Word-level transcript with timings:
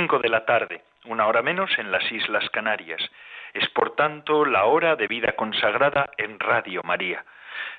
de 0.00 0.30
la 0.30 0.46
tarde, 0.46 0.80
una 1.04 1.26
hora 1.26 1.42
menos 1.42 1.70
en 1.78 1.92
las 1.92 2.10
Islas 2.10 2.48
Canarias. 2.50 3.02
Es 3.52 3.68
por 3.68 3.96
tanto 3.96 4.46
la 4.46 4.64
hora 4.64 4.96
de 4.96 5.06
vida 5.06 5.32
consagrada 5.32 6.08
en 6.16 6.40
Radio 6.40 6.80
María. 6.82 7.22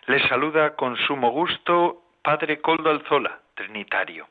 Les 0.06 0.22
saluda 0.30 0.76
con 0.76 0.98
sumo 0.98 1.31
gusto 1.31 2.04
Padre 2.22 2.62
Coldo 2.62 2.92
Alzola, 2.92 3.40
Trinitario. 3.56 4.28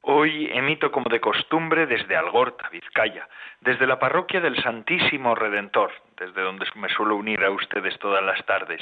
Hoy 0.00 0.48
emito 0.54 0.90
como 0.90 1.10
de 1.10 1.20
costumbre 1.20 1.86
desde 1.86 2.16
Algorta, 2.16 2.70
Vizcaya, 2.70 3.28
desde 3.60 3.86
la 3.86 3.98
parroquia 3.98 4.40
del 4.40 4.56
Santísimo 4.62 5.34
Redentor, 5.34 5.92
desde 6.16 6.40
donde 6.40 6.64
me 6.76 6.88
suelo 6.88 7.14
unir 7.16 7.44
a 7.44 7.50
ustedes 7.50 7.98
todas 7.98 8.24
las 8.24 8.42
tardes. 8.46 8.80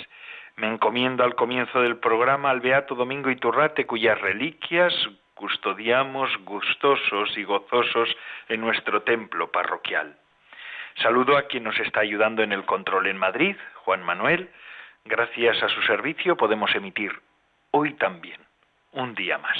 Me 0.54 0.68
encomiendo 0.68 1.24
al 1.24 1.34
comienzo 1.34 1.80
del 1.80 1.96
programa 1.96 2.50
al 2.50 2.60
Beato 2.60 2.94
Domingo 2.94 3.28
Iturrate, 3.28 3.86
cuyas 3.86 4.20
reliquias 4.20 4.94
custodiamos 5.36 6.34
gustosos 6.44 7.36
y 7.36 7.44
gozosos 7.44 8.08
en 8.48 8.62
nuestro 8.62 9.02
templo 9.02 9.52
parroquial. 9.52 10.16
Saludo 10.96 11.36
a 11.36 11.42
quien 11.42 11.64
nos 11.64 11.78
está 11.78 12.00
ayudando 12.00 12.42
en 12.42 12.52
el 12.52 12.64
control 12.64 13.06
en 13.06 13.18
Madrid, 13.18 13.54
Juan 13.84 14.02
Manuel. 14.02 14.50
Gracias 15.04 15.62
a 15.62 15.68
su 15.68 15.82
servicio 15.82 16.38
podemos 16.38 16.74
emitir 16.74 17.12
hoy 17.70 17.92
también, 17.94 18.40
un 18.92 19.14
día 19.14 19.36
más. 19.36 19.58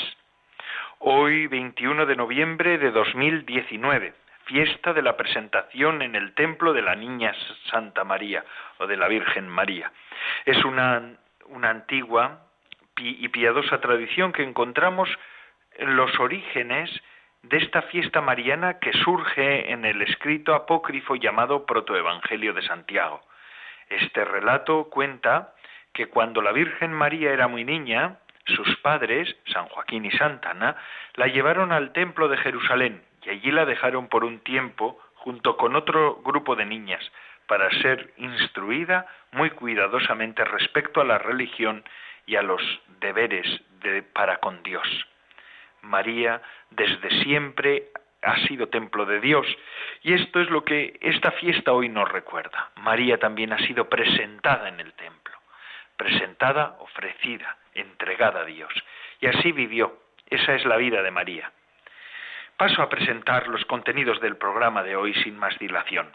Hoy, 0.98 1.46
21 1.46 2.06
de 2.06 2.16
noviembre 2.16 2.78
de 2.78 2.90
2019 2.90 4.14
fiesta 4.46 4.92
de 4.92 5.02
la 5.02 5.16
presentación 5.16 6.02
en 6.02 6.14
el 6.14 6.32
templo 6.32 6.72
de 6.72 6.80
la 6.80 6.94
Niña 6.94 7.34
Santa 7.68 8.04
María 8.04 8.44
o 8.78 8.86
de 8.86 8.96
la 8.96 9.08
Virgen 9.08 9.48
María. 9.48 9.90
Es 10.44 10.64
una, 10.64 11.16
una 11.46 11.70
antigua 11.70 12.46
y 12.98 13.28
piadosa 13.28 13.80
tradición 13.80 14.32
que 14.32 14.44
encontramos 14.44 15.08
en 15.10 15.16
los 15.78 16.18
orígenes 16.18 16.90
de 17.42 17.58
esta 17.58 17.82
fiesta 17.82 18.20
mariana 18.20 18.78
que 18.78 18.92
surge 18.92 19.70
en 19.70 19.84
el 19.84 20.02
escrito 20.02 20.54
apócrifo 20.54 21.16
llamado 21.16 21.64
Protoevangelio 21.66 22.52
de 22.54 22.62
Santiago. 22.62 23.22
Este 23.88 24.24
relato 24.24 24.84
cuenta 24.90 25.54
que 25.92 26.08
cuando 26.08 26.42
la 26.42 26.52
Virgen 26.52 26.92
María 26.92 27.32
era 27.32 27.46
muy 27.46 27.64
niña, 27.64 28.18
sus 28.46 28.76
padres, 28.78 29.34
San 29.52 29.66
Joaquín 29.68 30.04
y 30.04 30.10
Santa 30.12 30.50
Ana, 30.50 30.76
la 31.14 31.26
llevaron 31.26 31.72
al 31.72 31.92
templo 31.92 32.28
de 32.28 32.36
Jerusalén 32.38 33.02
y 33.22 33.30
allí 33.30 33.50
la 33.50 33.64
dejaron 33.64 34.08
por 34.08 34.24
un 34.24 34.40
tiempo 34.40 35.00
junto 35.14 35.56
con 35.56 35.74
otro 35.74 36.16
grupo 36.22 36.54
de 36.54 36.64
niñas 36.64 37.00
para 37.46 37.70
ser 37.82 38.12
instruida 38.16 39.06
muy 39.32 39.50
cuidadosamente 39.50 40.44
respecto 40.44 41.00
a 41.00 41.04
la 41.04 41.18
religión 41.18 41.84
y 42.26 42.36
a 42.36 42.42
los 42.42 42.62
deberes 43.00 43.46
de, 43.80 44.02
para 44.02 44.38
con 44.38 44.62
Dios. 44.62 45.06
María 45.86 46.42
desde 46.70 47.10
siempre 47.22 47.90
ha 48.22 48.36
sido 48.46 48.68
templo 48.68 49.06
de 49.06 49.20
Dios 49.20 49.46
y 50.02 50.14
esto 50.14 50.40
es 50.40 50.50
lo 50.50 50.64
que 50.64 50.98
esta 51.00 51.30
fiesta 51.32 51.72
hoy 51.72 51.88
nos 51.88 52.10
recuerda. 52.10 52.70
María 52.76 53.18
también 53.18 53.52
ha 53.52 53.58
sido 53.58 53.88
presentada 53.88 54.68
en 54.68 54.80
el 54.80 54.92
templo, 54.94 55.34
presentada, 55.96 56.76
ofrecida, 56.80 57.56
entregada 57.74 58.40
a 58.40 58.44
Dios 58.44 58.72
y 59.20 59.26
así 59.26 59.52
vivió. 59.52 60.00
Esa 60.28 60.54
es 60.54 60.64
la 60.64 60.76
vida 60.76 61.02
de 61.02 61.10
María. 61.12 61.52
Paso 62.56 62.82
a 62.82 62.88
presentar 62.88 63.46
los 63.48 63.64
contenidos 63.66 64.20
del 64.20 64.36
programa 64.36 64.82
de 64.82 64.96
hoy 64.96 65.14
sin 65.22 65.38
más 65.38 65.56
dilación. 65.58 66.10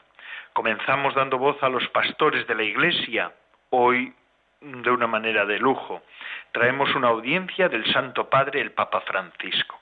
Comenzamos 0.54 1.16
dando 1.16 1.38
voz 1.38 1.62
a 1.64 1.70
los 1.70 1.88
pastores 1.90 2.46
de 2.48 2.56
la 2.56 2.64
Iglesia, 2.64 3.32
hoy 3.70 4.14
de 4.62 4.92
una 4.92 5.08
manera 5.08 5.46
de 5.46 5.58
lujo. 5.58 6.04
Traemos 6.52 6.94
una 6.96 7.08
audiencia 7.08 7.68
del 7.68 7.86
Santo 7.92 8.30
Padre, 8.30 8.62
el 8.62 8.72
Papa 8.72 9.02
Francisco. 9.02 9.80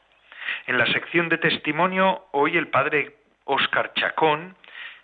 En 0.68 0.78
la 0.78 0.86
sección 0.88 1.30
de 1.30 1.38
testimonio, 1.38 2.28
hoy 2.32 2.58
el 2.58 2.70
Padre 2.70 3.18
Óscar 3.44 3.94
Chacón, 3.94 4.56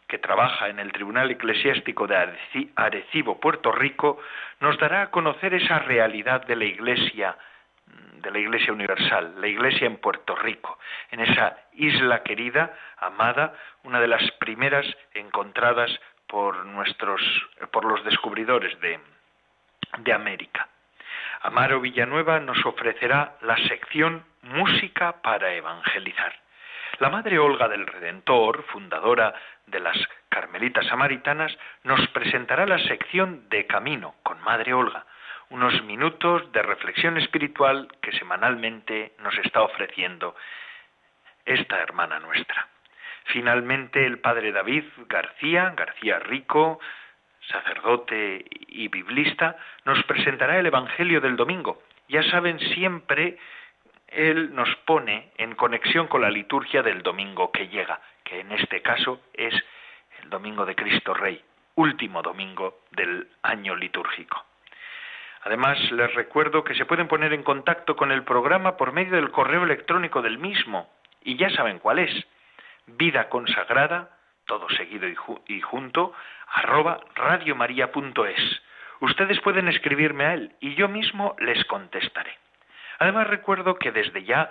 que 0.08 0.18
trabaja 0.18 0.69
en 0.69 0.80
el 0.80 0.91
Tribunal 0.91 1.30
Eclesiástico 1.31 2.08
de 2.08 2.16
Arecibo, 2.75 3.40
Puerto 3.40 3.72
Rico, 3.72 4.19
nos 4.62 4.78
dará 4.78 5.03
a 5.03 5.12
conocer 5.12 5.53
esa 5.53 5.80
realidad 5.80 6.46
de 6.46 6.56
la 6.56 6.66
Iglesia 6.66 7.38
de 8.16 8.31
la 8.31 8.40
Iglesia 8.40 8.74
Universal, 8.74 9.36
la 9.40 9.47
Iglesia 9.47 9.86
en 9.86 9.97
Puerto 9.97 10.36
Rico, 10.36 10.80
en 11.12 11.19
esa 11.19 11.57
isla 11.74 12.24
querida, 12.24 12.74
amada, 12.97 13.53
una 13.84 14.00
de 14.00 14.07
las 14.07 14.31
primeras 14.40 14.86
encontradas 15.13 15.92
por 16.25 16.66
nuestros, 16.66 17.22
por 17.72 17.86
los 17.86 18.03
descubridores 18.03 18.80
de, 18.80 19.00
de 20.00 20.13
América. 20.13 20.68
Amaro 21.41 21.79
Villanueva 21.79 22.40
nos 22.40 22.66
ofrecerá 22.66 23.35
la 23.41 23.57
sección 23.68 24.25
Música 24.41 25.22
para 25.22 25.53
Evangelizar. 25.53 26.34
La 27.00 27.09
Madre 27.09 27.40
Olga 27.40 27.68
del 27.68 27.85
Redentor, 27.85 28.63
fundadora 28.63 29.34
de 29.68 29.79
las 29.79 29.97
Carmelitas 30.29 30.88
Samaritanas, 30.88 31.56
nos 31.84 32.07
presentará 32.09 32.66
la 32.66 32.79
sección 32.79 33.50
de 33.50 33.68
Camino 33.68 34.16
con 34.24 34.41
Madre 34.41 34.74
Olga, 34.74 35.06
unos 35.50 35.84
minutos 35.84 36.51
de 36.51 36.62
reflexión 36.62 37.18
espiritual 37.18 37.90
que 38.01 38.12
semanalmente 38.13 39.13
nos 39.19 39.38
está 39.40 39.62
ofreciendo 39.62 40.35
esta 41.45 41.79
hermana 41.79 42.19
nuestra. 42.19 42.68
Finalmente, 43.25 44.06
el 44.06 44.19
padre 44.19 44.51
David 44.51 44.85
García, 45.07 45.74
García 45.75 46.19
Rico, 46.19 46.79
sacerdote 47.47 48.45
y 48.67 48.88
biblista, 48.88 49.57
nos 49.85 50.03
presentará 50.03 50.57
el 50.59 50.66
Evangelio 50.66 51.22
del 51.22 51.35
domingo. 51.35 51.81
Ya 52.07 52.23
saben, 52.23 52.59
siempre 52.59 53.38
él 54.07 54.53
nos 54.53 54.73
pone 54.85 55.31
en 55.38 55.56
conexión 55.56 56.07
con 56.07 56.22
la 56.22 56.29
liturgia 56.29 56.81
del 56.81 57.01
domingo 57.01 57.51
que 57.51 57.67
llega, 57.67 58.00
que 58.23 58.39
en 58.39 58.51
este 58.51 58.81
caso 58.81 59.22
es 59.33 59.53
el 60.22 60.29
domingo 60.29 60.66
de 60.66 60.75
Cristo 60.75 61.13
Rey, 61.13 61.44
último 61.75 62.22
domingo 62.22 62.79
del 62.91 63.28
año 63.44 63.75
litúrgico. 63.75 64.45
Además, 65.44 65.79
les 65.91 66.13
recuerdo 66.16 66.63
que 66.63 66.73
se 66.73 66.85
pueden 66.85 67.07
poner 67.07 67.33
en 67.33 67.44
contacto 67.44 67.95
con 67.95 68.12
el 68.12 68.23
programa 68.23 68.77
por 68.77 68.94
medio 68.94 69.16
del 69.16 69.31
correo 69.31 69.63
electrónico 69.63 70.22
del 70.22 70.39
mismo, 70.39 70.89
y 71.22 71.38
ya 71.38 71.50
saben 71.51 71.79
cuál 71.79 72.00
es, 72.00 72.27
vida 72.88 73.30
consagrada, 73.30 74.14
todo 74.45 74.69
seguido 74.69 75.07
y, 75.47 75.62
junto, 75.62 76.13
arroba 76.47 77.00
radiomaria.es. 77.15 78.62
Ustedes 79.01 79.39
pueden 79.42 79.68
escribirme 79.68 80.25
a 80.25 80.33
él 80.33 80.56
y 80.59 80.75
yo 80.75 80.88
mismo 80.88 81.36
les 81.39 81.63
contestaré. 81.65 82.38
Además, 83.00 83.27
recuerdo 83.27 83.75
que 83.75 83.92
desde 83.92 84.24
ya 84.24 84.50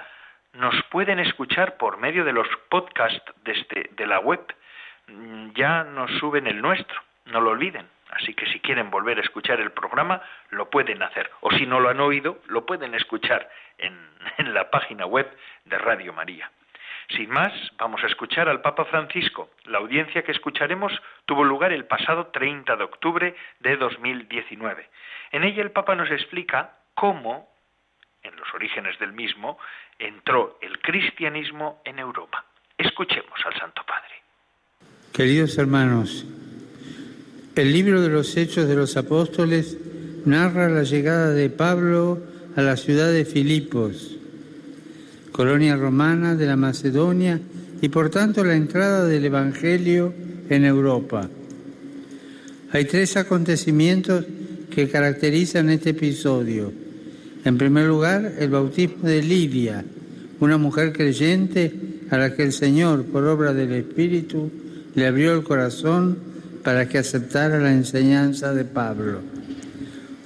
nos 0.53 0.75
pueden 0.91 1.19
escuchar 1.19 1.77
por 1.77 1.97
medio 1.97 2.25
de 2.25 2.33
los 2.33 2.49
podcasts 2.69 3.33
de, 3.45 3.53
este, 3.53 3.91
de 3.93 4.07
la 4.07 4.21
web. 4.21 4.41
Ya 5.55 5.85
nos 5.85 6.11
suben 6.19 6.47
el 6.47 6.61
nuestro, 6.61 7.01
no 7.27 7.41
lo 7.41 7.51
olviden. 7.51 7.89
Así 8.11 8.35
que 8.35 8.47
si 8.47 8.61
quieren 8.61 8.91
volver 8.91 9.19
a 9.19 9.23
escuchar 9.23 9.61
el 9.61 9.73
programa, 9.73 10.23
lo 10.51 10.71
pueden 10.71 11.03
hacer. 11.03 11.31
O 11.41 11.51
si 11.51 11.67
no 11.67 11.81
lo 11.81 11.89
han 11.89 12.01
oído, 12.01 12.39
lo 12.47 12.65
pueden 12.65 12.95
escuchar 12.95 13.49
en, 13.79 13.99
la 14.55 14.71
página 14.71 15.07
web 15.07 15.31
de 15.65 15.79
Radio 15.79 16.13
María. 16.13 16.51
Sin 17.09 17.31
más, 17.31 17.53
vamos 17.79 18.03
a 18.03 18.07
escuchar 18.07 18.49
al 18.49 18.63
Papa 18.63 18.85
Francisco. 18.87 19.51
La 19.65 19.79
audiencia 19.79 20.23
que 20.23 20.33
escucharemos 20.33 20.93
tuvo 21.27 21.45
lugar 21.45 21.73
el 21.73 21.85
pasado 21.85 22.29
30 22.29 22.77
de 22.77 22.85
octubre 22.85 23.35
de 23.61 23.77
2019. 23.77 24.89
En 25.33 25.45
ella 25.45 25.63
el 25.63 25.71
Papa 25.71 25.95
nos 25.95 26.11
explica 26.11 26.79
cómo, 26.95 27.49
en 28.23 28.35
los 28.37 28.53
orígenes 28.55 28.99
del 28.99 29.13
mismo, 29.13 29.59
entró 29.99 30.59
el 30.63 30.81
cristianismo 30.81 31.83
en 31.85 31.99
Europa. 31.99 32.45
Escuchemos 32.79 33.39
al 33.45 33.55
Santo 33.59 33.83
Padre. 33.87 34.15
Queridos 35.13 35.59
hermanos, 35.59 36.27
el 37.55 37.73
libro 37.73 38.01
de 38.01 38.09
los 38.09 38.37
Hechos 38.37 38.67
de 38.67 38.75
los 38.75 38.97
Apóstoles 38.97 39.79
narra 40.27 40.69
la 40.69 40.83
llegada 40.83 41.31
de 41.31 41.51
Pablo 41.51 42.19
a 42.57 42.63
la 42.63 42.77
ciudad 42.77 43.13
de 43.13 43.25
Filipos, 43.25 44.14
colonia 45.35 45.75
romana 45.75 46.37
de 46.37 46.47
la 46.47 46.55
Macedonia, 46.55 47.41
y 47.83 47.89
por 47.89 48.09
tanto 48.09 48.45
la 48.45 48.55
entrada 48.55 49.05
del 49.05 49.25
Evangelio 49.25 50.15
en 50.49 50.65
Europa. 50.65 51.29
Hay 52.71 52.85
tres 52.85 53.17
acontecimientos 53.17 54.25
que 54.71 54.89
caracterizan 54.89 55.71
este 55.71 55.91
episodio. 55.91 56.73
En 57.45 57.59
primer 57.59 57.89
lugar, 57.89 58.35
el 58.39 58.49
bautismo 58.49 59.09
de 59.09 59.25
Lidia, 59.25 59.85
una 60.39 60.57
mujer 60.57 60.93
creyente 60.93 61.75
a 62.11 62.17
la 62.17 62.33
que 62.37 62.45
el 62.45 62.53
Señor, 62.53 63.03
por 63.03 63.25
obra 63.25 63.53
del 63.53 63.73
Espíritu, 63.73 64.53
le 64.95 65.05
abrió 65.05 65.35
el 65.35 65.43
corazón 65.43 66.17
para 66.63 66.89
que 66.89 66.99
aceptara 66.99 67.59
la 67.59 67.73
enseñanza 67.73 68.55
de 68.55 68.65
Pablo. 68.65 69.19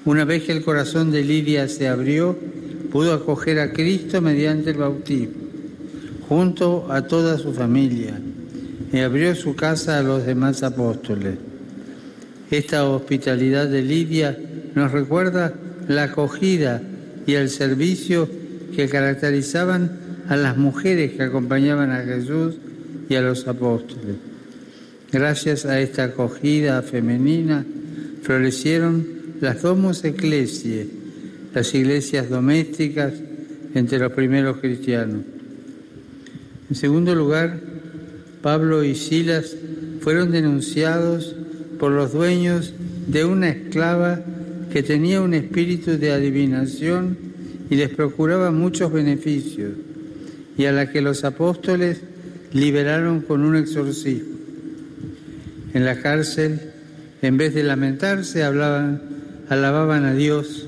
Una 0.05 0.27
vez 0.27 0.43
que 0.43 0.53
el 0.53 0.63
corazón 0.63 1.11
de 1.11 1.25
Lidia 1.25 1.67
se 1.67 1.89
abrió, 1.89 2.39
pudo 2.91 3.13
acoger 3.13 3.61
a 3.61 3.73
Cristo 3.73 4.21
mediante 4.21 4.71
el 4.71 4.79
bautismo, 4.79 5.35
junto 6.29 6.91
a 6.91 7.03
toda 7.03 7.39
su 7.39 7.53
familia, 7.53 8.21
y 8.93 8.99
abrió 8.99 9.35
su 9.35 9.55
casa 9.55 9.99
a 9.99 10.03
los 10.03 10.25
demás 10.25 10.63
apóstoles. 10.63 11.37
Esta 12.51 12.89
hospitalidad 12.89 13.69
de 13.69 13.83
Lidia 13.83 14.39
nos 14.75 14.93
recuerda 14.93 15.53
la 15.89 16.05
acogida 16.05 16.83
y 17.27 17.35
el 17.35 17.51
servicio 17.51 18.29
que 18.75 18.89
caracterizaban 18.89 19.99
a 20.29 20.37
las 20.37 20.57
mujeres 20.57 21.13
que 21.13 21.23
acompañaban 21.23 21.91
a 21.91 22.05
Jesús 22.05 22.57
y 23.09 23.15
a 23.15 23.23
los 23.23 23.47
apóstoles. 23.47 24.17
Gracias 25.11 25.65
a 25.65 25.81
esta 25.81 26.05
acogida 26.05 26.83
femenina 26.83 27.65
florecieron 28.23 29.07
las 29.41 29.63
domus 29.63 30.05
ecclesiae, 30.05 30.87
las 31.55 31.75
iglesias 31.75 32.29
domésticas 32.29 33.15
entre 33.75 33.99
los 33.99 34.13
primeros 34.13 34.59
cristianos. 34.59 35.23
En 36.71 36.77
segundo 36.77 37.15
lugar, 37.15 37.61
Pablo 38.43 38.85
y 38.85 38.95
Silas 38.95 39.57
fueron 40.01 40.31
denunciados 40.31 41.35
por 41.79 41.93
los 41.93 42.13
dueños 42.13 42.75
de 43.07 43.25
una 43.25 43.49
esclava 43.49 44.21
que 44.73 44.83
tenía 44.83 45.21
un 45.21 45.35
espíritu 45.35 45.99
de 45.99 46.13
adivinación 46.13 47.17
y 47.71 47.77
les 47.77 47.91
procuraba 47.91 48.51
muchos 48.51 48.93
beneficios, 48.93 49.73
y 50.57 50.65
a 50.65 50.73
la 50.73 50.91
que 50.91 51.01
los 51.01 51.25
apóstoles 51.25 52.01
liberaron 52.53 53.21
con 53.21 53.45
un 53.45 53.57
exorcismo. 53.57 54.37
En 55.75 55.85
la 55.85 56.01
cárcel, 56.01 56.61
en 57.23 57.37
vez 57.37 57.55
de 57.55 57.63
lamentarse, 57.63 58.43
hablaban, 58.43 59.03
alababan 59.49 60.05
a 60.05 60.15
Dios, 60.15 60.67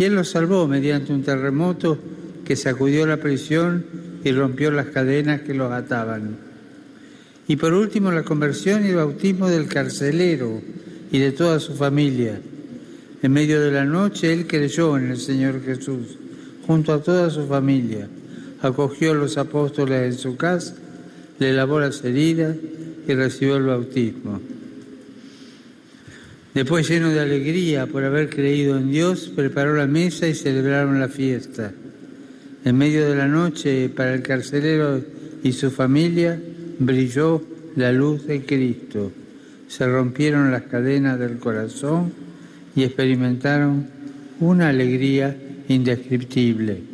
y 0.00 0.04
Él 0.04 0.14
los 0.14 0.30
salvó 0.30 0.66
mediante 0.66 1.12
un 1.12 1.22
terremoto 1.22 1.96
que 2.44 2.56
sacudió 2.56 3.06
la 3.06 3.18
prisión 3.18 3.84
y 4.24 4.32
rompió 4.32 4.72
las 4.72 4.86
cadenas 4.86 5.42
que 5.42 5.54
los 5.54 5.70
ataban. 5.70 6.38
Y 7.46 7.56
por 7.56 7.74
último, 7.74 8.10
la 8.10 8.24
conversión 8.24 8.84
y 8.84 8.88
el 8.88 8.96
bautismo 8.96 9.48
del 9.48 9.68
carcelero 9.68 10.60
y 11.12 11.18
de 11.18 11.30
toda 11.30 11.60
su 11.60 11.74
familia 11.74 12.40
en 13.22 13.32
medio 13.32 13.60
de 13.60 13.70
la 13.70 13.84
noche 13.84 14.32
él 14.32 14.46
creyó 14.46 14.96
en 14.96 15.10
el 15.10 15.18
Señor 15.18 15.62
Jesús, 15.62 16.16
junto 16.66 16.94
a 16.94 17.02
toda 17.02 17.28
su 17.28 17.46
familia. 17.46 18.08
Acogió 18.62 19.12
a 19.12 19.14
los 19.14 19.36
apóstoles 19.36 20.14
en 20.14 20.18
su 20.18 20.36
casa, 20.36 20.74
le 21.38 21.52
lavó 21.52 21.80
las 21.80 22.02
heridas 22.02 22.56
y 23.06 23.12
recibió 23.12 23.56
el 23.56 23.64
bautismo. 23.64 24.40
Después, 26.54 26.88
lleno 26.88 27.10
de 27.10 27.20
alegría 27.20 27.86
por 27.86 28.04
haber 28.04 28.28
creído 28.28 28.76
en 28.76 28.90
Dios, 28.90 29.30
preparó 29.34 29.76
la 29.76 29.86
mesa 29.86 30.26
y 30.26 30.34
celebraron 30.34 30.98
la 30.98 31.08
fiesta. 31.08 31.72
En 32.64 32.76
medio 32.76 33.08
de 33.08 33.16
la 33.16 33.28
noche, 33.28 33.88
para 33.88 34.14
el 34.14 34.22
carcelero 34.22 35.00
y 35.42 35.52
su 35.52 35.70
familia, 35.70 36.40
brilló 36.78 37.42
la 37.76 37.92
luz 37.92 38.26
de 38.26 38.44
Cristo. 38.44 39.12
Se 39.68 39.86
rompieron 39.86 40.50
las 40.50 40.62
cadenas 40.62 41.18
del 41.18 41.38
corazón 41.38 42.12
y 42.74 42.82
experimentaron 42.82 43.86
una 44.40 44.70
alegría 44.70 45.36
indescriptible. 45.68 46.89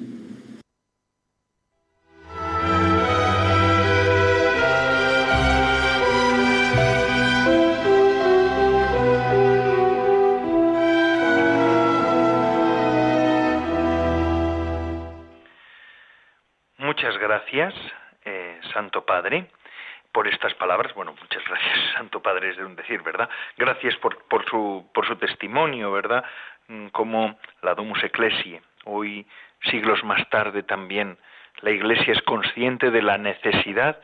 Gracias 23.76 24.00
por, 24.00 24.16
por, 24.28 24.42
su, 24.46 24.88
por 24.94 25.06
su 25.06 25.16
testimonio, 25.16 25.92
¿verdad? 25.92 26.24
Mm, 26.68 26.86
como 26.88 27.38
la 27.60 27.74
Domus 27.74 28.02
Ecclesiae, 28.02 28.62
hoy, 28.86 29.26
siglos 29.70 30.02
más 30.02 30.26
tarde 30.30 30.62
también, 30.62 31.18
la 31.60 31.72
Iglesia 31.72 32.14
es 32.14 32.22
consciente 32.22 32.90
de 32.90 33.02
la 33.02 33.18
necesidad 33.18 34.00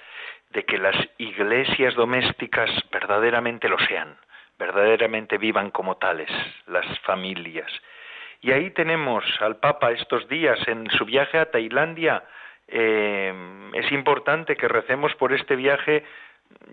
de 0.51 0.65
que 0.65 0.77
las 0.77 0.95
iglesias 1.17 1.95
domésticas 1.95 2.69
verdaderamente 2.93 3.71
lo 3.71 3.79
sean, 3.79 4.19
verdaderamente 4.59 5.39
vivan 5.39 5.71
como 5.71 5.97
tales, 5.97 6.31
las 6.67 6.87
familias. 7.01 7.73
Y 8.43 8.53
ahí 8.53 8.73
tenemos 8.73 9.25
al 9.41 9.57
Papa 9.57 9.93
estos 9.93 10.29
días 10.29 10.59
en 10.69 10.91
su 10.91 11.07
viaje 11.07 11.39
a 11.39 11.51
Tailandia, 11.51 12.25
eh, 12.69 13.33
es 13.73 13.91
importante 13.91 14.55
que 14.55 14.69
recemos 14.69 15.15
por 15.15 15.33
este 15.33 15.57
viaje, 15.57 16.05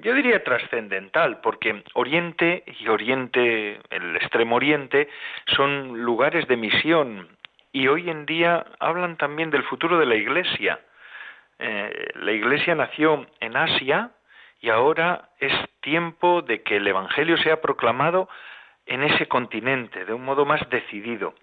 yo 0.01 0.13
diría 0.13 0.43
trascendental, 0.43 1.41
porque 1.41 1.83
Oriente 1.93 2.63
y 2.79 2.87
Oriente, 2.87 3.79
el 3.89 4.15
Extremo 4.15 4.55
Oriente, 4.55 5.09
son 5.47 6.01
lugares 6.01 6.47
de 6.47 6.57
misión 6.57 7.27
y 7.71 7.87
hoy 7.87 8.09
en 8.09 8.25
día 8.25 8.65
hablan 8.79 9.17
también 9.17 9.49
del 9.51 9.63
futuro 9.63 9.99
de 9.99 10.05
la 10.05 10.15
Iglesia. 10.15 10.79
Eh, 11.59 12.11
la 12.15 12.31
Iglesia 12.31 12.75
nació 12.75 13.27
en 13.39 13.57
Asia 13.57 14.11
y 14.61 14.69
ahora 14.69 15.29
es 15.39 15.53
tiempo 15.81 16.41
de 16.41 16.63
que 16.63 16.77
el 16.77 16.87
Evangelio 16.87 17.37
sea 17.37 17.61
proclamado 17.61 18.29
en 18.85 19.03
ese 19.03 19.27
continente 19.27 20.05
de 20.05 20.13
un 20.13 20.23
modo 20.23 20.45
más 20.45 20.67
decidido. 20.69 21.35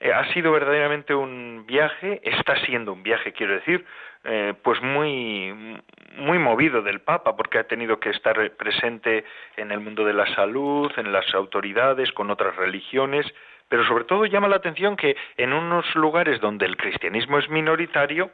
Eh, 0.00 0.12
ha 0.12 0.32
sido 0.32 0.52
verdaderamente 0.52 1.14
un 1.14 1.64
viaje, 1.66 2.20
está 2.22 2.56
siendo 2.64 2.92
un 2.92 3.02
viaje, 3.02 3.32
quiero 3.32 3.54
decir, 3.54 3.84
eh, 4.26 4.54
pues 4.62 4.82
muy, 4.82 5.80
muy 6.16 6.38
movido 6.38 6.82
del 6.82 7.00
Papa, 7.00 7.36
porque 7.36 7.58
ha 7.58 7.64
tenido 7.64 8.00
que 8.00 8.10
estar 8.10 8.50
presente 8.52 9.24
en 9.56 9.70
el 9.70 9.80
mundo 9.80 10.04
de 10.04 10.12
la 10.12 10.26
salud, 10.34 10.90
en 10.96 11.12
las 11.12 11.34
autoridades, 11.34 12.12
con 12.12 12.30
otras 12.30 12.56
religiones, 12.56 13.26
pero 13.68 13.86
sobre 13.86 14.04
todo 14.04 14.26
llama 14.26 14.48
la 14.48 14.56
atención 14.56 14.96
que 14.96 15.16
en 15.36 15.52
unos 15.52 15.94
lugares 15.94 16.40
donde 16.40 16.66
el 16.66 16.76
cristianismo 16.76 17.38
es 17.38 17.48
minoritario, 17.48 18.30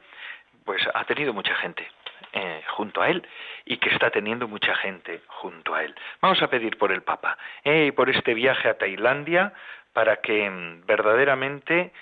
pues 0.65 0.83
ha 0.95 1.05
tenido 1.05 1.33
mucha 1.33 1.55
gente. 1.57 1.87
Eh, 2.35 2.63
junto 2.69 3.03
a 3.03 3.11
él 3.11 3.29
y 3.67 3.77
que 3.77 3.91
está 3.91 4.09
teniendo 4.09 4.49
mucha 4.49 4.75
gente 4.77 5.21
junto 5.27 5.75
a 5.75 5.85
él. 5.85 5.95
Vamos 6.23 6.41
a 6.41 6.49
pedir 6.49 6.79
por 6.79 6.91
el 6.91 7.03
Papa 7.03 7.37
y 7.63 7.91
por 7.91 8.09
este 8.09 8.33
viaje 8.33 8.71
a 8.71 8.79
Tailandia, 8.79 9.53
para 9.93 10.17
que 10.23 10.49
mm, 10.49 10.87
verdaderamente 10.87 11.93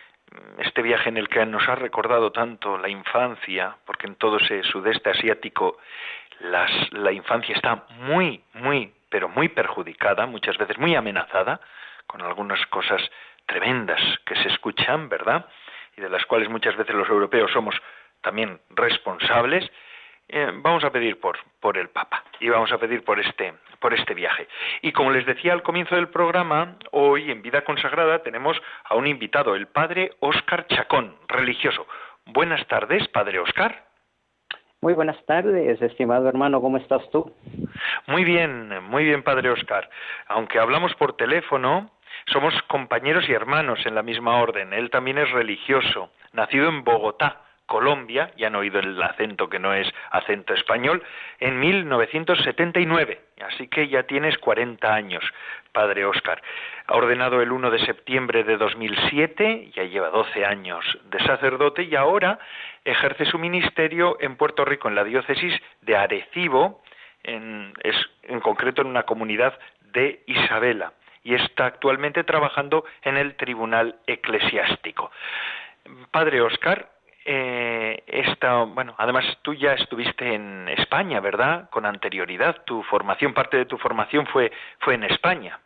este 0.59 0.83
viaje 0.83 1.09
en 1.09 1.17
el 1.17 1.29
que 1.29 1.45
nos 1.47 1.69
ha 1.69 1.75
recordado 1.75 2.33
tanto 2.33 2.79
la 2.79 2.89
infancia, 2.89 3.77
porque 3.85 4.07
en 4.07 4.17
todo 4.17 4.39
ese 4.39 4.63
sudeste 4.63 5.11
asiático 5.11 5.79
la 6.41 7.13
infancia 7.13 7.55
está 7.55 7.85
muy, 7.99 8.43
muy, 8.55 8.93
pero 9.11 9.29
muy 9.29 9.49
perjudicada, 9.49 10.27
muchas 10.27 10.57
veces 10.57 10.79
muy 10.79 10.95
amenazada, 10.95 11.61
con 12.07 12.23
algunas 12.23 12.65
cosas 12.67 13.03
tremendas 13.47 14.01
que 14.25 14.37
se 14.37 14.49
escuchan, 14.49 15.09
¿verdad? 15.09 15.47
Y 15.97 16.01
de 16.01 16.09
las 16.09 16.25
cuales 16.27 16.49
muchas 16.49 16.77
veces 16.77 16.95
los 16.95 17.09
europeos 17.09 17.51
somos 17.53 17.75
también 18.23 18.61
responsables, 18.71 19.71
eh, 20.33 20.51
vamos 20.55 20.85
a 20.85 20.91
pedir 20.91 21.19
por, 21.21 21.39
por 21.61 21.77
el 21.77 21.89
Papa 21.89 22.23
y 22.39 22.49
vamos 22.49 22.71
a 22.73 22.79
pedir 22.79 23.05
por 23.05 23.19
este, 23.19 23.55
por 23.81 23.95
este 23.95 24.15
viaje. 24.15 24.47
Y 24.83 24.93
como 24.93 25.11
les 25.11 25.27
decía 25.27 25.53
al 25.53 25.63
comienzo 25.63 25.97
del 25.97 26.09
programa, 26.09 26.77
hoy 26.93 27.31
en 27.31 27.43
Vida 27.43 27.63
Consagrada 27.63 28.23
tenemos 28.23 28.61
a 28.85 28.95
un 28.95 29.07
invitado, 29.07 29.55
el 29.55 29.67
Padre 29.67 30.13
Óscar 30.21 30.67
Chacón, 30.69 31.17
religioso. 31.29 31.87
Buenas 32.27 32.67
tardes, 32.69 33.09
Padre 33.09 33.41
Óscar. 33.41 33.85
Muy 34.83 34.95
buenas 34.95 35.23
tardes, 35.27 35.83
estimado 35.83 36.27
hermano, 36.29 36.61
¿cómo 36.63 36.79
estás 36.79 37.03
tú? 37.11 37.35
Muy 38.07 38.25
bien, 38.25 38.83
muy 38.85 39.05
bien, 39.05 39.23
Padre 39.23 39.51
Óscar. 39.51 39.91
Aunque 40.27 40.59
hablamos 40.59 40.95
por 40.95 41.17
teléfono, 41.17 41.91
somos 42.33 42.55
compañeros 42.63 43.29
y 43.29 43.33
hermanos 43.33 43.85
en 43.85 43.95
la 43.95 44.03
misma 44.03 44.41
orden. 44.41 44.73
Él 44.73 44.89
también 44.89 45.19
es 45.19 45.31
religioso, 45.33 46.11
nacido 46.33 46.69
en 46.69 46.83
Bogotá, 46.83 47.43
Colombia, 47.71 48.33
ya 48.37 48.49
han 48.49 48.57
oído 48.57 48.81
el 48.81 49.01
acento 49.01 49.49
que 49.49 49.61
no 49.61 49.73
es 49.73 49.89
acento 50.11 50.55
español, 50.55 51.05
en 51.39 51.61
1979. 51.61 53.21
Así 53.47 53.69
que 53.69 53.87
ya 53.87 54.03
tienes 54.03 54.37
40 54.39 54.93
años, 54.93 55.25
padre 55.71 56.05
Óscar. 56.05 56.43
Ha 56.89 56.97
ordenado 56.97 57.41
el 57.41 57.53
1 57.53 57.71
de 57.71 57.79
septiembre 57.87 58.43
de 58.43 58.57
2007, 58.57 59.71
ya 59.73 59.85
lleva 59.85 60.11
12 60.11 60.45
años 60.45 60.85
de 61.05 61.21
sacerdote 61.21 61.85
y 61.85 61.95
ahora 61.95 62.41
ejerce 62.85 63.25
su 63.25 63.39
ministerio 63.39 64.17
en 64.19 64.35
Puerto 64.35 64.65
Rico, 64.65 64.89
en 64.89 64.97
la 64.97 65.05
diócesis 65.05 65.55
de 65.83 65.97
Arecibo, 65.97 66.83
en, 67.23 67.73
en 68.25 68.41
concreto 68.41 68.83
en 68.83 68.89
una 68.89 69.05
comunidad 69.05 69.57
de 69.93 70.25
Isabela, 70.27 70.93
y 71.23 71.35
está 71.35 71.67
actualmente 71.67 72.25
trabajando 72.25 72.85
en 73.03 73.17
el 73.17 73.37
Tribunal 73.37 73.95
Eclesiástico. 74.09 75.13
Padre 76.11 76.41
Óscar, 76.41 76.89
eh, 77.33 78.03
esta, 78.09 78.65
bueno, 78.65 78.93
además 78.99 79.25
tú 79.43 79.55
ya 79.55 79.75
estuviste 79.75 80.35
en 80.35 80.69
España, 80.69 81.21
¿verdad? 81.21 81.71
Con 81.71 81.87
anterioridad, 81.87 82.65
tu 82.65 82.83
formación, 82.83 83.35
parte 83.35 83.57
de 83.57 83.67
tu 83.67 83.79
formación 83.79 84.27
fue, 84.27 84.51
fue 84.81 84.95
en 84.95 85.05
España. 85.05 85.61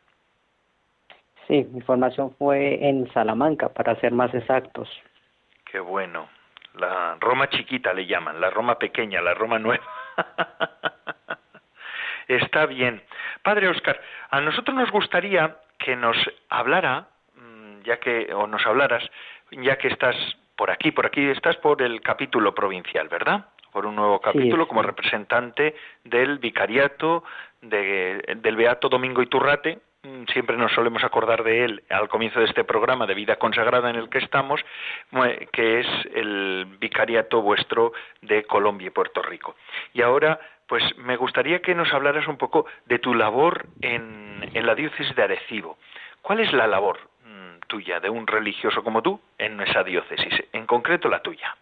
Sí, 1.49 1.67
mi 1.73 1.81
formación 1.81 2.35
fue 2.37 2.87
en 2.87 3.11
Salamanca, 3.15 3.71
para 3.71 3.99
ser 4.01 4.13
más 4.13 4.35
exactos. 4.35 4.91
Qué 5.65 5.81
bueno. 5.81 6.29
La 6.75 7.17
Roma 7.19 7.49
chiquita 7.49 7.95
le 7.95 8.05
llaman, 8.05 8.43
la 8.43 8.51
Roma 8.51 8.79
pequeña, 8.79 9.23
la 9.23 9.33
Roma 9.33 9.59
nueva. 9.59 9.85
Está 12.29 12.67
bien. 12.67 13.03
Padre 13.43 13.69
Oscar, 13.69 13.99
a 14.29 14.39
nosotros 14.43 14.77
nos 14.77 14.91
gustaría 14.91 15.57
que 15.79 15.97
nos 15.97 16.17
hablara, 16.51 17.07
mm, 17.37 17.81
ya 17.85 17.99
que, 18.01 18.35
o 18.35 18.47
nos 18.47 18.67
hablaras, 18.67 19.03
ya 19.51 19.79
que 19.79 19.89
estás 19.89 20.15
por 20.57 20.71
aquí, 20.71 20.93
por 20.93 21.07
aquí 21.07 21.29
estás 21.29 21.57
por 21.57 21.83
el 21.83 22.01
capítulo 22.01 22.55
provincial, 22.55 23.09
¿verdad? 23.09 23.47
Por 23.73 23.87
un 23.87 23.97
nuevo 23.97 24.21
capítulo 24.21 24.69
como 24.69 24.83
representante 24.83 25.75
del 26.05 26.39
vicariato 26.39 27.25
del 27.61 28.57
Beato 28.57 28.89
Domingo 28.89 29.23
Iturrate, 29.23 29.79
mm, 30.03 30.25
siempre 30.33 30.57
nos 30.57 30.73
solemos 30.73 31.03
acordar 31.03 31.43
de 31.43 31.65
él 31.65 31.83
al 31.91 32.09
comienzo 32.09 32.39
de 32.39 32.47
este 32.47 32.63
programa 32.63 33.07
de 33.07 33.15
vida 33.15 33.37
consagrada 33.37 33.91
en 33.91 33.97
el 33.97 34.09
que 34.11 34.19
estamos, 34.19 34.61
que 35.53 35.81
es 35.81 35.87
el 36.15 36.67
vicariato 36.79 37.43
vuestro 37.43 37.93
de 38.21 38.45
Colombia 38.45 38.89
y 38.89 38.91
Puerto 38.91 39.23
Rico. 39.23 39.57
Y 39.93 40.03
ahora, 40.03 40.39
pues 40.69 40.85
me 40.99 41.17
gustaría 41.17 41.61
que 41.61 41.75
nos 41.75 41.93
hablaras 41.93 42.29
un 42.29 42.37
poco 42.37 42.67
de 42.87 42.99
tu 42.99 43.15
labor 43.15 43.67
en, 43.81 44.51
en 44.53 44.67
la 44.67 44.75
diócesis 44.75 45.17
de 45.17 45.23
Arecibo. 45.23 45.79
¿Cuál 46.23 46.41
es 46.41 46.53
la 46.53 46.67
labor 46.67 46.99
tuya, 47.67 48.01
de 48.01 48.11
un 48.11 48.27
religioso 48.27 48.83
como 48.83 49.03
tú, 49.03 49.21
en 49.39 49.61
esa 49.61 49.83
diócesis, 49.83 50.35
en 50.53 50.67
concreto 50.67 51.09
la 51.09 51.21
tuya? 51.21 51.57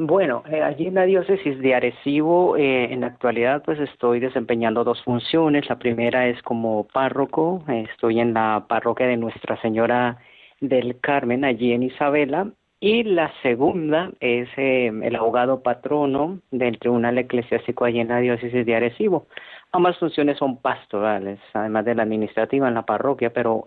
Bueno, 0.00 0.44
eh, 0.48 0.62
allí 0.62 0.86
en 0.86 0.94
la 0.94 1.06
diócesis 1.06 1.58
de 1.58 1.74
Arecibo, 1.74 2.56
eh, 2.56 2.92
en 2.92 3.00
la 3.00 3.08
actualidad, 3.08 3.64
pues 3.64 3.80
estoy 3.80 4.20
desempeñando 4.20 4.84
dos 4.84 5.02
funciones. 5.02 5.68
La 5.68 5.80
primera 5.80 6.28
es 6.28 6.40
como 6.42 6.86
párroco, 6.86 7.64
estoy 7.66 8.20
en 8.20 8.32
la 8.32 8.66
parroquia 8.68 9.08
de 9.08 9.16
Nuestra 9.16 9.60
Señora 9.60 10.18
del 10.60 11.00
Carmen, 11.00 11.44
allí 11.44 11.72
en 11.72 11.82
Isabela, 11.82 12.46
y 12.80 13.02
la 13.02 13.32
segunda 13.42 14.12
es 14.20 14.48
eh, 14.56 14.86
el 14.86 15.16
abogado 15.16 15.64
patrono 15.64 16.38
del 16.52 16.78
Tribunal 16.78 17.18
Eclesiástico 17.18 17.84
allí 17.84 17.98
en 17.98 18.08
la 18.08 18.20
diócesis 18.20 18.64
de 18.64 18.76
Arecibo. 18.76 19.26
Ambas 19.70 19.98
funciones 19.98 20.38
son 20.38 20.56
pastorales, 20.56 21.38
además 21.52 21.84
de 21.84 21.94
la 21.94 22.02
administrativa 22.02 22.68
en 22.68 22.74
la 22.74 22.86
parroquia, 22.86 23.32
pero 23.32 23.64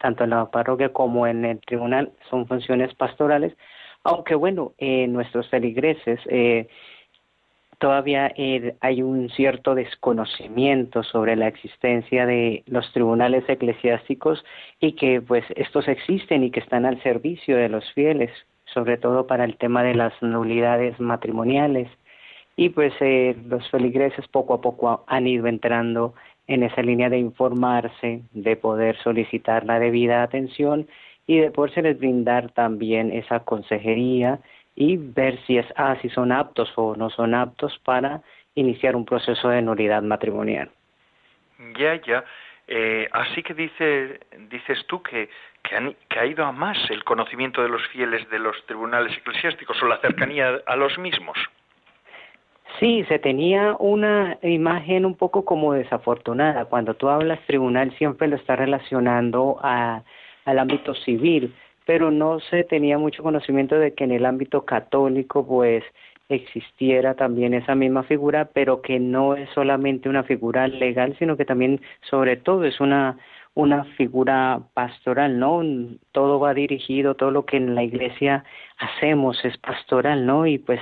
tanto 0.00 0.24
en 0.24 0.30
la 0.30 0.50
parroquia 0.50 0.90
como 0.90 1.26
en 1.26 1.44
el 1.44 1.60
tribunal 1.60 2.12
son 2.30 2.46
funciones 2.46 2.94
pastorales, 2.94 3.54
aunque 4.04 4.34
bueno, 4.34 4.72
eh, 4.78 5.06
nuestros 5.06 5.48
feligreses 5.48 6.20
eh, 6.26 6.66
todavía 7.78 8.32
eh, 8.36 8.76
hay 8.80 9.02
un 9.02 9.28
cierto 9.30 9.74
desconocimiento 9.74 11.02
sobre 11.02 11.36
la 11.36 11.48
existencia 11.48 12.26
de 12.26 12.62
los 12.66 12.90
tribunales 12.92 13.44
eclesiásticos 13.48 14.44
y 14.80 14.92
que 14.92 15.20
pues 15.20 15.44
estos 15.56 15.88
existen 15.88 16.44
y 16.44 16.50
que 16.50 16.60
están 16.60 16.86
al 16.86 17.02
servicio 17.02 17.56
de 17.56 17.68
los 17.68 17.84
fieles, 17.92 18.30
sobre 18.72 18.98
todo 18.98 19.26
para 19.26 19.44
el 19.44 19.56
tema 19.56 19.82
de 19.82 19.94
las 19.94 20.12
nulidades 20.22 20.98
matrimoniales 21.00 21.88
y 22.62 22.68
pues 22.68 22.94
eh, 23.00 23.34
los 23.48 23.68
feligreses 23.70 24.28
poco 24.28 24.54
a 24.54 24.60
poco 24.60 25.04
han 25.08 25.26
ido 25.26 25.48
entrando 25.48 26.14
en 26.46 26.62
esa 26.62 26.80
línea 26.80 27.08
de 27.08 27.18
informarse, 27.18 28.22
de 28.30 28.54
poder 28.54 28.96
solicitar 28.98 29.64
la 29.64 29.80
debida 29.80 30.22
atención 30.22 30.86
y 31.26 31.40
de 31.40 31.50
poderse 31.50 31.80
brindar 31.94 32.52
también 32.52 33.10
esa 33.10 33.40
consejería 33.40 34.38
y 34.76 34.96
ver 34.96 35.40
si 35.44 35.58
es 35.58 35.66
ah, 35.74 35.96
si 36.02 36.08
son 36.10 36.30
aptos 36.30 36.72
o 36.76 36.94
no 36.94 37.10
son 37.10 37.34
aptos 37.34 37.80
para 37.84 38.22
iniciar 38.54 38.94
un 38.94 39.06
proceso 39.06 39.48
de 39.48 39.60
nulidad 39.60 40.02
matrimonial. 40.02 40.70
Ya, 41.76 42.00
ya. 42.06 42.24
Eh, 42.68 43.08
así 43.10 43.42
que 43.42 43.54
dice, 43.54 44.20
dices 44.50 44.86
tú 44.86 45.02
que, 45.02 45.28
que, 45.64 45.96
que, 46.08 46.18
ha 46.20 46.26
ido 46.26 46.44
a 46.44 46.52
más 46.52 46.78
el 46.90 47.02
conocimiento 47.02 47.60
de 47.60 47.68
los 47.68 47.84
fieles 47.88 48.30
de 48.30 48.38
los 48.38 48.54
tribunales 48.66 49.16
eclesiásticos 49.18 49.82
o 49.82 49.86
la 49.86 49.98
cercanía 49.98 50.60
a 50.64 50.76
los 50.76 50.96
mismos. 50.96 51.36
Sí, 52.82 53.04
se 53.04 53.20
tenía 53.20 53.76
una 53.78 54.38
imagen 54.42 55.06
un 55.06 55.14
poco 55.14 55.44
como 55.44 55.72
desafortunada. 55.72 56.64
Cuando 56.64 56.94
tú 56.94 57.08
hablas 57.08 57.38
tribunal 57.46 57.96
siempre 57.96 58.26
lo 58.26 58.34
está 58.34 58.56
relacionando 58.56 59.56
a, 59.62 60.02
al 60.44 60.58
ámbito 60.58 60.92
civil, 60.96 61.54
pero 61.86 62.10
no 62.10 62.40
se 62.40 62.64
tenía 62.64 62.98
mucho 62.98 63.22
conocimiento 63.22 63.76
de 63.76 63.94
que 63.94 64.02
en 64.02 64.10
el 64.10 64.26
ámbito 64.26 64.64
católico 64.64 65.46
pues 65.46 65.84
existiera 66.28 67.14
también 67.14 67.54
esa 67.54 67.76
misma 67.76 68.02
figura, 68.02 68.46
pero 68.52 68.82
que 68.82 68.98
no 68.98 69.36
es 69.36 69.48
solamente 69.50 70.08
una 70.08 70.24
figura 70.24 70.66
legal, 70.66 71.14
sino 71.20 71.36
que 71.36 71.44
también 71.44 71.80
sobre 72.10 72.36
todo 72.36 72.64
es 72.64 72.80
una 72.80 73.16
una 73.54 73.84
figura 73.96 74.62
pastoral, 74.74 75.38
¿no? 75.38 75.62
Todo 76.12 76.40
va 76.40 76.54
dirigido, 76.54 77.16
todo 77.16 77.30
lo 77.30 77.44
que 77.44 77.58
en 77.58 77.74
la 77.74 77.82
iglesia 77.82 78.44
hacemos 78.78 79.44
es 79.44 79.58
pastoral, 79.58 80.24
¿no? 80.24 80.46
Y 80.46 80.58
pues 80.58 80.80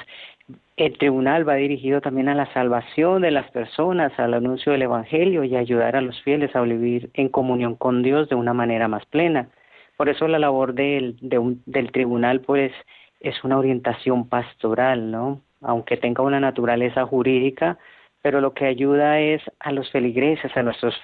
el 0.81 0.97
tribunal 0.97 1.47
va 1.47 1.57
dirigido 1.57 2.01
también 2.01 2.31
a 2.31 2.35
la 2.35 2.51
salvación 2.55 3.21
de 3.21 3.31
las 3.31 3.51
personas, 3.51 4.19
al 4.19 4.33
anuncio 4.33 4.73
del 4.73 4.81
Evangelio 4.81 5.45
y 5.45 5.55
ayudar 5.55 5.95
a 5.95 6.01
los 6.01 6.23
fieles 6.23 6.57
a 6.57 6.63
vivir 6.63 7.11
en 7.13 7.29
comunión 7.29 7.77
con 7.77 8.03
Dios 8.03 8.31
de 8.31 8.35
una 8.35 8.55
manera 8.55 8.89
más 8.89 9.05
plena. 9.05 9.51
Por 9.99 10.09
eso 10.09 10.27
la 10.27 10.39
labor 10.39 10.73
del, 10.73 11.19
del 11.21 11.93
tribunal 11.93 12.41
pues 12.41 12.73
es 13.21 13.45
una 13.45 13.59
orientación 13.59 14.27
pastoral, 14.27 15.11
¿no? 15.11 15.43
Aunque 15.61 15.99
tenga 15.99 16.23
una 16.23 16.41
naturaleza 16.41 17.05
jurídica, 17.05 17.77
pero 18.23 18.41
lo 18.41 18.55
que 18.55 18.65
ayuda 18.65 19.21
es 19.21 19.43
a 19.59 19.73
los 19.73 19.91
feligreses, 19.91 20.57
a 20.57 20.63
nuestros, 20.63 20.99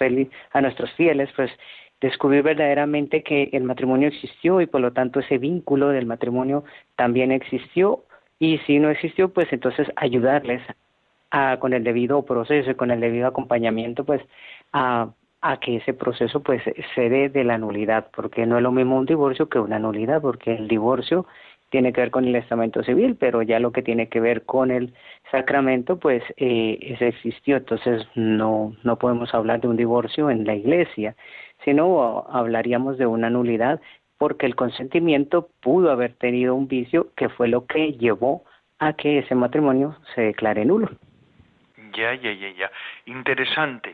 a 0.53 0.61
nuestros 0.63 0.91
fieles, 0.93 1.29
pues 1.37 1.51
descubrir 2.01 2.43
verdaderamente 2.43 3.23
que 3.23 3.51
el 3.53 3.65
matrimonio 3.65 4.09
existió 4.09 4.63
y 4.63 4.67
por 4.67 4.81
lo 4.81 4.95
tanto 4.95 5.21
ese 5.21 5.37
vínculo 5.37 5.89
del 5.89 6.07
matrimonio 6.07 6.65
también 6.97 7.31
existió 7.31 8.06
y 8.39 8.59
si 8.59 8.79
no 8.79 8.91
existió, 8.91 9.31
pues 9.33 9.53
entonces 9.53 9.89
ayudarles 9.97 10.63
a, 11.31 11.59
con 11.59 11.73
el 11.73 11.85
debido 11.85 12.25
proceso 12.25 12.71
y 12.71 12.75
con 12.75 12.91
el 12.91 13.01
debido 13.01 13.27
acompañamiento, 13.27 14.05
pues 14.05 14.23
a, 14.73 15.11
que 15.61 15.77
ese 15.77 15.95
proceso 15.95 16.43
pues 16.43 16.61
se 16.95 17.09
dé 17.09 17.29
de 17.29 17.45
la 17.45 17.57
nulidad, 17.57 18.09
porque 18.15 18.47
no 18.47 18.57
es 18.57 18.63
lo 18.63 18.73
mismo 18.73 18.99
un 18.99 19.07
divorcio 19.07 19.49
que 19.49 19.61
una 19.61 19.79
nulidad, 19.79 20.21
porque 20.21 20.55
el 20.55 20.67
divorcio 20.67 21.25
tiene 21.71 21.93
que 21.93 22.01
ver 22.01 22.11
con 22.11 22.25
el 22.25 22.35
estamento 22.35 22.83
civil, 22.83 23.17
pero 23.19 23.43
ya 23.43 23.61
lo 23.61 23.71
que 23.71 23.83
tiene 23.83 24.09
que 24.09 24.21
ver 24.21 24.45
con 24.45 24.73
el 24.73 24.93
sacramento, 25.31 25.99
pues 25.99 26.23
eh, 26.37 26.79
ese 26.81 27.09
existió, 27.09 27.57
entonces 27.59 28.07
no, 28.17 28.75
no 28.83 28.99
podemos 28.99 29.33
hablar 29.35 29.61
de 29.61 29.69
un 29.69 29.77
divorcio 29.77 30.31
en 30.31 30.45
la 30.47 30.55
iglesia, 30.55 31.15
sino 31.65 32.27
hablaríamos 32.29 32.99
de 32.99 33.07
una 33.07 33.31
nulidad 33.31 33.81
porque 34.19 34.47
el 34.47 34.55
consentimiento 34.55 35.49
pudo 35.61 35.91
haber 35.91 36.15
tenido 36.15 36.55
un 36.55 36.69
vicio 36.69 37.09
que 37.17 37.29
fue 37.29 37.49
lo 37.49 37.67
que 37.67 37.93
llevó 37.93 38.45
a 38.79 38.93
que 38.95 39.19
ese 39.19 39.35
matrimonio 39.35 39.97
se 40.15 40.23
declare 40.23 40.65
nulo. 40.65 40.89
Ya, 41.95 42.15
ya, 42.15 42.33
ya, 42.33 42.51
ya. 42.51 42.71
Interesante. 43.07 43.93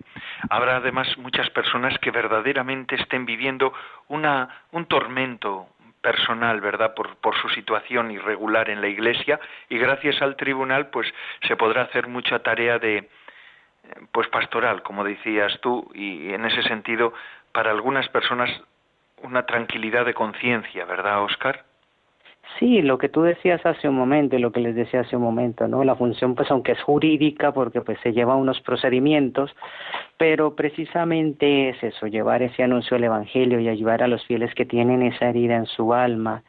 Habrá 0.51 0.77
además 0.77 1.17
muchas 1.19 1.49
personas 1.51 1.97
que 2.01 2.11
verdaderamente 2.11 2.97
estén 2.97 3.27
viviendo 3.27 3.73
una, 4.09 4.65
un 4.73 4.87
tormento 4.87 5.69
personal, 6.01 6.61
¿verdad? 6.61 6.95
Por, 6.95 7.17
por 7.17 7.37
su 7.37 7.49
situación 7.51 8.11
irregular 8.11 8.71
en 8.71 8.81
la 8.81 8.89
iglesia 8.89 9.39
y 9.69 9.79
gracias 9.79 10.21
al 10.21 10.35
tribunal 10.35 10.89
pues 10.89 11.07
se 11.47 11.57
podrá 11.57 11.83
hacer 11.83 12.09
mucha 12.09 12.41
tarea 12.41 12.79
de 12.81 13.09
pues 14.11 14.29
pastoral, 14.29 14.83
como 14.83 15.05
decías 15.05 15.59
tú, 15.61 15.91
y 15.95 16.33
en 16.33 16.45
ese 16.45 16.63
sentido 16.63 17.13
para 17.53 17.71
algunas 17.71 18.09
personas 18.09 18.51
una 19.23 19.47
tranquilidad 19.47 20.05
de 20.05 20.15
conciencia, 20.15 20.85
¿verdad, 20.85 21.23
Oscar? 21.23 21.65
Sí, 22.59 22.83
lo 22.83 22.99
que 22.99 23.09
tú 23.09 23.23
decías 23.23 23.65
hace 23.65 23.89
un 23.89 23.95
momento 23.95 24.37
y 24.37 24.41
lo 24.41 24.53
que 24.53 24.61
les 24.61 24.75
decía 24.75 25.01
hace 25.01 25.17
un 25.17 25.23
momento, 25.23 25.69
¿no? 25.69 25.85
La 25.85 25.97
función, 25.97 26.35
pues, 26.35 26.51
aunque 26.51 26.73
es 26.73 26.83
jurídica, 26.83 27.53
porque 27.53 27.81
pues 27.81 27.99
se 28.03 28.13
lleva 28.13 28.37
unos 28.37 28.61
procedimientos, 28.61 29.55
pero 30.19 30.55
precisamente 30.55 31.71
es 31.71 31.83
eso, 31.83 32.07
llevar 32.07 32.43
ese 32.43 32.63
anuncio 32.63 32.97
del 32.97 33.05
Evangelio 33.05 33.59
y 33.61 33.69
ayudar 33.69 34.03
a 34.03 34.09
los 34.09 34.25
fieles 34.27 34.55
que 34.55 34.67
tienen 34.67 35.03
esa 35.03 35.29
herida 35.29 35.57
en 35.57 35.67
su 35.67 35.95
alma 35.95 36.43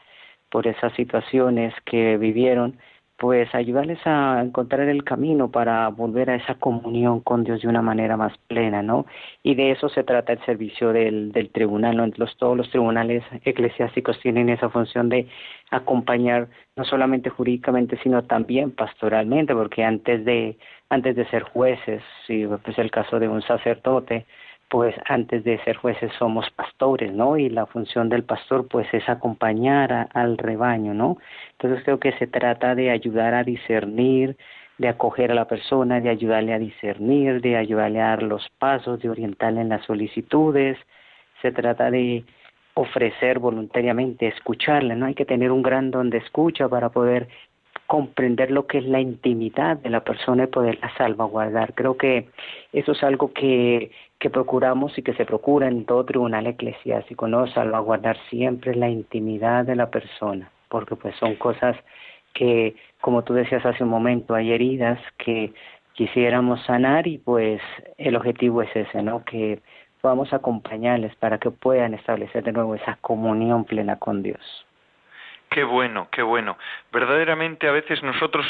por 0.49 0.67
esas 0.67 0.93
situaciones 0.93 1.73
que 1.85 2.17
vivieron, 2.17 2.77
pues 3.23 3.55
ayudarles 3.55 3.99
a 4.03 4.41
encontrar 4.43 4.89
el 4.89 5.05
camino 5.05 5.49
para 5.49 5.87
volver 5.87 6.29
a 6.29 6.35
esa 6.35 6.55
comunión 6.55 7.21
con 7.21 7.45
Dios 7.45 7.61
de 7.61 7.69
una 7.69 7.81
manera 7.81 8.17
más 8.17 8.37
plena, 8.49 8.83
¿no? 8.83 9.05
Y 9.43 9.55
de 9.55 9.71
eso 9.71 9.87
se 9.87 10.03
trata 10.03 10.33
el 10.33 10.43
servicio 10.43 10.91
del, 10.91 11.31
del 11.31 11.49
tribunal, 11.49 11.95
¿no? 11.95 12.11
Todos 12.37 12.57
los 12.57 12.69
tribunales 12.69 13.23
eclesiásticos 13.45 14.19
tienen 14.19 14.49
esa 14.49 14.67
función 14.67 15.07
de 15.07 15.29
acompañar 15.71 16.49
no 16.75 16.83
solamente 16.83 17.29
jurídicamente, 17.29 17.97
sino 18.03 18.25
también 18.25 18.71
pastoralmente, 18.71 19.55
porque 19.55 19.85
antes 19.85 20.25
de, 20.25 20.57
antes 20.89 21.15
de 21.15 21.25
ser 21.29 21.43
jueces, 21.43 22.03
si 22.27 22.43
es 22.43 22.77
el 22.77 22.91
caso 22.91 23.21
de 23.21 23.29
un 23.29 23.41
sacerdote, 23.41 24.25
pues 24.69 24.95
antes 25.05 25.43
de 25.43 25.59
ser 25.63 25.77
jueces 25.77 26.11
somos 26.17 26.49
pastores, 26.51 27.13
¿no? 27.13 27.37
Y 27.37 27.49
la 27.49 27.65
función 27.65 28.09
del 28.09 28.23
pastor 28.23 28.67
pues 28.67 28.87
es 28.93 29.07
acompañar 29.07 30.09
al 30.13 30.37
rebaño, 30.37 30.93
¿no? 30.93 31.17
Entonces 31.51 31.83
creo 31.83 31.99
que 31.99 32.13
se 32.13 32.27
trata 32.27 32.73
de 32.73 32.89
ayudar 32.89 33.33
a 33.35 33.43
discernir, 33.43 34.35
de 34.77 34.87
acoger 34.87 35.31
a 35.31 35.35
la 35.35 35.47
persona, 35.47 36.01
de 36.01 36.09
ayudarle 36.09 36.53
a 36.53 36.59
discernir, 36.59 37.41
de 37.41 37.55
ayudarle 37.55 38.01
a 38.01 38.09
dar 38.09 38.23
los 38.23 38.49
pasos, 38.57 38.99
de 38.99 39.09
orientarle 39.09 39.61
en 39.61 39.69
las 39.69 39.85
solicitudes. 39.85 40.77
Se 41.41 41.51
trata 41.51 41.91
de 41.91 42.25
ofrecer 42.73 43.39
voluntariamente, 43.39 44.27
escucharle, 44.27 44.95
¿no? 44.95 45.05
Hay 45.05 45.13
que 45.13 45.25
tener 45.25 45.51
un 45.51 45.61
gran 45.61 45.91
don 45.91 46.09
de 46.09 46.17
escucha 46.17 46.67
para 46.67 46.89
poder 46.89 47.27
comprender 47.87 48.51
lo 48.51 48.65
que 48.67 48.79
es 48.79 48.85
la 48.85 48.99
intimidad 48.99 49.77
de 49.77 49.89
la 49.89 50.03
persona 50.03 50.45
y 50.45 50.47
poderla 50.47 50.91
salvaguardar. 50.97 51.73
Creo 51.73 51.97
que 51.97 52.29
eso 52.71 52.93
es 52.93 53.03
algo 53.03 53.33
que, 53.33 53.91
que 54.19 54.29
procuramos 54.29 54.97
y 54.97 55.03
que 55.03 55.13
se 55.13 55.25
procura 55.25 55.67
en 55.67 55.85
todo 55.85 56.05
tribunal 56.05 56.47
eclesiástico, 56.47 57.27
¿no? 57.27 57.47
Salvaguardar 57.47 58.17
siempre 58.29 58.75
la 58.75 58.89
intimidad 58.89 59.65
de 59.65 59.75
la 59.75 59.89
persona, 59.89 60.51
porque 60.69 60.95
pues 60.95 61.15
son 61.17 61.35
cosas 61.35 61.77
que, 62.33 62.75
como 63.01 63.23
tú 63.23 63.33
decías 63.33 63.65
hace 63.65 63.83
un 63.83 63.89
momento, 63.89 64.33
hay 64.33 64.51
heridas 64.51 64.99
que 65.17 65.53
quisiéramos 65.93 66.63
sanar 66.65 67.07
y 67.07 67.19
pues 67.19 67.61
el 67.97 68.15
objetivo 68.15 68.61
es 68.61 68.75
ese, 68.75 69.03
¿no? 69.03 69.23
Que 69.23 69.59
podamos 70.01 70.33
acompañarles 70.33 71.15
para 71.15 71.37
que 71.37 71.51
puedan 71.51 71.93
establecer 71.93 72.43
de 72.43 72.51
nuevo 72.51 72.75
esa 72.75 72.97
comunión 73.01 73.63
plena 73.63 73.97
con 73.97 74.23
Dios. 74.23 74.65
Qué 75.53 75.63
bueno, 75.63 76.07
qué 76.11 76.23
bueno. 76.23 76.57
Verdaderamente 76.91 77.67
a 77.67 77.71
veces 77.71 78.01
nosotros, 78.01 78.43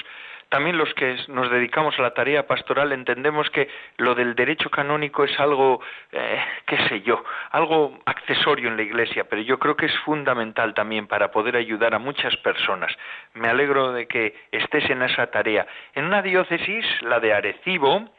también 0.47 0.77
los 0.77 0.93
que 0.93 1.17
nos 1.27 1.51
dedicamos 1.51 1.99
a 1.99 2.01
la 2.01 2.13
tarea 2.13 2.47
pastoral, 2.47 2.93
entendemos 2.93 3.49
que 3.49 3.67
lo 3.97 4.15
del 4.15 4.35
derecho 4.35 4.69
canónico 4.69 5.25
es 5.25 5.37
algo, 5.37 5.81
eh, 6.13 6.41
qué 6.65 6.77
sé 6.87 7.01
yo, 7.01 7.21
algo 7.51 7.99
accesorio 8.05 8.69
en 8.69 8.77
la 8.77 8.83
Iglesia, 8.83 9.25
pero 9.25 9.41
yo 9.41 9.59
creo 9.59 9.75
que 9.75 9.87
es 9.87 9.99
fundamental 10.05 10.73
también 10.73 11.07
para 11.07 11.29
poder 11.29 11.57
ayudar 11.57 11.93
a 11.93 11.99
muchas 11.99 12.37
personas. 12.37 12.95
Me 13.33 13.49
alegro 13.49 13.91
de 13.91 14.07
que 14.07 14.33
estés 14.53 14.89
en 14.89 15.01
esa 15.01 15.27
tarea. 15.27 15.67
En 15.95 16.05
una 16.05 16.21
diócesis, 16.21 16.85
la 17.01 17.19
de 17.19 17.33
Arecibo, 17.33 18.13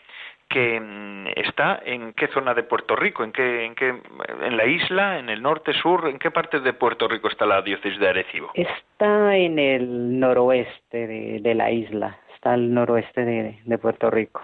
que 0.49 0.81
mm, 0.81 1.27
está 1.37 1.81
en 1.85 2.13
qué 2.13 2.29
zona 2.29 2.55
de 2.55 2.63
Puerto 2.63 2.97
Rico, 2.97 3.25
en 3.25 3.33
qué, 3.33 3.65
en 3.65 3.75
qué, 3.75 3.89
en 3.89 4.57
la 4.57 4.67
isla, 4.67 5.19
en 5.19 5.29
el 5.29 5.43
norte, 5.43 5.73
sur, 5.73 6.09
en 6.09 6.19
qué 6.19 6.31
parte 6.31 6.61
de 6.61 6.73
Puerto 6.73 7.09
Rico 7.09 7.29
está 7.29 7.47
la 7.47 7.63
diócesis 7.63 7.99
de 7.99 8.09
Arecibo. 8.09 8.51
Está 8.55 9.37
en 9.37 9.59
el 9.59 10.19
noroeste 10.19 11.07
de, 11.41 11.55
la 11.55 11.71
isla, 11.71 12.19
está 12.35 12.53
al 12.53 12.73
noroeste 12.73 13.25
de, 13.25 13.79
Puerto 13.79 14.11
Rico. 14.11 14.43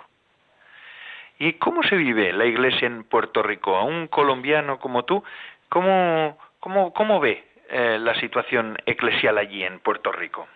¿Y 1.38 1.54
cómo 1.54 1.82
se 1.82 1.96
vive 1.96 2.32
la 2.32 2.44
iglesia 2.44 2.86
en 2.86 3.04
Puerto 3.04 3.42
Rico? 3.42 3.76
A 3.76 3.84
un 3.84 4.08
colombiano 4.08 4.78
como 4.78 5.04
tú, 5.04 5.22
¿cómo, 5.68 6.36
cómo, 6.58 6.92
cómo 6.92 7.20
ve 7.20 7.44
eh, 7.70 7.98
la 7.98 8.14
situación 8.16 8.76
eclesial 8.84 9.38
allí 9.38 9.64
en 9.64 9.78
Puerto 9.80 10.12
Rico? 10.12 10.46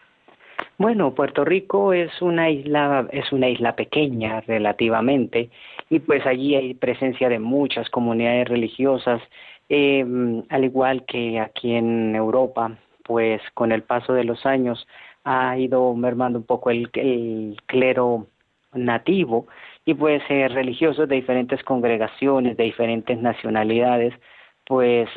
Bueno, 0.76 1.14
Puerto 1.14 1.44
Rico 1.44 1.92
es 1.92 2.20
una 2.20 2.50
isla, 2.50 3.06
es 3.12 3.30
una 3.32 3.48
isla 3.48 3.76
pequeña 3.76 4.40
relativamente, 4.40 5.50
y 5.88 6.00
pues 6.00 6.26
allí 6.26 6.56
hay 6.56 6.74
presencia 6.74 7.28
de 7.28 7.38
muchas 7.38 7.88
comunidades 7.90 8.48
religiosas, 8.48 9.22
eh, 9.68 10.04
al 10.48 10.64
igual 10.64 11.04
que 11.06 11.38
aquí 11.38 11.74
en 11.74 12.16
Europa, 12.16 12.76
pues 13.04 13.40
con 13.54 13.70
el 13.70 13.82
paso 13.82 14.14
de 14.14 14.24
los 14.24 14.44
años 14.46 14.86
ha 15.24 15.56
ido 15.58 15.94
mermando 15.94 16.38
un 16.40 16.44
poco 16.44 16.70
el, 16.70 16.90
clero 17.66 18.26
nativo 18.72 19.46
y 19.84 19.94
pues 19.94 20.22
eh, 20.28 20.48
religiosos 20.48 21.08
de 21.08 21.16
diferentes 21.16 21.62
congregaciones, 21.62 22.56
de 22.56 22.64
diferentes 22.64 23.18
nacionalidades, 23.18 24.12
pues 24.66 25.08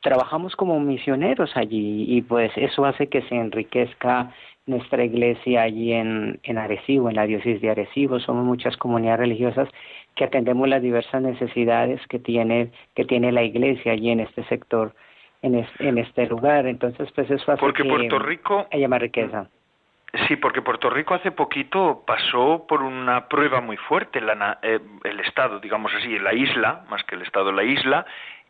trabajamos 0.00 0.56
como 0.56 0.80
misioneros 0.80 1.50
allí 1.56 2.06
y 2.08 2.22
pues 2.22 2.52
eso 2.56 2.84
hace 2.86 3.08
que 3.08 3.22
se 3.22 3.34
enriquezca 3.34 4.32
nuestra 4.66 5.04
iglesia 5.04 5.62
allí 5.62 5.92
en, 5.92 6.38
en 6.42 6.58
Arecibo, 6.58 7.08
en 7.08 7.16
la 7.16 7.26
diócesis 7.26 7.60
de 7.60 7.70
Arecibo. 7.70 8.20
Somos 8.20 8.44
muchas 8.44 8.76
comunidades 8.76 9.20
religiosas 9.20 9.68
que 10.14 10.24
atendemos 10.24 10.68
las 10.68 10.82
diversas 10.82 11.22
necesidades 11.22 12.04
que 12.08 12.18
tiene, 12.18 12.70
que 12.94 13.04
tiene 13.04 13.32
la 13.32 13.42
iglesia 13.42 13.92
allí 13.92 14.10
en 14.10 14.20
este 14.20 14.44
sector, 14.44 14.94
en, 15.42 15.66
en 15.78 15.98
este 15.98 16.26
lugar. 16.26 16.66
Entonces, 16.66 17.10
pues 17.12 17.30
eso 17.30 17.52
hace 17.52 17.60
porque 17.60 17.82
que 17.82 17.88
Puerto 17.88 18.18
Rico 18.18 18.66
haya 18.72 18.88
más 18.88 19.00
riqueza. 19.00 19.48
Sí, 20.26 20.36
porque 20.36 20.62
Puerto 20.62 20.88
Rico 20.88 21.14
hace 21.14 21.30
poquito 21.30 22.02
pasó 22.06 22.64
por 22.66 22.82
una 22.82 23.28
prueba 23.28 23.60
muy 23.60 23.76
fuerte, 23.76 24.20
la, 24.20 24.58
eh, 24.62 24.78
el 25.04 25.20
Estado, 25.20 25.60
digamos 25.60 25.92
así, 25.94 26.18
la 26.18 26.32
isla, 26.32 26.84
más 26.88 27.04
que 27.04 27.16
el 27.16 27.22
Estado, 27.22 27.52
la 27.52 27.64
isla, 27.64 28.06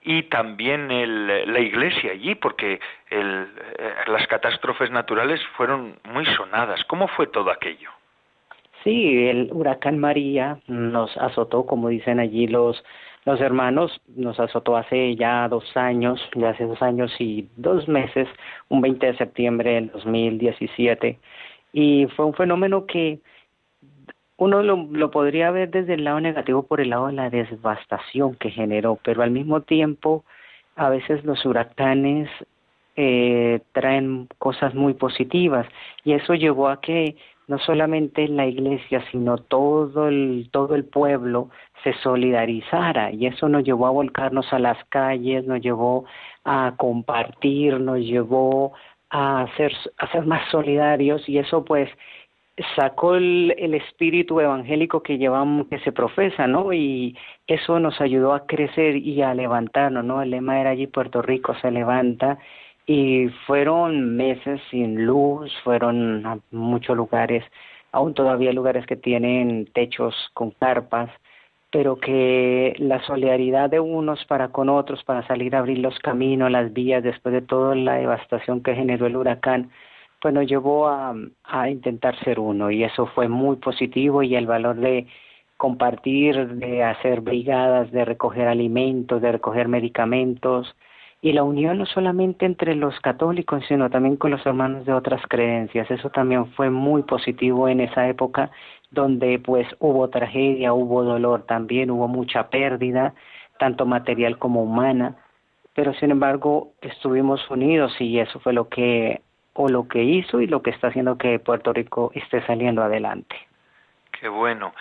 y 0.06 0.22
también 0.22 0.90
el, 0.92 1.52
la 1.52 1.60
iglesia 1.60 2.12
allí, 2.12 2.36
porque 2.36 2.78
el, 3.10 3.48
eh, 3.78 3.92
las 4.06 4.26
catástrofes 4.28 4.90
naturales 4.92 5.40
fueron 5.56 5.96
muy 6.04 6.24
sonadas. 6.24 6.82
¿Cómo 6.84 7.08
fue 7.08 7.26
todo 7.26 7.50
aquello? 7.50 7.90
Sí, 8.84 9.26
el 9.26 9.50
huracán 9.52 9.98
María 9.98 10.60
nos 10.68 11.16
azotó, 11.16 11.66
como 11.66 11.88
dicen 11.88 12.20
allí 12.20 12.46
los 12.46 12.82
los 13.24 13.40
hermanos, 13.40 14.00
nos 14.14 14.38
azotó 14.38 14.76
hace 14.76 15.16
ya 15.16 15.48
dos 15.48 15.76
años, 15.76 16.20
ya 16.36 16.50
hace 16.50 16.62
dos 16.62 16.80
años 16.80 17.12
y 17.18 17.48
dos 17.56 17.88
meses, 17.88 18.28
un 18.68 18.80
20 18.80 19.04
de 19.04 19.16
septiembre 19.16 19.72
del 19.72 19.90
2017, 19.90 21.18
y 21.72 22.06
fue 22.14 22.24
un 22.24 22.34
fenómeno 22.34 22.86
que 22.86 23.18
uno 24.38 24.62
lo, 24.62 24.76
lo, 24.90 25.10
podría 25.10 25.50
ver 25.50 25.70
desde 25.70 25.94
el 25.94 26.04
lado 26.04 26.20
negativo 26.20 26.62
por 26.64 26.80
el 26.80 26.90
lado 26.90 27.06
de 27.06 27.14
la 27.14 27.30
devastación 27.30 28.34
que 28.34 28.50
generó, 28.50 28.98
pero 29.02 29.22
al 29.22 29.30
mismo 29.30 29.62
tiempo 29.62 30.24
a 30.76 30.90
veces 30.90 31.24
los 31.24 31.44
huracanes 31.44 32.28
eh, 32.96 33.60
traen 33.72 34.28
cosas 34.38 34.74
muy 34.74 34.94
positivas. 34.94 35.66
Y 36.04 36.12
eso 36.12 36.34
llevó 36.34 36.68
a 36.68 36.80
que 36.80 37.16
no 37.48 37.58
solamente 37.58 38.26
la 38.26 38.46
iglesia 38.46 39.04
sino 39.12 39.38
todo 39.38 40.08
el 40.08 40.48
todo 40.50 40.74
el 40.74 40.84
pueblo 40.84 41.50
se 41.84 41.92
solidarizara. 41.94 43.12
Y 43.12 43.26
eso 43.26 43.48
nos 43.48 43.64
llevó 43.64 43.86
a 43.86 43.90
volcarnos 43.90 44.52
a 44.52 44.58
las 44.58 44.82
calles, 44.86 45.46
nos 45.46 45.60
llevó 45.60 46.06
a 46.44 46.74
compartir, 46.76 47.80
nos 47.80 47.98
llevó 47.98 48.72
a 49.10 49.46
ser 49.56 49.72
a 49.98 50.10
ser 50.12 50.26
más 50.26 50.48
solidarios. 50.50 51.28
Y 51.28 51.38
eso 51.38 51.64
pues 51.64 51.90
sacó 52.74 53.16
el, 53.16 53.54
el, 53.58 53.74
espíritu 53.74 54.40
evangélico 54.40 55.02
que 55.02 55.18
llevamos, 55.18 55.66
que 55.68 55.78
se 55.80 55.92
profesa, 55.92 56.46
¿no? 56.46 56.72
Y 56.72 57.16
eso 57.46 57.78
nos 57.80 58.00
ayudó 58.00 58.32
a 58.32 58.46
crecer 58.46 58.96
y 58.96 59.22
a 59.22 59.34
levantarnos, 59.34 60.04
¿no? 60.04 60.22
El 60.22 60.30
lema 60.30 60.60
era 60.60 60.70
allí 60.70 60.86
Puerto 60.86 61.22
Rico 61.22 61.54
se 61.60 61.70
levanta 61.70 62.38
y 62.86 63.28
fueron 63.46 64.16
meses 64.16 64.60
sin 64.70 65.04
luz, 65.04 65.52
fueron 65.64 66.24
a 66.24 66.38
muchos 66.52 66.96
lugares, 66.96 67.44
aún 67.92 68.14
todavía 68.14 68.52
lugares 68.52 68.86
que 68.86 68.96
tienen 68.96 69.66
techos 69.74 70.14
con 70.34 70.52
carpas, 70.52 71.10
pero 71.70 71.96
que 71.96 72.74
la 72.78 73.02
solidaridad 73.02 73.68
de 73.70 73.80
unos 73.80 74.24
para 74.26 74.48
con 74.48 74.68
otros, 74.68 75.02
para 75.04 75.26
salir 75.26 75.56
a 75.56 75.58
abrir 75.58 75.78
los 75.78 75.98
caminos, 75.98 76.50
las 76.50 76.72
vías, 76.72 77.02
después 77.02 77.34
de 77.34 77.42
toda 77.42 77.74
la 77.74 77.94
devastación 77.94 78.62
que 78.62 78.74
generó 78.74 79.06
el 79.06 79.16
huracán, 79.16 79.70
pues 80.26 80.34
nos 80.34 80.48
llevó 80.48 80.88
a, 80.88 81.14
a 81.44 81.70
intentar 81.70 82.18
ser 82.24 82.40
uno 82.40 82.68
y 82.72 82.82
eso 82.82 83.06
fue 83.06 83.28
muy 83.28 83.58
positivo 83.58 84.24
y 84.24 84.34
el 84.34 84.44
valor 84.44 84.74
de 84.74 85.06
compartir, 85.56 86.56
de 86.56 86.82
hacer 86.82 87.20
brigadas, 87.20 87.92
de 87.92 88.04
recoger 88.04 88.48
alimentos, 88.48 89.22
de 89.22 89.30
recoger 89.30 89.68
medicamentos 89.68 90.74
y 91.22 91.32
la 91.32 91.44
unión 91.44 91.78
no 91.78 91.86
solamente 91.86 92.44
entre 92.44 92.74
los 92.74 92.98
católicos, 92.98 93.62
sino 93.68 93.88
también 93.88 94.16
con 94.16 94.32
los 94.32 94.44
hermanos 94.44 94.84
de 94.84 94.94
otras 94.94 95.22
creencias. 95.28 95.88
Eso 95.92 96.10
también 96.10 96.46
fue 96.54 96.70
muy 96.70 97.04
positivo 97.04 97.68
en 97.68 97.78
esa 97.78 98.08
época 98.08 98.50
donde 98.90 99.38
pues 99.38 99.68
hubo 99.78 100.10
tragedia, 100.10 100.72
hubo 100.72 101.04
dolor 101.04 101.44
también, 101.46 101.92
hubo 101.92 102.08
mucha 102.08 102.50
pérdida, 102.50 103.14
tanto 103.60 103.86
material 103.86 104.38
como 104.38 104.64
humana, 104.64 105.18
pero 105.72 105.94
sin 105.94 106.10
embargo 106.10 106.72
estuvimos 106.80 107.48
unidos 107.48 107.92
y 108.00 108.18
eso 108.18 108.40
fue 108.40 108.52
lo 108.52 108.68
que 108.68 109.20
o 109.56 109.68
lo 109.68 109.88
que 109.88 110.02
hizo 110.02 110.40
y 110.40 110.46
lo 110.46 110.62
que 110.62 110.70
está 110.70 110.88
haciendo 110.88 111.18
que 111.18 111.38
Puerto 111.38 111.72
Rico 111.72 112.10
esté 112.14 112.44
saliendo 112.46 112.82
adelante. 112.82 113.36
Qué 114.12 114.28
bueno. 114.28 114.74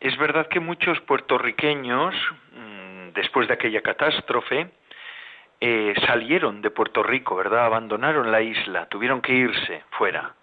Es 0.00 0.16
verdad 0.18 0.48
que 0.48 0.60
muchos 0.60 1.00
puertorriqueños, 1.00 2.14
mm, 2.52 3.12
después 3.14 3.48
de 3.48 3.54
aquella 3.54 3.82
catástrofe, 3.82 4.68
eh, 5.60 5.94
salieron 6.06 6.60
de 6.60 6.70
Puerto 6.70 7.02
Rico, 7.02 7.36
¿verdad? 7.36 7.66
Abandonaron 7.66 8.32
la 8.32 8.40
isla, 8.40 8.86
tuvieron 8.86 9.20
que 9.20 9.32
irse 9.32 9.82
fuera. 9.90 10.34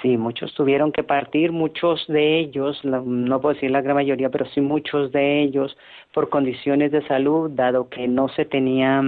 Sí, 0.00 0.16
muchos 0.16 0.54
tuvieron 0.54 0.92
que 0.92 1.02
partir, 1.02 1.52
muchos 1.52 2.06
de 2.06 2.38
ellos, 2.38 2.82
no 2.84 3.40
puedo 3.40 3.52
decir 3.52 3.70
la 3.70 3.82
gran 3.82 3.96
mayoría, 3.96 4.30
pero 4.30 4.46
sí 4.46 4.62
muchos 4.62 5.12
de 5.12 5.42
ellos 5.42 5.76
por 6.14 6.30
condiciones 6.30 6.90
de 6.90 7.06
salud, 7.06 7.50
dado 7.50 7.90
que 7.90 8.08
no 8.08 8.28
se 8.28 8.46
tenía 8.46 9.02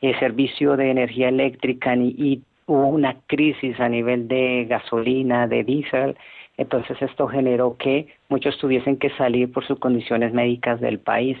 eh, 0.00 0.18
servicio 0.18 0.78
de 0.78 0.90
energía 0.90 1.28
eléctrica 1.28 1.94
ni, 1.94 2.14
y 2.16 2.42
hubo 2.66 2.86
una 2.88 3.16
crisis 3.26 3.78
a 3.80 3.88
nivel 3.88 4.28
de 4.28 4.66
gasolina, 4.68 5.46
de 5.46 5.64
diésel, 5.64 6.16
entonces 6.56 7.00
esto 7.00 7.26
generó 7.26 7.76
que 7.78 8.14
muchos 8.28 8.58
tuviesen 8.58 8.98
que 8.98 9.10
salir 9.16 9.50
por 9.50 9.66
sus 9.66 9.78
condiciones 9.78 10.32
médicas 10.32 10.80
del 10.80 10.98
país. 10.98 11.38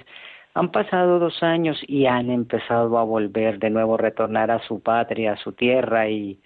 Han 0.54 0.72
pasado 0.72 1.18
dos 1.18 1.42
años 1.42 1.78
y 1.86 2.06
han 2.06 2.30
empezado 2.30 2.98
a 2.98 3.04
volver 3.04 3.58
de 3.58 3.70
nuevo, 3.70 3.96
retornar 3.96 4.50
a 4.50 4.60
su 4.60 4.82
patria, 4.82 5.34
a 5.34 5.36
su 5.36 5.52
tierra 5.52 6.08
y, 6.08 6.38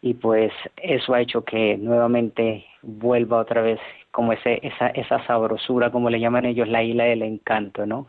y 0.00 0.14
pues 0.14 0.52
eso 0.76 1.14
ha 1.14 1.20
hecho 1.20 1.44
que 1.44 1.76
nuevamente 1.76 2.66
vuelva 2.82 3.38
otra 3.38 3.62
vez 3.62 3.80
como 4.10 4.32
ese, 4.32 4.60
esa, 4.66 4.88
esa 4.88 5.24
sabrosura, 5.26 5.90
como 5.90 6.10
le 6.10 6.18
llaman 6.18 6.44
ellos, 6.44 6.68
la 6.68 6.82
isla 6.82 7.04
del 7.04 7.22
encanto, 7.22 7.86
¿no? 7.86 8.06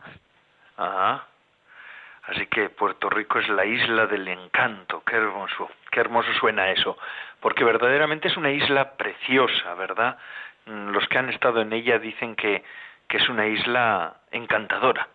Ajá. 0.76 1.26
Así 2.24 2.46
que 2.46 2.70
Puerto 2.70 3.10
Rico 3.10 3.38
es 3.38 3.48
la 3.50 3.66
isla 3.66 4.06
del 4.06 4.26
encanto. 4.28 5.02
Qué 5.06 5.16
hermoso, 5.16 5.68
qué 5.94 6.00
hermoso 6.00 6.28
suena 6.40 6.70
eso. 6.72 6.96
Porque 7.40 7.64
verdaderamente 7.64 8.28
es 8.28 8.36
una 8.36 8.50
isla 8.50 8.96
preciosa, 8.96 9.74
¿verdad? 9.74 10.18
Mm, 10.66 10.90
los 10.90 11.06
que 11.08 11.18
han 11.18 11.30
estado 11.30 11.60
en 11.60 11.72
ella 11.72 11.98
dicen 11.98 12.34
que, 12.34 12.62
que 13.08 13.18
es 13.18 13.28
una 13.28 13.46
isla 13.46 14.16
encantadora. 14.32 15.08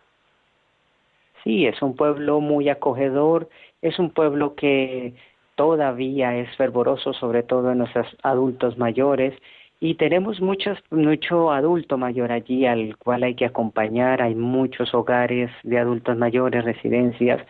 Sí, 1.44 1.66
es 1.66 1.80
un 1.82 1.96
pueblo 1.96 2.40
muy 2.40 2.68
acogedor, 2.68 3.48
es 3.82 3.98
un 3.98 4.10
pueblo 4.10 4.54
que 4.54 5.14
todavía 5.54 6.36
es 6.36 6.54
fervoroso, 6.56 7.12
sobre 7.12 7.42
todo 7.42 7.72
en 7.72 7.78
nuestros 7.78 8.16
adultos 8.22 8.78
mayores, 8.78 9.34
y 9.82 9.94
tenemos 9.94 10.40
muchos, 10.42 10.78
mucho 10.90 11.50
adulto 11.50 11.96
mayor 11.96 12.32
allí 12.32 12.66
al 12.66 12.98
cual 12.98 13.22
hay 13.22 13.34
que 13.34 13.46
acompañar. 13.46 14.20
Hay 14.20 14.34
muchos 14.34 14.92
hogares 14.92 15.50
de 15.62 15.78
adultos 15.78 16.18
mayores, 16.18 16.64
residencias, 16.64 17.40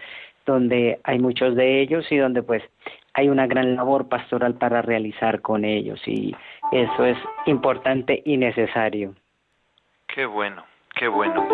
donde 0.46 1.00
hay 1.02 1.18
muchos 1.18 1.56
de 1.56 1.80
ellos 1.80 2.06
y 2.10 2.16
donde 2.18 2.44
pues 2.44 2.62
hay 3.14 3.28
una 3.28 3.46
gran 3.46 3.76
labor 3.76 4.08
pastoral 4.08 4.54
para 4.54 4.82
realizar 4.82 5.40
con 5.40 5.64
ellos 5.64 6.00
y 6.06 6.34
eso 6.72 7.04
es 7.04 7.18
importante 7.46 8.22
y 8.24 8.36
necesario. 8.36 9.14
Qué 10.06 10.26
bueno, 10.26 10.64
qué 10.94 11.08
bueno. 11.08 11.46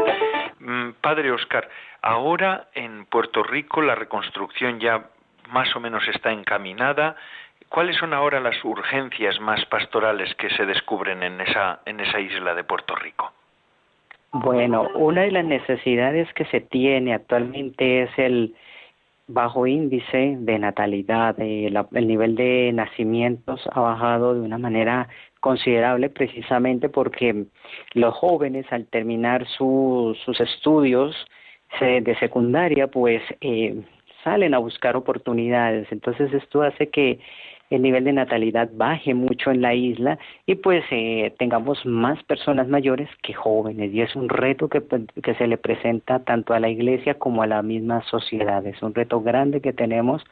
Mm, 0.61 0.93
padre 1.01 1.31
Oscar, 1.33 1.69
ahora 2.03 2.69
en 2.75 3.07
Puerto 3.07 3.43
Rico 3.43 3.83
la 3.83 3.95
reconstrucción 3.95 4.81
ya 4.81 5.07
más 5.51 5.75
o 5.77 5.81
menos 5.81 6.07
está 6.09 6.33
encaminada. 6.33 7.17
¿Cuáles 7.69 7.97
son 7.97 8.15
ahora 8.15 8.41
las 8.41 8.63
urgencias 8.65 9.41
más 9.41 9.65
pastorales 9.67 10.35
que 10.37 10.51
se 10.51 10.67
descubren 10.67 11.23
en 11.23 11.41
esa, 11.41 11.81
en 11.85 12.01
esa 12.01 12.21
isla 12.21 12.55
de 12.55 12.65
Puerto 12.65 12.95
Rico? 12.95 13.33
Bueno, 14.33 14.89
una 14.95 15.23
de 15.23 15.31
las 15.31 15.45
necesidades 15.45 16.33
que 16.35 16.45
se 16.47 16.61
tiene 16.61 17.15
actualmente 17.15 18.03
es 18.03 18.11
el 18.19 18.55
bajo 19.29 19.67
índice 19.67 20.37
de 20.39 20.59
natalidad. 20.59 21.39
el 21.41 22.07
nivel 22.07 22.37
de 22.37 22.71
nacimientos 22.73 23.61
ha 23.73 23.81
bajado 23.81 24.35
de 24.35 24.41
una 24.41 24.59
manera 24.59 25.09
considerable 25.41 26.11
precisamente 26.11 26.89
porque 26.89 27.47
los 27.95 28.15
jóvenes 28.15 28.67
al 28.71 28.87
terminar 28.87 29.47
sus 29.49 30.41
estudios 30.41 31.15
de 31.81 32.17
secundaria 32.19 32.87
pues 32.87 33.23
eh, 33.41 33.83
salen 34.25 34.55
a 34.55 34.59
buscar 34.59 34.97
oportunidades. 34.97 35.87
Entonces 35.91 36.33
esto 36.33 36.63
hace 36.63 36.89
que 36.89 37.21
el 37.71 37.83
nivel 37.83 38.05
de 38.05 38.13
natalidad 38.13 38.71
baje 38.73 39.15
mucho 39.15 39.51
en 39.51 39.61
la 39.61 39.75
isla 39.75 40.19
y 40.47 40.57
pues 40.57 40.85
eh, 40.91 41.35
tengamos 41.39 41.85
más 41.85 42.23
personas 42.25 42.69
mayores 42.69 43.09
que 43.23 43.35
jóvenes 43.35 43.93
y 43.93 44.01
es 44.03 44.15
un 44.15 44.29
reto 44.29 44.69
que, 44.69 44.81
pues, 44.81 45.03
que 45.23 45.35
se 45.35 45.47
le 45.47 45.59
presenta 45.59 46.21
tanto 46.21 46.55
a 46.55 46.61
la 46.61 46.69
iglesia 46.69 47.19
como 47.19 47.43
a 47.43 47.47
la 47.47 47.63
misma 47.63 48.03
sociedad. 48.03 48.65
Es 48.67 48.83
un 48.83 48.95
reto 48.95 49.21
grande 49.21 49.61
que 49.61 49.73
tenemos 49.73 50.23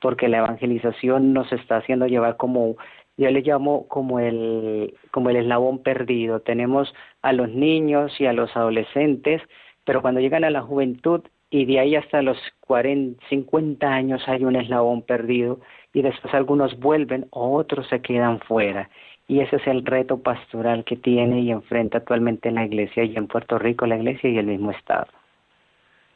porque 0.00 0.28
la 0.28 0.38
evangelización 0.38 1.32
nos 1.32 1.52
está 1.52 1.78
haciendo 1.78 2.06
llevar 2.06 2.36
como 2.36 2.76
yo 3.16 3.30
le 3.30 3.40
llamo 3.40 3.88
como 3.88 4.20
el 4.20 4.94
como 5.10 5.30
el 5.30 5.36
eslabón 5.36 5.82
perdido. 5.82 6.40
Tenemos 6.40 6.94
a 7.22 7.32
los 7.32 7.48
niños 7.48 8.12
y 8.20 8.26
a 8.26 8.32
los 8.32 8.54
adolescentes, 8.56 9.42
pero 9.84 10.02
cuando 10.02 10.20
llegan 10.20 10.44
a 10.44 10.50
la 10.50 10.62
juventud 10.62 11.22
y 11.50 11.64
de 11.64 11.80
ahí 11.80 11.96
hasta 11.96 12.22
los 12.22 12.38
40, 12.60 13.20
50 13.28 13.88
años 13.88 14.22
hay 14.28 14.44
un 14.44 14.54
eslabón 14.54 15.02
perdido 15.02 15.60
y 15.92 16.02
después 16.02 16.32
algunos 16.34 16.78
vuelven, 16.78 17.26
otros 17.30 17.86
se 17.88 18.00
quedan 18.02 18.40
fuera. 18.40 18.88
Y 19.26 19.40
ese 19.40 19.56
es 19.56 19.66
el 19.66 19.84
reto 19.84 20.22
pastoral 20.22 20.84
que 20.84 20.96
tiene 20.96 21.40
y 21.40 21.50
enfrenta 21.50 21.98
actualmente 21.98 22.50
la 22.50 22.64
iglesia 22.64 23.04
y 23.04 23.16
en 23.16 23.26
Puerto 23.26 23.58
Rico 23.58 23.86
la 23.86 23.96
iglesia 23.96 24.30
y 24.30 24.38
el 24.38 24.46
mismo 24.46 24.70
Estado. 24.70 25.08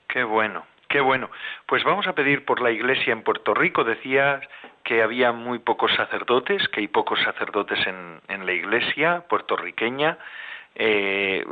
Qué 0.09 0.25
bueno, 0.25 0.65
qué 0.89 1.01
bueno. 1.01 1.31
Pues 1.67 1.85
vamos 1.85 2.07
a 2.07 2.15
pedir 2.15 2.45
por 2.45 2.63
la 2.63 2.71
iglesia 2.71 3.13
en 3.13 3.23
Puerto 3.23 3.55
Rico. 3.55 3.85
Decías 3.85 4.41
que 4.85 5.03
había 5.03 5.33
muy 5.33 5.59
pocos 5.59 5.93
sacerdotes, 5.95 6.67
que 6.69 6.81
hay 6.81 6.89
pocos 6.89 7.21
sacerdotes 7.23 7.79
en, 7.87 8.21
en 8.29 8.47
la 8.47 8.53
iglesia 8.53 9.25
puertorriqueña 9.29 10.19
eh, 10.75 11.45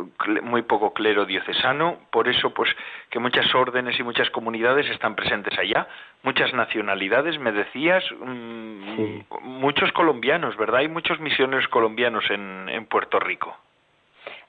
muy 0.42 0.62
poco 0.62 0.92
clero 0.94 1.26
diocesano, 1.26 1.98
por 2.11 2.28
eso 2.28 2.54
pues 2.54 2.70
que 3.11 3.18
muchas 3.18 3.54
órdenes 3.54 3.98
y 3.98 4.02
muchas 4.02 4.30
comunidades 4.30 4.88
están 4.90 5.14
presentes 5.14 5.59
allá, 5.59 5.87
muchas 6.22 6.52
nacionalidades, 6.54 7.38
me 7.38 7.52
decías, 7.52 8.04
mm, 8.18 9.20
muchos 9.42 9.92
colombianos, 9.92 10.56
¿verdad? 10.56 10.80
Hay 10.80 10.88
muchos 10.88 11.20
misioneros 11.20 11.68
colombianos 11.68 12.24
en, 12.30 12.68
en 12.68 12.87
Puerto 12.87 13.20
Rico. 13.20 13.56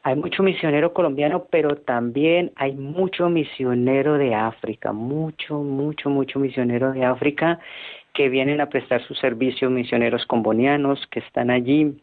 Hay 0.03 0.15
mucho 0.15 0.41
misionero 0.41 0.93
colombiano, 0.93 1.45
pero 1.51 1.75
también 1.75 2.51
hay 2.55 2.71
mucho 2.71 3.29
misionero 3.29 4.17
de 4.17 4.33
África, 4.33 4.93
mucho, 4.93 5.59
mucho, 5.59 6.09
mucho 6.09 6.39
misionero 6.39 6.91
de 6.91 7.05
África 7.05 7.59
que 8.13 8.29
vienen 8.29 8.61
a 8.61 8.69
prestar 8.69 9.01
sus 9.03 9.19
servicios 9.19 9.71
misioneros 9.71 10.25
combonianos 10.25 11.05
que 11.07 11.19
están 11.19 11.51
allí 11.51 12.01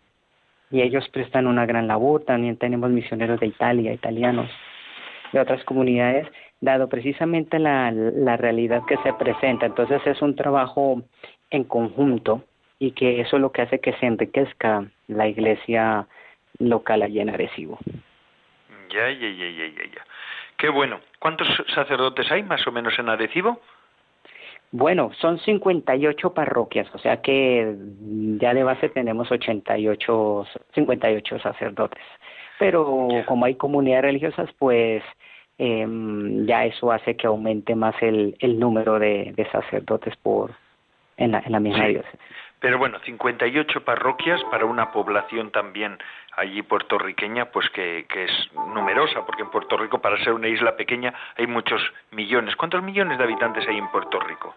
y 0.70 0.82
ellos 0.82 1.08
prestan 1.08 1.46
una 1.46 1.66
gran 1.66 1.86
labor. 1.86 2.24
También 2.24 2.56
tenemos 2.56 2.90
misioneros 2.90 3.40
de 3.40 3.46
Italia, 3.46 3.92
italianos, 3.92 4.50
de 5.32 5.40
otras 5.40 5.64
comunidades, 5.64 6.26
dado 6.60 6.88
precisamente 6.88 7.58
la, 7.58 7.90
la 7.92 8.36
realidad 8.36 8.82
que 8.86 8.96
se 8.98 9.12
presenta. 9.14 9.66
Entonces 9.66 10.00
es 10.06 10.20
un 10.22 10.34
trabajo 10.36 11.02
en 11.50 11.64
conjunto 11.64 12.44
y 12.78 12.92
que 12.92 13.20
eso 13.20 13.36
es 13.36 13.42
lo 13.42 13.52
que 13.52 13.62
hace 13.62 13.80
que 13.80 13.92
se 13.94 14.06
enriquezca 14.06 14.86
la 15.08 15.26
iglesia 15.26 16.06
local 16.58 17.02
allí 17.02 17.20
en 17.20 17.30
Arecibo. 17.30 17.78
Ya, 18.90 19.10
ya, 19.10 19.28
ya, 19.28 19.50
ya, 19.50 19.66
ya. 19.68 20.04
Qué 20.56 20.68
bueno. 20.68 21.00
¿Cuántos 21.18 21.46
sacerdotes 21.74 22.30
hay 22.32 22.42
más 22.42 22.66
o 22.66 22.72
menos 22.72 22.98
en 22.98 23.08
Arecibo? 23.08 23.60
Bueno, 24.70 25.10
son 25.20 25.38
58 25.38 26.34
parroquias, 26.34 26.86
o 26.94 26.98
sea 26.98 27.22
que 27.22 27.74
ya 28.38 28.52
de 28.52 28.62
base 28.64 28.90
tenemos 28.90 29.30
88, 29.30 30.46
58 30.74 31.38
sacerdotes. 31.38 32.02
Pero 32.58 33.08
como 33.26 33.44
hay 33.46 33.54
comunidades 33.54 34.04
religiosas, 34.04 34.50
pues 34.58 35.02
eh, 35.58 35.86
ya 36.46 36.66
eso 36.66 36.92
hace 36.92 37.16
que 37.16 37.26
aumente 37.26 37.74
más 37.74 37.94
el, 38.02 38.36
el 38.40 38.58
número 38.58 38.98
de, 38.98 39.32
de 39.36 39.50
sacerdotes 39.50 40.16
por 40.16 40.50
en 41.16 41.32
la, 41.32 41.40
en 41.40 41.52
la 41.52 41.60
misma 41.60 41.86
diócesis. 41.86 42.20
Pero 42.60 42.78
bueno, 42.78 42.98
58 43.04 43.84
parroquias 43.84 44.42
para 44.50 44.64
una 44.64 44.90
población 44.90 45.50
también 45.52 45.96
allí 46.36 46.62
puertorriqueña, 46.62 47.46
pues 47.46 47.68
que, 47.70 48.00
es 48.00 48.30
numerosa, 48.74 49.24
porque 49.26 49.42
en 49.42 49.50
Puerto 49.50 49.76
Rico, 49.76 50.00
para 50.00 50.22
ser 50.24 50.32
una 50.32 50.48
isla 50.48 50.76
pequeña, 50.76 51.14
hay 51.36 51.46
muchos 51.46 51.80
millones. 52.10 52.56
¿Cuántos 52.56 52.82
millones 52.82 53.18
de 53.18 53.24
habitantes 53.24 53.66
hay 53.68 53.78
en 53.78 53.88
Puerto 53.90 54.18
Rico? 54.20 54.54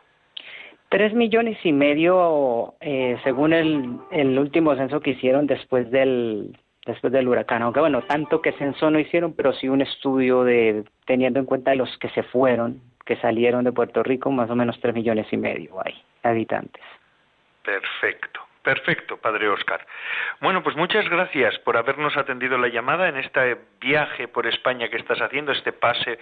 Tres 0.89 1.13
millones 1.13 1.57
y 1.63 1.71
medio, 1.71 2.73
eh, 2.81 3.17
según 3.23 3.53
el, 3.53 3.99
el 4.11 4.37
último 4.37 4.75
censo 4.75 4.99
que 4.99 5.11
hicieron 5.11 5.47
después 5.47 5.89
del 5.91 6.57
después 6.85 7.13
del 7.13 7.27
huracán. 7.27 7.61
Aunque 7.61 7.79
bueno, 7.79 8.01
tanto 8.01 8.41
que 8.41 8.53
censo 8.53 8.89
no 8.89 8.99
hicieron, 8.99 9.33
pero 9.33 9.53
sí 9.53 9.69
un 9.69 9.81
estudio 9.81 10.43
de 10.43 10.83
teniendo 11.05 11.39
en 11.39 11.45
cuenta 11.45 11.75
los 11.75 11.95
que 11.99 12.09
se 12.09 12.23
fueron, 12.23 12.81
que 13.05 13.15
salieron 13.17 13.63
de 13.63 13.71
Puerto 13.71 14.03
Rico, 14.03 14.31
más 14.31 14.49
o 14.49 14.55
menos 14.55 14.79
tres 14.81 14.95
millones 14.95 15.27
y 15.31 15.37
medio 15.37 15.75
hay 15.83 15.93
habitantes. 16.23 16.83
Perfecto. 17.63 18.41
Perfecto, 18.63 19.17
Padre 19.17 19.49
Oscar. 19.49 19.85
Bueno, 20.39 20.61
pues 20.61 20.75
muchas 20.75 21.09
gracias 21.09 21.57
por 21.59 21.77
habernos 21.77 22.15
atendido 22.15 22.59
la 22.59 22.67
llamada 22.67 23.09
en 23.09 23.17
este 23.17 23.57
viaje 23.79 24.27
por 24.27 24.45
España 24.45 24.87
que 24.87 24.97
estás 24.97 25.19
haciendo, 25.19 25.51
este 25.51 25.71
pase, 25.71 26.19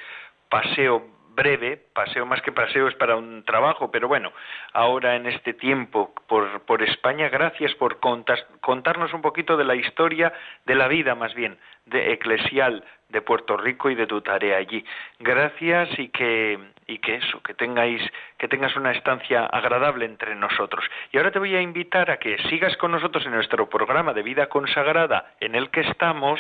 paseo 0.48 1.20
breve, 1.36 1.78
paseo 1.94 2.26
más 2.26 2.42
que 2.42 2.52
paseo 2.52 2.88
es 2.88 2.96
para 2.96 3.16
un 3.16 3.44
trabajo, 3.44 3.92
pero 3.92 4.08
bueno, 4.08 4.32
ahora 4.74 5.16
en 5.16 5.26
este 5.26 5.54
tiempo 5.54 6.14
por, 6.28 6.62
por 6.62 6.82
España, 6.84 7.30
gracias 7.30 7.74
por 7.76 8.00
contarnos 8.00 9.14
un 9.14 9.22
poquito 9.22 9.56
de 9.56 9.64
la 9.64 9.76
historia, 9.76 10.34
de 10.66 10.76
la 10.76 10.88
vida 10.88 11.16
más 11.16 11.34
bien, 11.34 11.58
de 11.90 12.14
eclesial 12.14 12.84
de 13.10 13.22
Puerto 13.22 13.58
Rico 13.58 13.90
y 13.90 13.96
de 13.96 14.06
tu 14.06 14.22
tarea 14.22 14.58
allí. 14.58 14.86
Gracias 15.20 15.90
y 15.98 16.10
que 16.10 16.60
y 16.88 17.00
que 17.00 17.16
eso, 17.16 17.42
que 17.42 17.54
tengáis 17.54 18.02
que 18.38 18.48
tengas 18.48 18.76
una 18.76 18.92
estancia 18.92 19.46
agradable 19.46 20.06
entre 20.06 20.36
nosotros. 20.36 20.86
Y 21.12 21.18
ahora 21.18 21.32
te 21.32 21.40
voy 21.40 21.56
a 21.56 21.62
invitar 21.62 22.12
a 22.12 22.18
que 22.18 22.38
sigas 22.50 22.76
con 22.78 22.92
nosotros 22.92 23.26
en 23.26 23.32
nuestro 23.32 23.70
programa 23.70 24.14
de 24.14 24.24
vida 24.24 24.48
consagrada 24.48 25.34
en 25.40 25.56
el 25.56 25.70
que 25.70 25.82
estamos, 25.82 26.40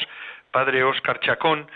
Padre 0.52 0.84
Óscar 0.84 1.20
Chacón, 1.20 1.68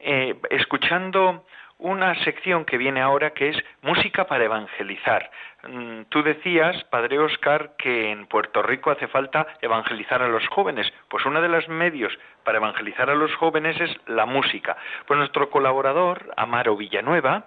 eh, 0.00 0.34
escuchando 0.50 1.44
una 1.82 2.14
sección 2.22 2.64
que 2.64 2.78
viene 2.78 3.00
ahora 3.00 3.30
que 3.30 3.50
es 3.50 3.56
música 3.82 4.24
para 4.26 4.44
evangelizar. 4.44 5.30
Mm, 5.68 6.02
tú 6.08 6.22
decías, 6.22 6.82
Padre 6.84 7.18
Oscar, 7.18 7.72
que 7.76 8.10
en 8.10 8.26
Puerto 8.26 8.62
Rico 8.62 8.90
hace 8.90 9.08
falta 9.08 9.46
evangelizar 9.60 10.22
a 10.22 10.28
los 10.28 10.46
jóvenes. 10.48 10.92
Pues 11.08 11.26
uno 11.26 11.42
de 11.42 11.48
los 11.48 11.68
medios 11.68 12.16
para 12.44 12.58
evangelizar 12.58 13.10
a 13.10 13.14
los 13.14 13.34
jóvenes 13.34 13.80
es 13.80 13.90
la 14.06 14.26
música. 14.26 14.76
Pues 15.06 15.18
nuestro 15.18 15.50
colaborador, 15.50 16.32
Amaro 16.36 16.76
Villanueva, 16.76 17.44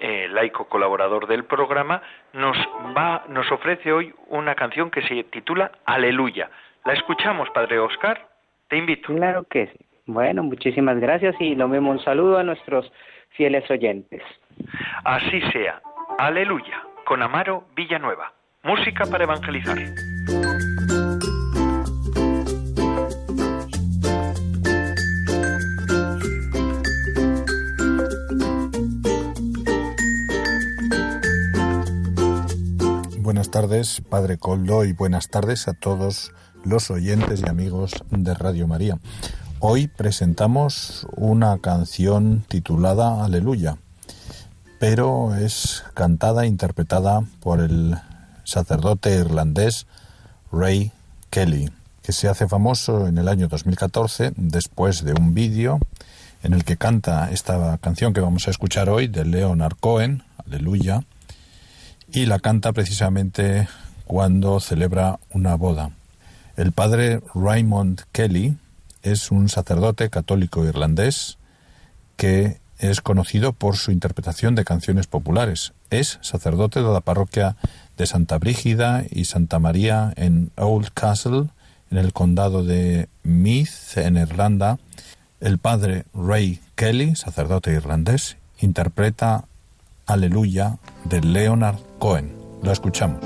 eh, 0.00 0.28
laico 0.30 0.68
colaborador 0.68 1.26
del 1.26 1.44
programa, 1.44 2.02
nos 2.32 2.56
va, 2.96 3.24
nos 3.28 3.50
ofrece 3.50 3.92
hoy 3.92 4.14
una 4.28 4.54
canción 4.54 4.90
que 4.90 5.02
se 5.02 5.24
titula 5.24 5.72
Aleluya. 5.84 6.50
¿La 6.84 6.92
escuchamos, 6.92 7.50
Padre 7.50 7.80
Oscar? 7.80 8.28
Te 8.68 8.76
invito. 8.76 9.12
Claro 9.14 9.44
que 9.50 9.66
sí. 9.66 9.86
Bueno, 10.06 10.44
muchísimas 10.44 11.00
gracias 11.00 11.34
y 11.40 11.56
lo 11.56 11.66
mismo 11.66 11.90
un 11.90 11.98
saludo 11.98 12.38
a 12.38 12.44
nuestros 12.44 12.92
fieles 13.36 13.70
oyentes. 13.70 14.22
Así 15.04 15.40
sea. 15.52 15.80
Aleluya. 16.18 16.82
Con 17.04 17.22
Amaro 17.22 17.64
Villanueva. 17.76 18.32
Música 18.62 19.04
para 19.06 19.24
evangelizar. 19.24 19.78
Buenas 33.20 33.50
tardes, 33.50 34.00
Padre 34.08 34.38
Coldo, 34.38 34.84
y 34.84 34.92
buenas 34.92 35.28
tardes 35.28 35.68
a 35.68 35.74
todos 35.74 36.32
los 36.64 36.90
oyentes 36.90 37.42
y 37.44 37.48
amigos 37.48 37.92
de 38.10 38.34
Radio 38.34 38.66
María. 38.66 38.98
Hoy 39.58 39.86
presentamos 39.88 41.06
una 41.16 41.56
canción 41.58 42.44
titulada 42.46 43.24
Aleluya, 43.24 43.78
pero 44.78 45.34
es 45.34 45.82
cantada 45.94 46.44
e 46.44 46.46
interpretada 46.46 47.24
por 47.40 47.60
el 47.60 47.96
sacerdote 48.44 49.16
irlandés 49.16 49.86
Ray 50.52 50.92
Kelly, 51.30 51.70
que 52.02 52.12
se 52.12 52.28
hace 52.28 52.46
famoso 52.46 53.08
en 53.08 53.16
el 53.16 53.28
año 53.28 53.48
2014 53.48 54.34
después 54.36 55.02
de 55.04 55.14
un 55.14 55.32
vídeo 55.32 55.80
en 56.42 56.52
el 56.52 56.62
que 56.62 56.76
canta 56.76 57.30
esta 57.30 57.78
canción 57.78 58.12
que 58.12 58.20
vamos 58.20 58.48
a 58.48 58.50
escuchar 58.50 58.90
hoy 58.90 59.08
de 59.08 59.24
Leonard 59.24 59.76
Cohen, 59.80 60.22
Aleluya, 60.46 61.02
y 62.12 62.26
la 62.26 62.40
canta 62.40 62.74
precisamente 62.74 63.68
cuando 64.04 64.60
celebra 64.60 65.18
una 65.30 65.54
boda. 65.54 65.92
El 66.58 66.72
padre 66.72 67.22
Raymond 67.34 68.02
Kelly 68.12 68.58
es 69.06 69.30
un 69.30 69.48
sacerdote 69.48 70.10
católico 70.10 70.64
irlandés 70.64 71.38
que 72.16 72.58
es 72.78 73.00
conocido 73.00 73.52
por 73.52 73.76
su 73.76 73.90
interpretación 73.90 74.54
de 74.54 74.64
canciones 74.64 75.06
populares. 75.06 75.72
Es 75.90 76.18
sacerdote 76.22 76.82
de 76.82 76.92
la 76.92 77.00
parroquia 77.00 77.56
de 77.96 78.06
Santa 78.06 78.38
Brígida 78.38 79.04
y 79.10 79.24
Santa 79.24 79.58
María 79.58 80.12
en 80.16 80.50
Old 80.56 80.90
Castle, 80.92 81.46
en 81.90 81.98
el 81.98 82.12
condado 82.12 82.64
de 82.64 83.08
Meath, 83.22 83.96
en 83.96 84.16
Irlanda. 84.16 84.78
El 85.40 85.58
padre 85.58 86.04
Ray 86.12 86.60
Kelly, 86.74 87.14
sacerdote 87.14 87.72
irlandés, 87.72 88.36
interpreta 88.58 89.44
Aleluya 90.06 90.78
de 91.04 91.20
Leonard 91.20 91.78
Cohen. 91.98 92.32
Lo 92.62 92.72
escuchamos. 92.72 93.20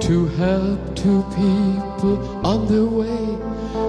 To 0.00 0.26
help 0.36 0.96
two 0.96 1.22
people 1.30 2.46
on 2.46 2.66
their 2.66 2.84
way 2.84 3.38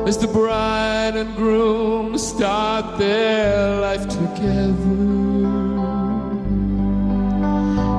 as 0.08 0.18
the 0.18 0.28
bride 0.28 1.16
and 1.16 1.36
groom 1.36 2.18
start 2.18 2.98
their 2.98 3.82
life 3.82 4.08
together. 4.08 5.16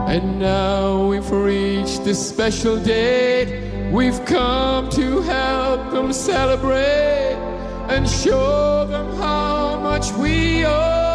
And 0.09 0.38
now 0.38 1.09
we've 1.09 1.31
reached 1.31 2.05
this 2.05 2.29
special 2.29 2.79
date. 2.79 3.92
We've 3.92 4.25
come 4.25 4.88
to 4.90 5.21
help 5.23 5.90
them 5.90 6.12
celebrate 6.12 7.37
and 7.88 8.09
show 8.09 8.87
them 8.87 9.16
how 9.16 9.79
much 9.81 10.12
we 10.12 10.64
all 10.64 11.06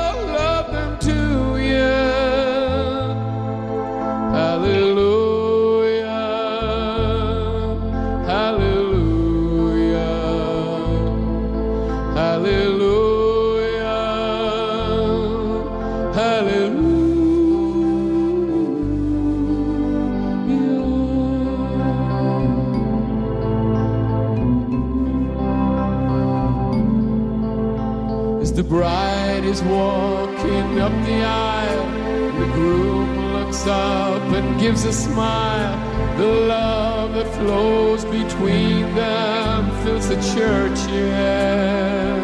is 29.51 29.61
walking 29.63 30.79
up 30.79 30.93
the 31.05 31.23
aisle, 31.23 31.85
the 32.39 32.45
groom 32.53 33.33
looks 33.33 33.67
up 33.67 34.23
and 34.37 34.59
gives 34.61 34.85
a 34.85 34.93
smile. 34.93 35.75
The 36.17 36.27
love 36.55 37.13
that 37.15 37.27
flows 37.35 38.05
between 38.05 38.83
them 38.95 39.69
fills 39.83 40.07
the 40.07 40.19
church, 40.33 40.79
yeah. 40.87 42.15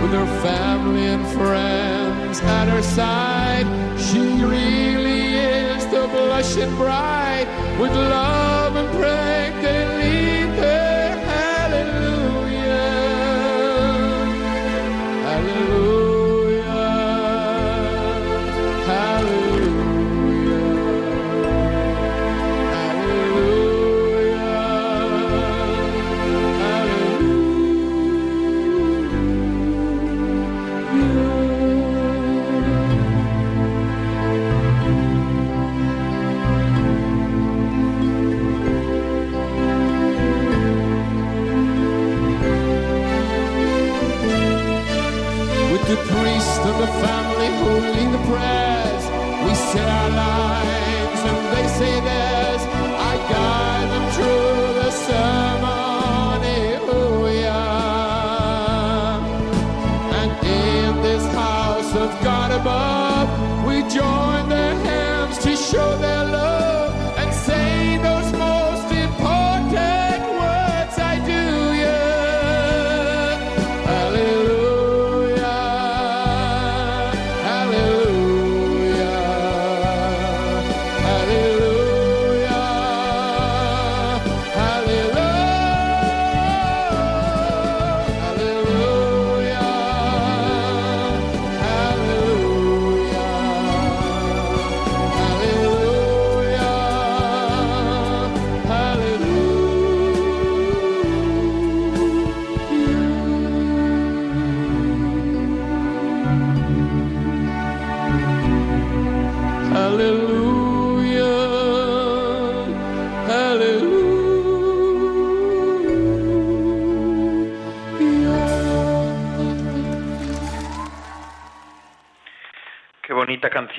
With 0.00 0.12
her 0.12 0.30
family 0.40 1.04
and 1.14 1.26
friends 1.36 2.40
at 2.40 2.68
her 2.68 2.82
side, 2.82 3.66
she 4.06 4.20
really 4.20 5.22
is 5.34 5.84
the 5.86 6.08
blushing 6.14 6.74
bride. 6.76 7.46
With 7.78 7.92
love 7.92 8.74
and 8.74 8.88
prank, 8.98 9.87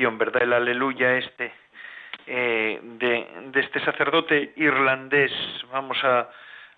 ¿verdad? 0.07 0.43
El 0.43 0.53
aleluya 0.53 1.17
este 1.17 1.51
eh, 2.25 2.79
de, 2.81 3.27
de, 3.51 3.59
este 3.59 3.79
sacerdote 3.81 4.53
irlandés. 4.55 5.31
Vamos 5.71 5.97
a, 6.03 6.29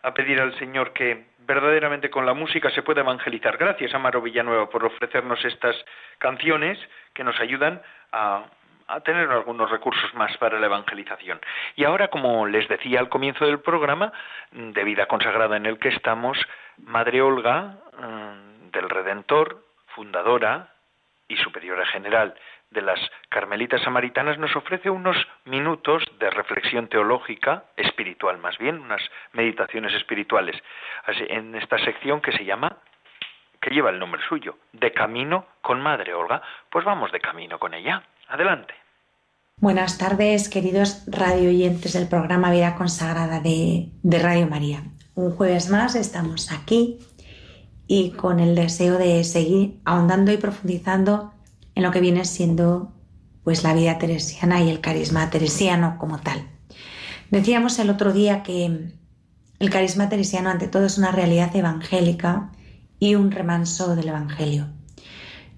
a 0.02 0.14
pedir 0.14 0.40
al 0.42 0.58
Señor 0.58 0.92
que 0.94 1.26
verdaderamente 1.40 2.10
con 2.10 2.26
la 2.26 2.34
música 2.34 2.72
se 2.72 2.82
pueda 2.82 3.02
evangelizar. 3.02 3.58
Gracias, 3.58 3.94
Amaro 3.94 4.22
Villanueva, 4.22 4.70
por 4.70 4.84
ofrecernos 4.86 5.44
estas 5.46 5.76
canciones 6.18 6.80
que 7.14 7.24
nos 7.24 7.40
ayudan 7.40 7.82
a, 8.12 8.46
a 8.88 9.00
tener 9.02 9.30
algunos 9.30 9.70
recursos 9.70 10.14
más 10.16 10.36
para 10.38 10.60
la 10.60 10.66
evangelización. 10.66 11.40
Y 11.76 11.84
ahora, 11.84 12.10
como 12.10 12.48
les 12.48 12.68
decía 12.68 13.00
al 13.00 13.10
comienzo 13.10 13.46
del 13.46 13.60
programa, 13.60 14.12
de 14.52 14.84
vida 14.84 15.06
consagrada 15.06 15.58
en 15.58 15.66
el 15.66 15.78
que 15.78 15.90
estamos, 15.90 16.38
Madre 16.78 17.22
Olga 17.22 17.78
mm, 18.00 18.72
del 18.72 18.90
Redentor, 18.90 19.64
fundadora 19.96 20.70
y 21.28 21.38
superiora 21.38 21.86
general 21.86 22.36
de 22.72 22.82
las 22.82 23.00
Carmelitas 23.30 23.82
Samaritanas, 23.84 24.40
nos 24.40 24.56
ofrece 24.56 24.90
unos 24.90 25.16
minutos 25.46 26.04
de 26.20 26.30
reflexión 26.30 26.88
teológica, 26.88 27.66
espiritual 27.78 28.38
más 28.40 28.58
bien, 28.58 28.80
unas 28.80 29.02
meditaciones 29.34 29.94
espirituales, 29.94 30.56
en 31.30 31.56
esta 31.56 31.78
sección 31.80 32.22
que 32.22 32.32
se 32.32 32.46
llama 32.46 32.78
que 33.62 33.70
lleva 33.70 33.92
el 33.92 34.00
nombre 34.00 34.22
suyo, 34.28 34.58
De 34.74 34.92
Camino 34.92 35.46
con 35.62 35.82
Madre 35.82 36.14
Olga. 36.16 36.42
Pues 36.72 36.84
vamos 36.84 37.12
de 37.12 37.20
camino 37.20 37.60
con 37.60 37.76
ella. 37.76 38.04
Adelante. 38.28 38.74
Buenas 39.58 40.00
tardes, 40.00 40.50
queridos 40.50 41.06
radio 41.06 41.50
oyentes 41.50 41.94
del 41.94 42.10
programa 42.10 42.52
Vida 42.52 42.76
Consagrada 42.76 43.40
de, 43.40 43.90
de 44.02 44.20
Radio 44.20 44.48
María. 44.48 44.82
Un 45.14 45.36
jueves 45.36 45.70
más 45.70 45.94
estamos 45.94 46.52
aquí 46.52 46.98
y 47.86 48.14
con 48.14 48.40
el 48.40 48.56
deseo 48.56 48.98
de 48.98 49.24
seguir 49.24 49.80
ahondando 49.86 50.32
y 50.32 50.38
profundizando 50.38 51.34
en 51.76 51.84
lo 51.84 51.92
que 51.92 52.02
viene 52.02 52.26
siendo 52.26 52.94
pues 53.44 53.64
la 53.64 53.74
vida 53.74 53.98
teresiana 53.98 54.62
y 54.62 54.70
el 54.70 54.82
carisma 54.82 55.30
teresiano 55.30 55.98
como 55.98 56.20
tal. 56.20 56.48
Decíamos 57.32 57.80
el 57.80 57.90
otro 57.90 58.14
día 58.14 58.44
que 58.44 58.94
el 59.60 59.70
carisma 59.70 60.10
teresiano 60.10 60.50
ante 60.50 60.68
todo 60.68 60.86
es 60.86 60.98
una 60.98 61.12
realidad 61.12 61.56
evangélica 61.56 62.52
y 63.00 63.16
un 63.16 63.32
remanso 63.32 63.96
del 63.96 64.10
evangelio. 64.10 64.68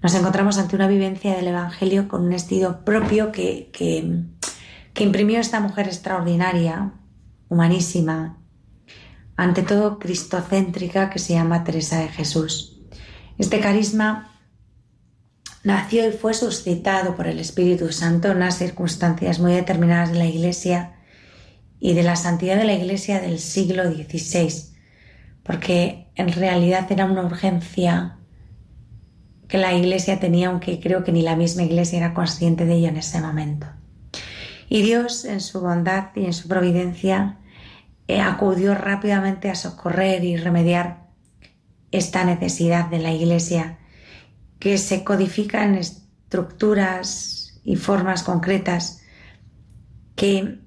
Nos 0.02 0.14
encontramos 0.14 0.58
ante 0.58 0.76
una 0.76 0.88
vivencia 0.88 1.34
del 1.34 1.48
evangelio 1.48 2.08
con 2.08 2.24
un 2.24 2.32
estilo 2.32 2.84
propio 2.84 3.32
que, 3.32 3.70
que, 3.72 4.22
que 4.92 5.04
imprimió 5.04 5.40
esta 5.40 5.60
mujer 5.60 5.86
extraordinaria, 5.86 6.92
humanísima, 7.48 8.38
ante 9.36 9.62
todo 9.62 9.98
cristocéntrica 9.98 11.10
que 11.10 11.18
se 11.18 11.32
llama 11.32 11.64
Teresa 11.64 11.98
de 11.98 12.08
Jesús. 12.08 12.78
Este 13.38 13.60
carisma 13.60 14.33
nació 15.64 16.06
y 16.06 16.12
fue 16.12 16.34
suscitado 16.34 17.16
por 17.16 17.26
el 17.26 17.40
Espíritu 17.40 17.90
Santo 17.90 18.30
en 18.30 18.36
unas 18.36 18.58
circunstancias 18.58 19.40
muy 19.40 19.52
determinadas 19.52 20.12
de 20.12 20.18
la 20.18 20.26
Iglesia 20.26 20.92
y 21.80 21.94
de 21.94 22.02
la 22.02 22.16
santidad 22.16 22.56
de 22.56 22.64
la 22.64 22.74
Iglesia 22.74 23.20
del 23.20 23.38
siglo 23.38 23.84
XVI, 23.90 24.52
porque 25.42 26.08
en 26.14 26.32
realidad 26.32 26.90
era 26.92 27.06
una 27.06 27.24
urgencia 27.24 28.18
que 29.48 29.58
la 29.58 29.74
Iglesia 29.74 30.20
tenía, 30.20 30.48
aunque 30.48 30.80
creo 30.80 31.02
que 31.02 31.12
ni 31.12 31.22
la 31.22 31.36
misma 31.36 31.62
Iglesia 31.62 31.98
era 31.98 32.14
consciente 32.14 32.66
de 32.66 32.74
ello 32.74 32.88
en 32.88 32.96
ese 32.98 33.20
momento. 33.20 33.66
Y 34.68 34.82
Dios, 34.82 35.24
en 35.24 35.40
su 35.40 35.60
bondad 35.60 36.08
y 36.14 36.24
en 36.24 36.32
su 36.32 36.48
providencia, 36.48 37.38
eh, 38.06 38.20
acudió 38.20 38.74
rápidamente 38.74 39.50
a 39.50 39.54
socorrer 39.54 40.24
y 40.24 40.36
remediar 40.36 41.06
esta 41.90 42.24
necesidad 42.24 42.86
de 42.86 42.98
la 42.98 43.12
Iglesia 43.12 43.78
que 44.64 44.78
se 44.78 45.04
codifica 45.04 45.62
en 45.62 45.74
estructuras 45.74 47.60
y 47.64 47.76
formas 47.76 48.22
concretas 48.22 49.02
que 50.16 50.58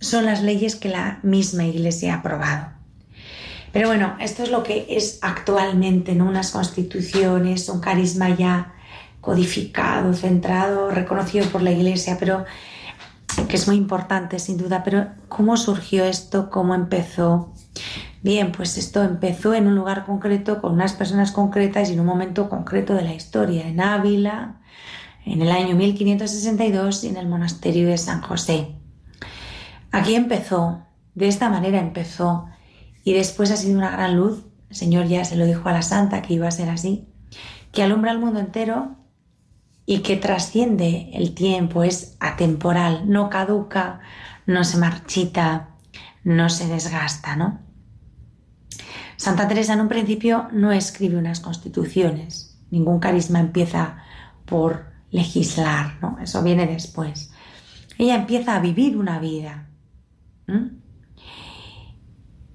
son 0.00 0.26
las 0.26 0.42
leyes 0.42 0.76
que 0.76 0.90
la 0.90 1.18
misma 1.22 1.64
Iglesia 1.64 2.12
ha 2.12 2.18
aprobado. 2.18 2.66
Pero 3.72 3.88
bueno, 3.88 4.18
esto 4.20 4.42
es 4.42 4.50
lo 4.50 4.62
que 4.62 4.84
es 4.90 5.18
actualmente, 5.22 6.14
¿no? 6.14 6.28
Unas 6.28 6.50
constituciones, 6.50 7.70
un 7.70 7.80
carisma 7.80 8.28
ya 8.28 8.74
codificado, 9.22 10.12
centrado, 10.12 10.90
reconocido 10.90 11.46
por 11.46 11.62
la 11.62 11.72
Iglesia, 11.72 12.18
pero 12.20 12.44
que 13.48 13.56
es 13.56 13.66
muy 13.66 13.76
importante 13.76 14.38
sin 14.40 14.58
duda. 14.58 14.84
Pero 14.84 15.06
¿cómo 15.30 15.56
surgió 15.56 16.04
esto? 16.04 16.50
¿Cómo 16.50 16.74
empezó? 16.74 17.54
Bien, 18.22 18.50
pues 18.50 18.76
esto 18.78 19.02
empezó 19.02 19.54
en 19.54 19.66
un 19.66 19.74
lugar 19.74 20.04
concreto, 20.06 20.60
con 20.60 20.72
unas 20.72 20.94
personas 20.94 21.32
concretas 21.32 21.90
y 21.90 21.92
en 21.92 22.00
un 22.00 22.06
momento 22.06 22.48
concreto 22.48 22.94
de 22.94 23.02
la 23.02 23.14
historia, 23.14 23.68
en 23.68 23.80
Ávila, 23.80 24.60
en 25.24 25.42
el 25.42 25.50
año 25.50 25.76
1562 25.76 27.04
y 27.04 27.08
en 27.08 27.16
el 27.16 27.28
monasterio 27.28 27.88
de 27.88 27.98
San 27.98 28.22
José. 28.22 28.76
Aquí 29.92 30.14
empezó, 30.14 30.82
de 31.14 31.28
esta 31.28 31.50
manera 31.50 31.78
empezó, 31.78 32.46
y 33.04 33.12
después 33.12 33.50
ha 33.50 33.56
sido 33.56 33.78
una 33.78 33.90
gran 33.90 34.16
luz, 34.16 34.44
el 34.70 34.76
Señor 34.76 35.06
ya 35.06 35.24
se 35.24 35.36
lo 35.36 35.46
dijo 35.46 35.68
a 35.68 35.72
la 35.72 35.82
santa 35.82 36.22
que 36.22 36.34
iba 36.34 36.48
a 36.48 36.52
ser 36.52 36.68
así, 36.68 37.08
que 37.70 37.82
alumbra 37.82 38.12
el 38.12 38.18
mundo 38.18 38.40
entero 38.40 38.96
y 39.84 40.00
que 40.00 40.16
trasciende 40.16 41.10
el 41.12 41.34
tiempo, 41.34 41.84
es 41.84 42.16
atemporal, 42.18 43.08
no 43.08 43.30
caduca, 43.30 44.00
no 44.46 44.64
se 44.64 44.78
marchita, 44.78 45.76
no 46.24 46.48
se 46.48 46.66
desgasta, 46.66 47.36
¿no? 47.36 47.65
Santa 49.16 49.48
Teresa 49.48 49.72
en 49.72 49.80
un 49.80 49.88
principio 49.88 50.48
no 50.52 50.72
escribe 50.72 51.16
unas 51.16 51.40
constituciones, 51.40 52.58
ningún 52.70 52.98
carisma 52.98 53.40
empieza 53.40 53.98
por 54.44 54.86
legislar, 55.10 55.98
¿no? 56.02 56.18
Eso 56.22 56.42
viene 56.42 56.66
después. 56.66 57.30
Ella 57.98 58.16
empieza 58.16 58.56
a 58.56 58.60
vivir 58.60 58.96
una 58.96 59.18
vida. 59.18 59.68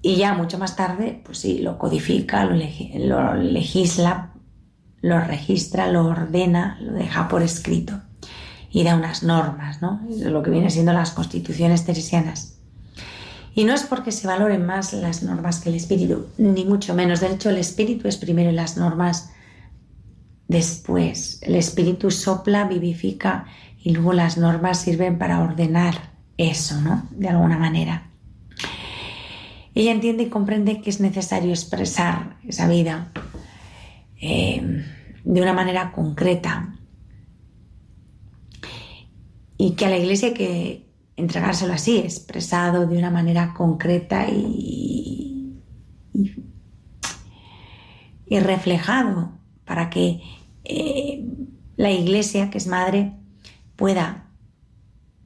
Y 0.00 0.16
ya 0.16 0.34
mucho 0.34 0.58
más 0.58 0.76
tarde, 0.76 1.20
pues 1.24 1.38
sí, 1.38 1.58
lo 1.58 1.78
codifica, 1.78 2.44
lo, 2.44 2.54
lo 2.54 3.34
legisla, 3.34 4.32
lo 5.00 5.20
registra, 5.20 5.88
lo 5.88 6.06
ordena, 6.06 6.78
lo 6.80 6.92
deja 6.92 7.28
por 7.28 7.42
escrito 7.42 8.00
y 8.70 8.84
da 8.84 8.96
unas 8.96 9.22
normas, 9.22 9.82
¿no? 9.82 10.00
Lo 10.08 10.42
que 10.42 10.50
viene 10.50 10.70
siendo 10.70 10.92
las 10.92 11.10
constituciones 11.10 11.84
teresianas. 11.84 12.51
Y 13.54 13.64
no 13.64 13.74
es 13.74 13.82
porque 13.82 14.12
se 14.12 14.26
valoren 14.26 14.64
más 14.64 14.92
las 14.92 15.22
normas 15.22 15.60
que 15.60 15.68
el 15.68 15.74
espíritu, 15.74 16.28
ni 16.38 16.64
mucho 16.64 16.94
menos. 16.94 17.20
De 17.20 17.28
hecho, 17.28 17.50
el 17.50 17.58
espíritu 17.58 18.08
es 18.08 18.16
primero 18.16 18.50
y 18.50 18.54
las 18.54 18.76
normas 18.76 19.30
después. 20.48 21.40
El 21.42 21.56
espíritu 21.56 22.10
sopla, 22.10 22.66
vivifica 22.66 23.46
y 23.82 23.90
luego 23.90 24.12
las 24.12 24.38
normas 24.38 24.80
sirven 24.80 25.18
para 25.18 25.40
ordenar 25.40 26.12
eso, 26.38 26.80
¿no? 26.80 27.08
De 27.10 27.28
alguna 27.28 27.58
manera. 27.58 28.10
Ella 29.74 29.92
entiende 29.92 30.24
y 30.24 30.28
comprende 30.28 30.80
que 30.80 30.90
es 30.90 31.00
necesario 31.00 31.50
expresar 31.50 32.36
esa 32.46 32.68
vida 32.68 33.10
eh, 34.20 34.84
de 35.24 35.42
una 35.42 35.52
manera 35.52 35.92
concreta 35.92 36.74
y 39.56 39.72
que 39.72 39.86
a 39.86 39.90
la 39.90 39.96
iglesia 39.96 40.34
que, 40.34 40.91
entregárselo 41.22 41.72
así, 41.72 41.98
expresado 41.98 42.86
de 42.86 42.98
una 42.98 43.10
manera 43.10 43.54
concreta 43.54 44.28
y, 44.28 45.60
y, 48.26 48.40
reflejado 48.40 49.32
para 49.64 49.90
que 49.90 50.20
eh, 50.64 51.24
la 51.76 51.90
iglesia, 51.90 52.50
que 52.50 52.58
es 52.58 52.66
madre, 52.66 53.12
pueda 53.76 54.26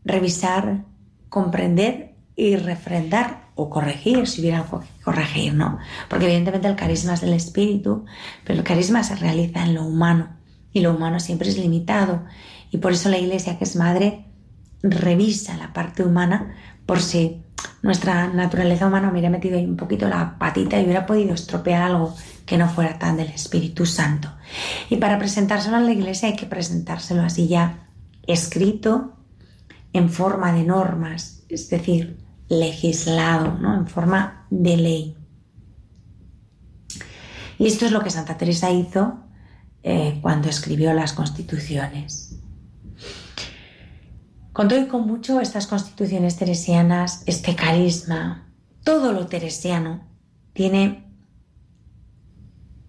revisar, 0.05 0.84
comprender 1.28 2.14
y 2.36 2.57
refrendar 2.57 3.47
o 3.55 3.70
corregir 3.70 4.26
si 4.26 4.40
hubiera 4.40 4.64
que 4.64 5.03
corregir, 5.03 5.55
¿no? 5.55 5.78
Porque 6.09 6.26
evidentemente 6.26 6.68
el 6.68 6.76
carisma 6.76 7.14
es 7.14 7.22
del 7.22 7.32
espíritu, 7.32 8.05
pero 8.44 8.59
el 8.59 8.64
carisma 8.64 9.03
se 9.03 9.16
realiza 9.16 9.64
en 9.64 9.74
lo 9.74 9.84
humano 9.84 10.28
y 10.72 10.80
lo 10.80 10.94
humano 10.94 11.20
siempre 11.20 11.49
es 11.49 11.57
limitado 11.57 12.24
y 12.70 12.78
por 12.78 12.92
eso 12.92 13.09
la 13.09 13.18
iglesia 13.18 13.57
que 13.57 13.64
es 13.64 13.76
madre 13.76 14.25
revisa 14.82 15.56
la 15.56 15.72
parte 15.72 16.02
humana 16.02 16.54
por 16.84 17.00
si 17.00 17.42
nuestra 17.82 18.28
naturaleza 18.28 18.86
humana 18.86 19.10
hubiera 19.10 19.30
metido 19.30 19.56
ahí 19.56 19.64
un 19.64 19.76
poquito 19.76 20.08
la 20.08 20.38
patita 20.38 20.78
y 20.78 20.84
hubiera 20.84 21.06
podido 21.06 21.34
estropear 21.34 21.82
algo 21.82 22.14
que 22.44 22.58
no 22.58 22.68
fuera 22.68 22.98
tan 22.98 23.16
del 23.16 23.28
Espíritu 23.28 23.86
Santo. 23.86 24.32
Y 24.88 24.96
para 24.96 25.18
presentárselo 25.18 25.76
a 25.76 25.80
la 25.80 25.92
iglesia 25.92 26.28
hay 26.28 26.36
que 26.36 26.46
presentárselo 26.46 27.22
así 27.22 27.48
ya 27.48 27.88
escrito 28.26 29.16
en 29.92 30.10
forma 30.10 30.52
de 30.52 30.64
normas, 30.64 31.44
es 31.48 31.68
decir, 31.68 32.18
legislado, 32.48 33.58
¿no? 33.58 33.74
en 33.74 33.86
forma 33.86 34.46
de 34.50 34.76
ley. 34.76 35.16
Y 37.58 37.66
esto 37.66 37.86
es 37.86 37.92
lo 37.92 38.02
que 38.02 38.10
Santa 38.10 38.36
Teresa 38.36 38.70
hizo 38.70 39.20
eh, 39.82 40.18
cuando 40.20 40.48
escribió 40.48 40.92
las 40.92 41.12
constituciones. 41.12 42.25
Con 44.57 44.70
con 44.88 45.07
mucho, 45.07 45.38
estas 45.38 45.66
constituciones 45.66 46.38
teresianas, 46.38 47.22
este 47.26 47.54
carisma, 47.54 48.48
todo 48.84 49.12
lo 49.12 49.26
teresiano, 49.26 50.09
tiene 50.54 51.04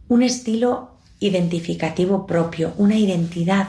un 0.08 0.24
estilo 0.24 1.02
identificativo 1.20 2.26
propio, 2.26 2.74
una 2.78 2.96
identidad 2.96 3.68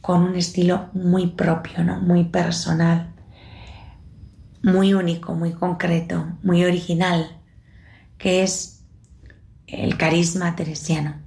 con 0.00 0.24
un 0.24 0.34
estilo 0.34 0.88
muy 0.94 1.28
propio, 1.28 1.84
¿no? 1.84 2.00
muy 2.00 2.24
personal, 2.24 3.14
muy 4.60 4.94
único, 4.94 5.36
muy 5.36 5.52
concreto, 5.52 6.26
muy 6.42 6.64
original, 6.64 7.40
que 8.18 8.42
es 8.42 8.84
el 9.68 9.96
carisma 9.96 10.56
teresiano. 10.56 11.22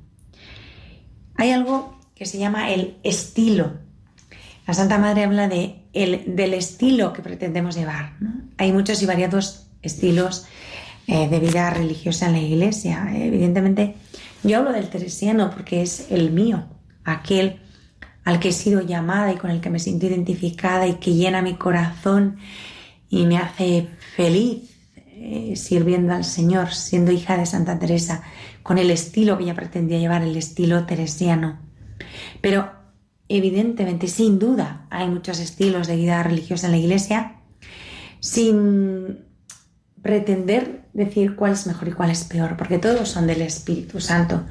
Hay 1.36 1.52
algo 1.52 1.98
que 2.16 2.26
se 2.26 2.38
llama 2.38 2.72
el 2.72 2.98
estilo. 3.04 3.91
La 4.72 4.76
Santa 4.76 4.98
Madre 4.98 5.26
habla 5.26 5.50
de 5.50 5.84
el, 5.92 6.34
del 6.34 6.54
estilo 6.54 7.12
que 7.12 7.22
pretendemos 7.22 7.76
llevar. 7.76 8.14
Hay 8.58 8.72
muchos 8.72 9.04
y 9.04 9.06
variados 9.06 9.68
estilos 9.82 10.46
eh, 11.08 11.28
de 11.28 11.40
vida 11.42 11.70
religiosa 11.72 12.28
en 12.28 12.32
la 12.32 12.40
iglesia. 12.40 13.06
Evidentemente, 13.14 13.96
yo 14.44 14.60
hablo 14.60 14.72
del 14.72 14.88
teresiano 14.88 15.50
porque 15.50 15.82
es 15.82 16.10
el 16.10 16.32
mío, 16.32 16.68
aquel 17.04 17.60
al 18.24 18.40
que 18.40 18.48
he 18.48 18.54
sido 18.54 18.80
llamada 18.80 19.34
y 19.34 19.36
con 19.36 19.52
el 19.52 19.60
que 19.60 19.70
me 19.70 19.78
siento 19.78 20.06
identificada 20.06 20.88
y 20.88 20.94
que 20.94 21.16
llena 21.16 21.42
mi 21.42 21.56
corazón 21.56 22.38
y 23.10 23.26
me 23.26 23.40
hace 23.40 23.90
feliz 24.16 24.72
eh, 24.96 25.58
sirviendo 25.58 26.14
al 26.14 26.24
Señor, 26.24 26.74
siendo 26.74 27.12
hija 27.12 27.36
de 27.36 27.46
Santa 27.46 27.78
Teresa, 27.78 28.24
con 28.64 28.78
el 28.78 28.90
estilo 28.90 29.38
que 29.38 29.44
ella 29.44 29.54
pretendía 29.54 30.00
llevar, 30.00 30.22
el 30.22 30.38
estilo 30.38 30.86
teresiano. 30.86 31.60
Pero 32.40 32.81
evidentemente, 33.38 34.08
sin 34.08 34.40
duda, 34.40 34.86
hay 34.90 35.08
muchos 35.08 35.40
estilos 35.40 35.88
de 35.88 35.96
vida 35.96 36.24
religiosa 36.24 36.68
en 36.68 36.72
la 36.72 36.78
Iglesia, 36.78 37.38
sin 38.20 39.26
pretender 40.02 40.88
decir 40.94 41.36
cuál 41.36 41.54
es 41.54 41.68
mejor 41.68 41.88
y 41.88 41.92
cuál 41.92 42.10
es 42.10 42.24
peor, 42.24 42.58
porque 42.58 42.80
todos 42.80 43.10
son 43.10 43.28
del 43.28 43.42
Espíritu 43.42 44.00
Santo 44.00 44.46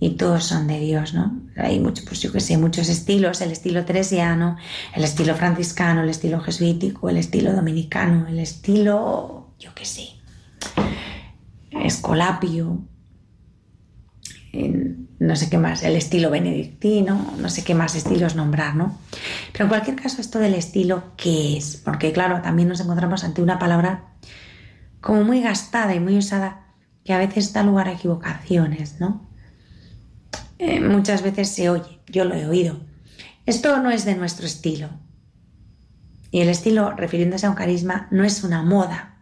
y 0.00 0.10
todos 0.10 0.44
son 0.44 0.66
de 0.68 0.78
Dios, 0.78 1.14
¿no? 1.14 1.40
Hay 1.56 1.80
muchos, 1.80 2.04
pues 2.04 2.20
yo 2.20 2.30
que 2.30 2.40
sé, 2.40 2.56
muchos 2.56 2.88
estilos, 2.88 3.40
el 3.40 3.50
estilo 3.50 3.84
teresiano, 3.84 4.56
el 4.94 5.04
estilo 5.04 5.34
franciscano, 5.34 6.02
el 6.02 6.08
estilo 6.08 6.40
jesuítico, 6.40 7.08
el 7.08 7.16
estilo 7.16 7.52
dominicano, 7.52 8.28
el 8.28 8.38
estilo, 8.38 9.54
yo 9.58 9.74
que 9.74 9.84
sé, 9.84 10.08
escolapio, 11.72 12.82
no 15.18 15.36
sé 15.36 15.50
qué 15.50 15.58
más, 15.58 15.82
el 15.82 15.96
estilo 15.96 16.30
benedictino, 16.30 17.34
no 17.38 17.48
sé 17.48 17.64
qué 17.64 17.74
más 17.74 17.94
estilos 17.94 18.36
nombrar, 18.36 18.76
¿no? 18.76 18.98
Pero 19.52 19.64
en 19.64 19.68
cualquier 19.68 19.96
caso, 19.96 20.20
esto 20.20 20.38
del 20.38 20.54
estilo, 20.54 21.02
¿qué 21.16 21.56
es? 21.56 21.76
Porque 21.76 22.12
claro, 22.12 22.40
también 22.40 22.68
nos 22.68 22.80
encontramos 22.80 23.24
ante 23.24 23.42
una 23.42 23.58
palabra 23.58 24.12
como 25.00 25.24
muy 25.24 25.40
gastada 25.40 25.94
y 25.94 26.00
muy 26.00 26.16
usada 26.16 26.66
que 27.04 27.12
a 27.12 27.18
veces 27.18 27.52
da 27.52 27.62
lugar 27.62 27.88
a 27.88 27.92
equivocaciones, 27.92 29.00
¿no? 29.00 29.28
Eh, 30.58 30.80
muchas 30.80 31.22
veces 31.22 31.48
se 31.48 31.70
oye, 31.70 32.00
yo 32.06 32.24
lo 32.24 32.34
he 32.34 32.46
oído, 32.46 32.80
esto 33.46 33.80
no 33.80 33.90
es 33.90 34.04
de 34.04 34.14
nuestro 34.14 34.46
estilo. 34.46 34.90
Y 36.30 36.40
el 36.40 36.50
estilo, 36.50 36.90
refiriéndose 36.90 37.46
a 37.46 37.50
un 37.50 37.56
carisma, 37.56 38.06
no 38.10 38.24
es 38.24 38.44
una 38.44 38.62
moda, 38.62 39.16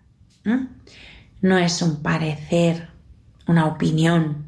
no 1.41 1.59
es 1.59 1.81
un 1.81 2.03
parecer, 2.03 2.89
una 3.47 3.67
opinión. 3.67 4.46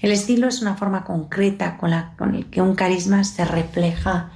El 0.00 0.12
estilo 0.12 0.48
es 0.48 0.62
una 0.62 0.76
forma 0.76 1.04
concreta 1.04 1.76
con 1.76 1.90
la 1.90 2.14
con 2.16 2.34
el 2.34 2.46
que 2.46 2.62
un 2.62 2.74
carisma 2.74 3.24
se 3.24 3.44
refleja 3.44 4.32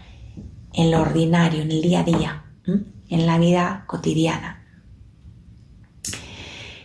en 0.72 0.90
lo 0.90 1.00
ordinario, 1.00 1.62
en 1.62 1.70
el 1.70 1.82
día 1.82 2.00
a 2.00 2.04
día, 2.04 2.44
en 3.08 3.26
la 3.26 3.38
vida 3.38 3.84
cotidiana. 3.86 4.62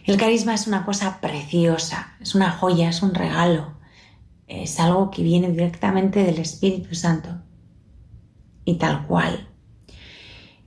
El 0.05 0.17
carisma 0.17 0.53
es 0.53 0.67
una 0.67 0.86
cosa 0.86 1.19
preciosa, 1.19 2.15
es 2.21 2.36
una 2.36 2.51
joya, 2.51 2.89
es 2.89 3.01
un 3.01 3.13
regalo, 3.13 3.73
es 4.47 4.80
algo 4.80 5.11
que 5.11 5.23
viene 5.23 5.49
directamente 5.51 6.23
del 6.23 6.39
Espíritu 6.39 6.95
Santo. 6.95 7.30
Y 8.63 8.75
tal 8.75 9.05
cual. 9.05 9.49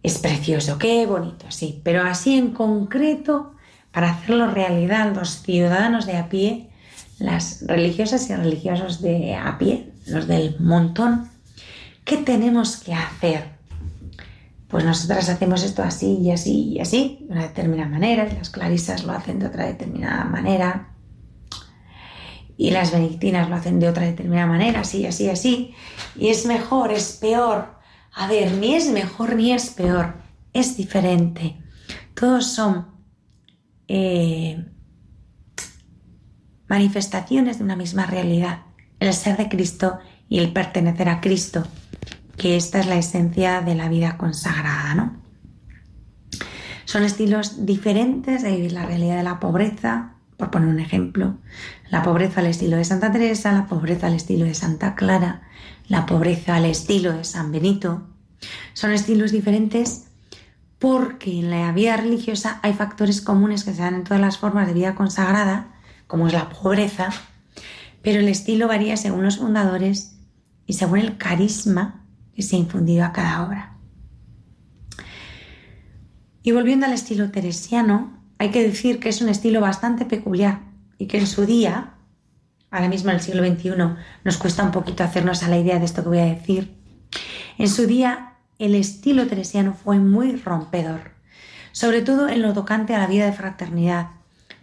Es 0.02 0.18
precioso, 0.18 0.78
qué 0.78 1.06
bonito, 1.06 1.46
sí. 1.50 1.80
Pero 1.84 2.02
así 2.02 2.36
en 2.36 2.52
concreto, 2.52 3.54
para 3.92 4.10
hacerlo 4.10 4.46
realidad, 4.50 5.14
los 5.14 5.42
ciudadanos 5.42 6.06
de 6.06 6.16
a 6.16 6.28
pie, 6.28 6.69
las 7.20 7.66
religiosas 7.66 8.28
y 8.28 8.34
religiosos 8.34 9.00
de 9.02 9.34
a 9.36 9.58
pie, 9.58 9.92
los 10.06 10.26
del 10.26 10.58
montón, 10.58 11.30
¿qué 12.04 12.16
tenemos 12.16 12.78
que 12.78 12.94
hacer? 12.94 13.60
Pues 14.68 14.84
nosotras 14.84 15.28
hacemos 15.28 15.62
esto 15.62 15.82
así 15.82 16.18
y 16.22 16.30
así 16.30 16.72
y 16.72 16.80
así, 16.80 17.18
de 17.20 17.32
una 17.34 17.42
determinada 17.42 17.88
manera, 17.88 18.26
y 18.26 18.34
las 18.34 18.50
clarisas 18.50 19.04
lo 19.04 19.12
hacen 19.12 19.38
de 19.38 19.46
otra 19.46 19.66
determinada 19.66 20.24
manera, 20.24 20.94
y 22.56 22.70
las 22.70 22.92
benedictinas 22.92 23.48
lo 23.48 23.56
hacen 23.56 23.80
de 23.80 23.88
otra 23.88 24.06
determinada 24.06 24.46
manera, 24.46 24.80
así, 24.80 25.06
así, 25.06 25.28
así, 25.28 25.74
y 26.16 26.28
es 26.28 26.46
mejor, 26.46 26.92
es 26.92 27.12
peor. 27.20 27.78
A 28.12 28.26
ver, 28.26 28.52
ni 28.52 28.74
es 28.74 28.90
mejor 28.90 29.36
ni 29.36 29.52
es 29.52 29.70
peor, 29.70 30.14
es 30.52 30.76
diferente. 30.76 31.56
Todos 32.14 32.46
son 32.46 32.86
eh, 33.88 34.64
manifestaciones 36.70 37.58
de 37.58 37.64
una 37.64 37.74
misma 37.74 38.06
realidad, 38.06 38.60
el 39.00 39.12
ser 39.12 39.36
de 39.36 39.48
Cristo 39.48 39.98
y 40.28 40.38
el 40.38 40.52
pertenecer 40.52 41.08
a 41.08 41.20
Cristo, 41.20 41.66
que 42.36 42.56
esta 42.56 42.78
es 42.78 42.86
la 42.86 42.96
esencia 42.96 43.60
de 43.60 43.74
la 43.74 43.88
vida 43.88 44.16
consagrada, 44.16 44.94
¿no? 44.94 45.16
Son 46.84 47.02
estilos 47.02 47.66
diferentes 47.66 48.42
de 48.42 48.52
vivir 48.52 48.72
la 48.72 48.86
realidad 48.86 49.16
de 49.16 49.24
la 49.24 49.40
pobreza, 49.40 50.14
por 50.36 50.50
poner 50.52 50.68
un 50.68 50.78
ejemplo, 50.78 51.38
la 51.90 52.04
pobreza 52.04 52.40
al 52.40 52.46
estilo 52.46 52.76
de 52.76 52.84
Santa 52.84 53.10
Teresa, 53.10 53.52
la 53.52 53.66
pobreza 53.66 54.06
al 54.06 54.14
estilo 54.14 54.44
de 54.44 54.54
Santa 54.54 54.94
Clara, 54.94 55.42
la 55.88 56.06
pobreza 56.06 56.54
al 56.54 56.66
estilo 56.66 57.12
de 57.12 57.24
San 57.24 57.50
Benito. 57.50 58.06
Son 58.74 58.92
estilos 58.92 59.32
diferentes 59.32 60.06
porque 60.78 61.40
en 61.40 61.50
la 61.50 61.72
vida 61.72 61.96
religiosa 61.96 62.60
hay 62.62 62.74
factores 62.74 63.20
comunes 63.20 63.64
que 63.64 63.74
se 63.74 63.82
dan 63.82 63.96
en 63.96 64.04
todas 64.04 64.20
las 64.20 64.38
formas 64.38 64.68
de 64.68 64.74
vida 64.74 64.94
consagrada, 64.94 65.79
como 66.10 66.26
es 66.26 66.32
la 66.32 66.48
pobreza, 66.48 67.10
pero 68.02 68.18
el 68.18 68.26
estilo 68.26 68.66
varía 68.66 68.96
según 68.96 69.22
los 69.22 69.38
fundadores 69.38 70.18
y 70.66 70.72
según 70.72 70.98
el 70.98 71.18
carisma 71.18 72.04
que 72.34 72.42
se 72.42 72.56
ha 72.56 72.58
infundido 72.58 73.04
a 73.04 73.12
cada 73.12 73.46
obra. 73.46 73.76
Y 76.42 76.50
volviendo 76.50 76.86
al 76.86 76.94
estilo 76.94 77.30
teresiano, 77.30 78.18
hay 78.38 78.50
que 78.50 78.60
decir 78.60 78.98
que 78.98 79.08
es 79.08 79.22
un 79.22 79.28
estilo 79.28 79.60
bastante 79.60 80.04
peculiar 80.04 80.62
y 80.98 81.06
que 81.06 81.18
en 81.18 81.28
su 81.28 81.46
día, 81.46 81.94
ahora 82.72 82.88
mismo 82.88 83.10
en 83.10 83.16
el 83.16 83.22
siglo 83.22 83.46
XXI, 83.46 83.70
nos 84.24 84.36
cuesta 84.36 84.64
un 84.64 84.72
poquito 84.72 85.04
hacernos 85.04 85.44
a 85.44 85.48
la 85.48 85.58
idea 85.58 85.78
de 85.78 85.84
esto 85.84 86.02
que 86.02 86.08
voy 86.08 86.18
a 86.18 86.24
decir. 86.24 86.74
En 87.56 87.68
su 87.68 87.86
día, 87.86 88.34
el 88.58 88.74
estilo 88.74 89.28
teresiano 89.28 89.74
fue 89.74 90.00
muy 90.00 90.34
rompedor, 90.34 91.12
sobre 91.70 92.02
todo 92.02 92.28
en 92.28 92.42
lo 92.42 92.52
tocante 92.52 92.96
a 92.96 92.98
la 92.98 93.06
vida 93.06 93.26
de 93.26 93.32
fraternidad, 93.32 94.08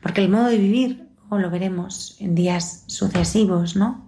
porque 0.01 0.21
el 0.21 0.29
modo 0.29 0.47
de 0.47 0.57
vivir, 0.57 1.06
o 1.29 1.37
lo 1.37 1.49
veremos 1.49 2.15
en 2.19 2.35
días 2.35 2.83
sucesivos, 2.87 3.75
¿no? 3.75 4.05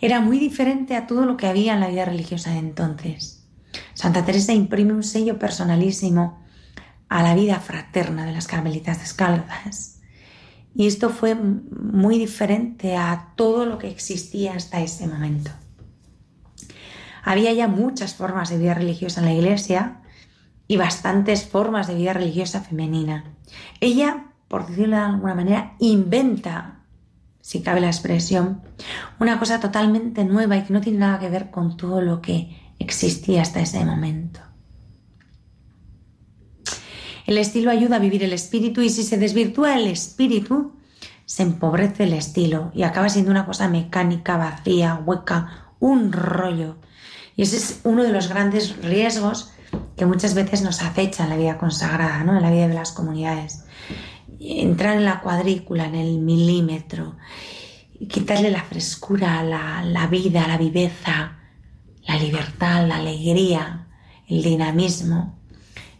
Era 0.00 0.20
muy 0.20 0.38
diferente 0.38 0.96
a 0.96 1.06
todo 1.06 1.24
lo 1.24 1.36
que 1.36 1.46
había 1.46 1.74
en 1.74 1.80
la 1.80 1.88
vida 1.88 2.04
religiosa 2.04 2.50
de 2.50 2.58
entonces. 2.58 3.44
Santa 3.94 4.24
Teresa 4.24 4.52
imprime 4.52 4.92
un 4.92 5.02
sello 5.02 5.38
personalísimo 5.38 6.42
a 7.08 7.22
la 7.22 7.34
vida 7.34 7.60
fraterna 7.60 8.24
de 8.24 8.32
las 8.32 8.46
carmelitas 8.46 9.00
descalzas. 9.00 10.00
Y 10.74 10.86
esto 10.86 11.10
fue 11.10 11.34
muy 11.34 12.18
diferente 12.18 12.96
a 12.96 13.32
todo 13.36 13.66
lo 13.66 13.78
que 13.78 13.90
existía 13.90 14.54
hasta 14.54 14.80
ese 14.80 15.06
momento. 15.06 15.50
Había 17.22 17.52
ya 17.52 17.68
muchas 17.68 18.14
formas 18.14 18.48
de 18.48 18.58
vida 18.58 18.74
religiosa 18.74 19.20
en 19.20 19.26
la 19.26 19.34
iglesia 19.34 20.00
y 20.66 20.76
bastantes 20.76 21.46
formas 21.46 21.86
de 21.86 21.94
vida 21.94 22.14
religiosa 22.14 22.62
femenina. 22.62 23.24
Ella, 23.80 24.31
por 24.52 24.66
decirlo 24.66 24.96
de 24.96 25.02
alguna 25.02 25.34
manera, 25.34 25.76
inventa, 25.78 26.82
si 27.40 27.62
cabe 27.62 27.80
la 27.80 27.86
expresión, 27.86 28.60
una 29.18 29.38
cosa 29.38 29.60
totalmente 29.60 30.26
nueva 30.26 30.58
y 30.58 30.64
que 30.64 30.74
no 30.74 30.82
tiene 30.82 30.98
nada 30.98 31.18
que 31.18 31.30
ver 31.30 31.50
con 31.50 31.78
todo 31.78 32.02
lo 32.02 32.20
que 32.20 32.54
existía 32.78 33.40
hasta 33.40 33.62
ese 33.62 33.82
momento. 33.82 34.40
El 37.26 37.38
estilo 37.38 37.70
ayuda 37.70 37.96
a 37.96 37.98
vivir 37.98 38.24
el 38.24 38.34
espíritu 38.34 38.82
y 38.82 38.90
si 38.90 39.04
se 39.04 39.16
desvirtúa 39.16 39.78
el 39.78 39.86
espíritu, 39.86 40.74
se 41.24 41.44
empobrece 41.44 42.04
el 42.04 42.12
estilo 42.12 42.72
y 42.74 42.82
acaba 42.82 43.08
siendo 43.08 43.30
una 43.30 43.46
cosa 43.46 43.68
mecánica, 43.68 44.36
vacía, 44.36 45.00
hueca, 45.02 45.72
un 45.80 46.12
rollo. 46.12 46.76
Y 47.36 47.42
ese 47.44 47.56
es 47.56 47.80
uno 47.84 48.02
de 48.02 48.12
los 48.12 48.28
grandes 48.28 48.76
riesgos 48.82 49.54
que 49.96 50.04
muchas 50.04 50.34
veces 50.34 50.60
nos 50.60 50.82
acecha 50.82 51.24
en 51.24 51.30
la 51.30 51.36
vida 51.38 51.56
consagrada, 51.56 52.22
¿no? 52.22 52.36
en 52.36 52.42
la 52.42 52.50
vida 52.50 52.68
de 52.68 52.74
las 52.74 52.92
comunidades. 52.92 53.64
Entrar 54.44 54.96
en 54.96 55.04
la 55.04 55.20
cuadrícula, 55.20 55.86
en 55.86 55.94
el 55.94 56.18
milímetro, 56.18 57.16
quitarle 58.08 58.50
la 58.50 58.62
frescura, 58.62 59.42
la, 59.42 59.84
la 59.84 60.06
vida, 60.08 60.48
la 60.48 60.58
viveza, 60.58 61.38
la 62.06 62.16
libertad, 62.16 62.86
la 62.86 62.96
alegría, 62.96 63.86
el 64.28 64.42
dinamismo 64.42 65.42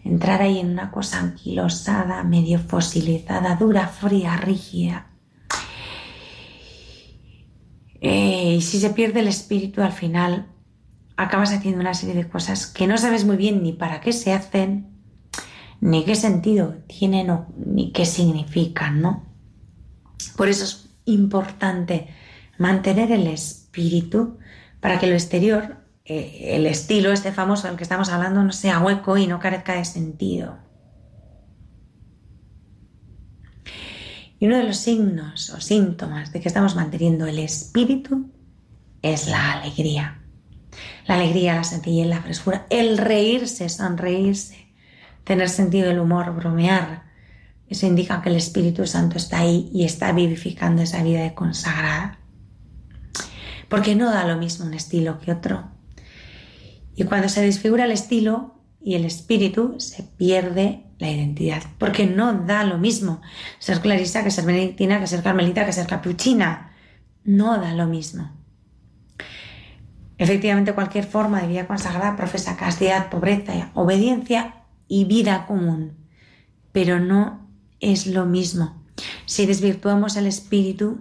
entrar 0.04 0.42
ahí 0.42 0.58
en 0.58 0.70
una 0.70 0.90
cosa 0.90 1.20
anquilosada, 1.20 2.22
medio 2.24 2.58
fosilizada, 2.58 3.56
dura, 3.56 3.86
fría, 3.86 4.36
rígida. 4.36 5.06
Eh, 8.00 8.56
y 8.58 8.62
si 8.62 8.80
se 8.80 8.90
pierde 8.90 9.20
el 9.20 9.28
espíritu 9.28 9.80
al 9.80 9.92
final, 9.92 10.48
acabas 11.16 11.52
haciendo 11.52 11.80
una 11.80 11.94
serie 11.94 12.16
de 12.16 12.28
cosas 12.28 12.66
que 12.66 12.88
no 12.88 12.98
sabes 12.98 13.24
muy 13.24 13.36
bien 13.36 13.62
ni 13.62 13.72
para 13.72 14.00
qué 14.00 14.12
se 14.12 14.32
hacen, 14.32 14.91
ni 15.82 16.04
qué 16.04 16.14
sentido 16.14 16.76
tienen 16.86 17.28
ni 17.56 17.90
qué 17.90 18.06
significan, 18.06 19.02
¿no? 19.02 19.26
Por 20.36 20.48
eso 20.48 20.64
es 20.64 20.88
importante 21.06 22.06
mantener 22.56 23.10
el 23.10 23.26
espíritu 23.26 24.38
para 24.80 25.00
que 25.00 25.08
lo 25.08 25.14
exterior, 25.14 25.78
eh, 26.04 26.50
el 26.54 26.66
estilo 26.66 27.10
este 27.10 27.32
famoso 27.32 27.66
del 27.66 27.76
que 27.76 27.82
estamos 27.82 28.10
hablando, 28.10 28.44
no 28.44 28.52
sea 28.52 28.78
hueco 28.78 29.16
y 29.16 29.26
no 29.26 29.40
carezca 29.40 29.74
de 29.74 29.84
sentido. 29.84 30.56
Y 34.38 34.46
uno 34.46 34.58
de 34.58 34.64
los 34.64 34.76
signos 34.76 35.50
o 35.50 35.60
síntomas 35.60 36.32
de 36.32 36.40
que 36.40 36.46
estamos 36.46 36.76
manteniendo 36.76 37.26
el 37.26 37.40
espíritu 37.40 38.30
es 39.02 39.26
la 39.26 39.54
alegría. 39.54 40.22
La 41.08 41.16
alegría, 41.16 41.56
la 41.56 41.64
sencillez, 41.64 42.06
la 42.06 42.22
frescura, 42.22 42.66
el 42.70 42.98
reírse, 42.98 43.68
sonreírse, 43.68 44.61
tener 45.24 45.48
sentido 45.48 45.88
del 45.88 46.00
humor, 46.00 46.34
bromear. 46.34 47.04
Eso 47.68 47.86
indica 47.86 48.20
que 48.22 48.28
el 48.28 48.36
Espíritu 48.36 48.86
Santo 48.86 49.16
está 49.16 49.38
ahí 49.38 49.70
y 49.72 49.84
está 49.84 50.12
vivificando 50.12 50.82
esa 50.82 51.02
vida 51.02 51.22
de 51.22 51.34
consagrada. 51.34 52.18
Porque 53.68 53.94
no 53.94 54.10
da 54.10 54.26
lo 54.26 54.36
mismo 54.36 54.66
un 54.66 54.74
estilo 54.74 55.18
que 55.20 55.32
otro. 55.32 55.70
Y 56.94 57.04
cuando 57.04 57.28
se 57.28 57.42
desfigura 57.42 57.84
el 57.84 57.92
estilo 57.92 58.60
y 58.80 58.96
el 58.96 59.04
espíritu, 59.04 59.76
se 59.78 60.02
pierde 60.02 60.84
la 60.98 61.10
identidad, 61.10 61.62
porque 61.78 62.06
no 62.06 62.32
da 62.32 62.64
lo 62.64 62.78
mismo 62.78 63.22
ser 63.58 63.80
clarisa 63.80 64.22
que 64.22 64.30
ser 64.30 64.44
benedictina, 64.44 65.00
que 65.00 65.06
ser 65.06 65.22
carmelita, 65.22 65.64
que 65.64 65.72
ser 65.72 65.86
capuchina. 65.86 66.72
No 67.24 67.58
da 67.58 67.74
lo 67.74 67.86
mismo. 67.86 68.30
Efectivamente, 70.18 70.74
cualquier 70.74 71.04
forma 71.04 71.40
de 71.40 71.48
vida 71.48 71.66
consagrada 71.66 72.16
profesa 72.16 72.56
castidad, 72.56 73.08
pobreza, 73.08 73.70
obediencia 73.74 74.61
y 74.92 75.06
vida 75.06 75.46
común, 75.46 75.94
pero 76.70 77.00
no 77.00 77.48
es 77.80 78.06
lo 78.06 78.26
mismo. 78.26 78.84
Si 79.24 79.46
desvirtuamos 79.46 80.16
el 80.16 80.26
espíritu, 80.26 81.00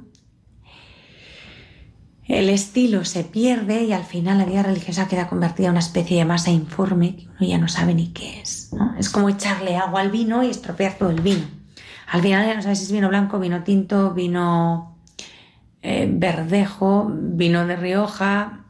el 2.25 2.49
estilo 2.49 3.03
se 3.03 3.25
pierde 3.25 3.83
y 3.83 3.91
al 3.91 4.05
final 4.05 4.37
la 4.37 4.45
vida 4.45 4.63
religiosa 4.63 5.09
queda 5.09 5.27
convertida 5.27 5.67
en 5.67 5.71
una 5.71 5.81
especie 5.81 6.15
de 6.15 6.23
masa 6.23 6.51
informe 6.51 7.17
que 7.17 7.27
uno 7.27 7.39
ya 7.41 7.57
no 7.57 7.67
sabe 7.67 7.93
ni 7.93 8.13
qué 8.13 8.39
es. 8.39 8.71
Es 8.97 9.09
como 9.09 9.27
echarle 9.27 9.75
agua 9.75 9.99
al 9.99 10.09
vino 10.09 10.41
y 10.41 10.49
estropear 10.49 10.97
todo 10.97 11.09
el 11.09 11.19
vino. 11.19 11.43
Al 12.07 12.21
final 12.21 12.47
ya 12.47 12.55
no 12.55 12.61
sabes 12.61 12.77
si 12.79 12.85
es 12.85 12.91
vino 12.93 13.09
blanco, 13.09 13.39
vino 13.39 13.61
tinto, 13.63 14.13
vino 14.13 14.97
eh, 15.81 16.09
verdejo, 16.09 17.11
vino 17.13 17.67
de 17.67 17.75
Rioja. 17.75 18.63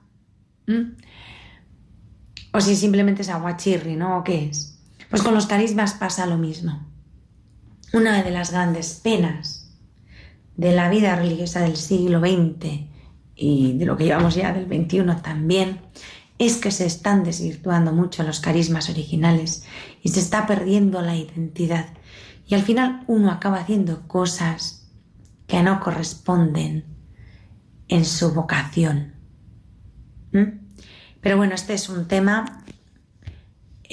O 2.54 2.60
si 2.60 2.76
simplemente 2.76 3.22
es 3.22 3.30
agua 3.30 3.56
chirri, 3.56 3.96
¿no? 3.96 4.18
¿O 4.18 4.24
qué 4.24 4.46
es? 4.46 4.71
Pues 5.12 5.22
con 5.22 5.36
los 5.36 5.46
carismas 5.46 5.94
pasa 5.94 6.26
lo 6.26 6.38
mismo. 6.38 6.88
Una 7.94 8.24
de 8.24 8.32
las 8.32 8.52
grandes 8.52 8.94
penas 9.04 9.70
de 10.56 10.72
la 10.72 10.90
vida 10.90 11.16
religiosa 11.16 11.60
del 11.60 11.76
siglo 11.76 12.22
XX 12.22 12.88
y 13.36 13.78
de 13.78 13.86
lo 13.86 13.98
que 13.98 14.06
llevamos 14.06 14.36
ya 14.36 14.54
del 14.54 14.66
21 14.66 15.22
también, 15.22 15.82
es 16.38 16.58
que 16.58 16.72
se 16.72 16.86
están 16.86 17.24
desvirtuando 17.24 17.92
mucho 17.92 18.24
los 18.24 18.40
carismas 18.40 18.90
originales 18.90 19.66
y 20.02 20.10
se 20.10 20.20
está 20.20 20.48
perdiendo 20.48 21.02
la 21.02 21.16
identidad. 21.16 21.88
Y 22.48 22.56
al 22.56 22.62
final 22.62 23.04
uno 23.08 23.32
acaba 23.32 23.58
haciendo 23.58 24.08
cosas 24.08 24.88
que 25.46 25.62
no 25.62 25.80
corresponden 25.82 26.86
en 27.88 28.06
su 28.06 28.34
vocación. 28.34 29.14
¿Mm? 30.32 30.62
Pero 31.20 31.38
bueno, 31.38 31.54
este 31.54 31.74
es 31.74 31.90
un 31.90 32.08
tema 32.08 32.61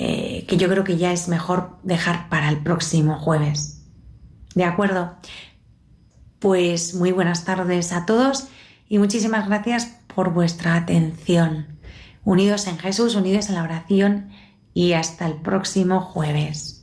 eh, 0.01 0.45
que 0.47 0.57
yo 0.57 0.69
creo 0.69 0.85
que 0.85 0.97
ya 0.97 1.11
es 1.13 1.27
mejor 1.27 1.77
dejar 1.83 2.29
para 2.29 2.49
el 2.49 2.59
próximo 2.59 3.19
jueves. 3.19 3.83
¿De 4.55 4.63
acuerdo? 4.63 5.17
Pues 6.39 6.95
muy 6.95 7.11
buenas 7.11 7.45
tardes 7.45 7.93
a 7.93 8.07
todos 8.07 8.47
y 8.89 8.99
muchísimas 8.99 9.49
gracias 9.49 9.87
por 10.15 10.33
vuestra 10.33 10.77
atención. 10.77 11.81
Unidos 12.23 12.69
en 12.69 12.79
Jesús, 12.79 13.17
unidos 13.17 13.49
en 13.49 13.57
la 13.57 13.65
oración 13.65 14.31
y 14.73 14.93
hasta 14.93 15.27
el 15.27 15.35
próximo 15.35 16.01
jueves. 16.01 16.78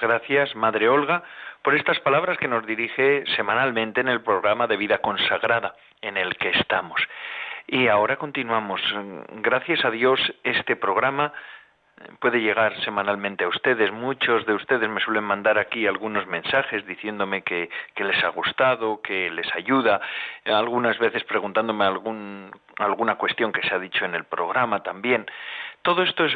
Gracias, 0.00 0.54
Madre 0.56 0.88
Olga, 0.88 1.22
por 1.62 1.74
estas 1.74 1.98
palabras 2.00 2.38
que 2.38 2.48
nos 2.48 2.66
dirige 2.66 3.24
semanalmente 3.36 4.00
en 4.00 4.08
el 4.08 4.20
programa 4.20 4.66
de 4.66 4.76
vida 4.76 4.98
consagrada 4.98 5.74
en 6.00 6.16
el 6.16 6.36
que 6.36 6.50
estamos. 6.50 7.00
Y 7.66 7.88
ahora 7.88 8.16
continuamos. 8.16 8.80
Gracias 9.42 9.84
a 9.84 9.90
Dios 9.90 10.20
este 10.44 10.76
programa 10.76 11.32
puede 12.20 12.40
llegar 12.40 12.78
semanalmente 12.82 13.44
a 13.44 13.48
ustedes. 13.48 13.90
Muchos 13.90 14.44
de 14.46 14.54
ustedes 14.54 14.88
me 14.88 15.00
suelen 15.00 15.24
mandar 15.24 15.58
aquí 15.58 15.86
algunos 15.86 16.26
mensajes 16.26 16.86
diciéndome 16.86 17.42
que, 17.42 17.70
les 17.96 18.22
ha 18.24 18.28
gustado, 18.28 19.00
que 19.00 19.30
les 19.30 19.52
ayuda, 19.54 20.00
algunas 20.44 20.98
veces 20.98 21.24
preguntándome 21.24 21.84
algún, 21.84 22.50
alguna 22.78 23.16
cuestión 23.16 23.52
que 23.52 23.62
se 23.62 23.74
ha 23.74 23.78
dicho 23.78 24.04
en 24.04 24.14
el 24.14 24.24
programa 24.24 24.82
también. 24.82 25.26
Todo 25.86 26.02
esto 26.02 26.24
es 26.24 26.34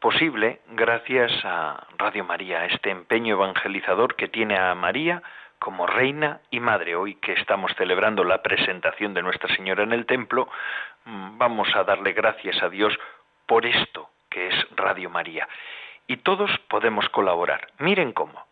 posible 0.00 0.60
gracias 0.70 1.30
a 1.44 1.86
Radio 1.98 2.24
María, 2.24 2.64
este 2.64 2.88
empeño 2.88 3.34
evangelizador 3.34 4.16
que 4.16 4.28
tiene 4.28 4.56
a 4.56 4.74
María 4.74 5.22
como 5.58 5.86
reina 5.86 6.40
y 6.50 6.58
madre. 6.58 6.96
Hoy 6.96 7.16
que 7.16 7.34
estamos 7.34 7.70
celebrando 7.76 8.24
la 8.24 8.40
presentación 8.40 9.12
de 9.12 9.20
Nuestra 9.20 9.54
Señora 9.54 9.82
en 9.82 9.92
el 9.92 10.06
templo, 10.06 10.48
mm, 11.04 11.36
vamos 11.36 11.68
a 11.74 11.84
darle 11.84 12.14
gracias 12.14 12.62
a 12.62 12.70
Dios 12.70 12.98
por 13.44 13.66
esto 13.66 14.08
que 14.30 14.48
es 14.48 14.54
Radio 14.74 15.10
María. 15.10 15.46
Y 16.06 16.16
todos 16.16 16.50
podemos 16.70 17.06
colaborar. 17.10 17.68
Miren 17.78 18.12
cómo. 18.12 18.42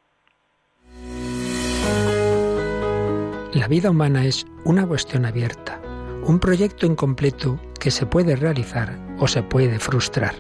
La 3.55 3.69
vida 3.69 3.89
humana 3.89 4.27
es 4.27 4.47
una 4.67 4.87
cuestión 4.87 5.25
abierta, 5.25 5.81
un 6.25 6.39
proyecto 6.39 6.87
incompleto 6.87 7.59
que 7.79 7.91
se 7.91 8.07
puede 8.07 8.37
realizar 8.37 8.99
o 9.19 9.27
se 9.27 9.43
puede 9.43 9.79
frustrar. 9.79 10.35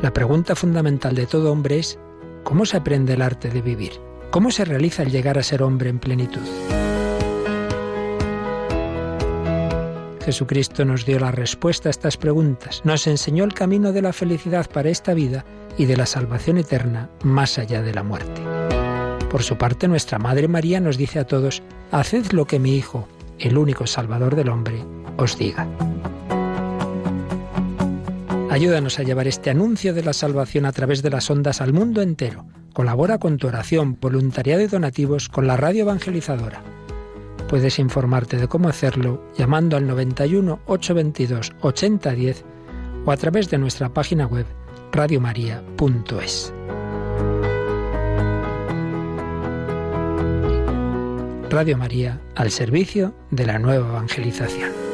La 0.00 0.12
pregunta 0.12 0.54
fundamental 0.54 1.14
de 1.14 1.26
todo 1.26 1.50
hombre 1.50 1.78
es, 1.78 1.98
¿cómo 2.44 2.66
se 2.66 2.76
aprende 2.76 3.14
el 3.14 3.22
arte 3.22 3.50
de 3.50 3.62
vivir? 3.62 3.92
¿Cómo 4.30 4.50
se 4.50 4.64
realiza 4.64 5.02
el 5.02 5.10
llegar 5.10 5.38
a 5.38 5.42
ser 5.42 5.62
hombre 5.62 5.90
en 5.90 5.98
plenitud? 5.98 6.42
Jesucristo 10.24 10.84
nos 10.84 11.06
dio 11.06 11.18
la 11.18 11.30
respuesta 11.30 11.88
a 11.88 11.90
estas 11.90 12.18
preguntas, 12.18 12.82
nos 12.84 13.06
enseñó 13.06 13.44
el 13.44 13.54
camino 13.54 13.92
de 13.92 14.02
la 14.02 14.12
felicidad 14.12 14.70
para 14.70 14.90
esta 14.90 15.14
vida 15.14 15.46
y 15.78 15.86
de 15.86 15.96
la 15.96 16.04
salvación 16.04 16.58
eterna 16.58 17.08
más 17.22 17.58
allá 17.58 17.80
de 17.80 17.94
la 17.94 18.02
muerte. 18.02 18.42
Por 19.30 19.42
su 19.42 19.56
parte, 19.56 19.88
nuestra 19.88 20.18
Madre 20.18 20.46
María 20.46 20.80
nos 20.80 20.98
dice 20.98 21.18
a 21.18 21.26
todos, 21.26 21.62
haced 21.90 22.32
lo 22.32 22.46
que 22.46 22.58
mi 22.58 22.76
Hijo, 22.76 23.08
el 23.38 23.58
único 23.58 23.86
Salvador 23.86 24.36
del 24.36 24.48
hombre, 24.48 24.84
os 25.16 25.38
diga. 25.38 25.66
Ayúdanos 28.50 28.98
a 28.98 29.02
llevar 29.02 29.28
este 29.28 29.50
anuncio 29.50 29.94
de 29.94 30.02
la 30.02 30.12
salvación 30.12 30.66
a 30.66 30.72
través 30.72 31.02
de 31.02 31.10
las 31.10 31.30
ondas 31.30 31.60
al 31.60 31.72
mundo 31.72 32.02
entero 32.02 32.46
Colabora 32.78 33.18
con 33.18 33.38
tu 33.38 33.48
oración, 33.48 33.98
voluntariado 34.00 34.62
y 34.62 34.68
donativos 34.68 35.28
con 35.28 35.48
la 35.48 35.56
radio 35.56 35.82
evangelizadora. 35.82 36.62
Puedes 37.48 37.80
informarte 37.80 38.36
de 38.36 38.46
cómo 38.46 38.68
hacerlo 38.68 39.20
llamando 39.36 39.76
al 39.76 39.88
91 39.88 40.60
822 40.64 41.54
8010 41.60 42.44
o 43.04 43.10
a 43.10 43.16
través 43.16 43.50
de 43.50 43.58
nuestra 43.58 43.88
página 43.92 44.26
web 44.26 44.46
radiomaria.es. 44.92 46.54
Radio 51.50 51.78
María 51.78 52.20
al 52.36 52.50
servicio 52.50 53.14
de 53.30 53.46
la 53.46 53.58
nueva 53.58 53.88
evangelización. 53.88 54.88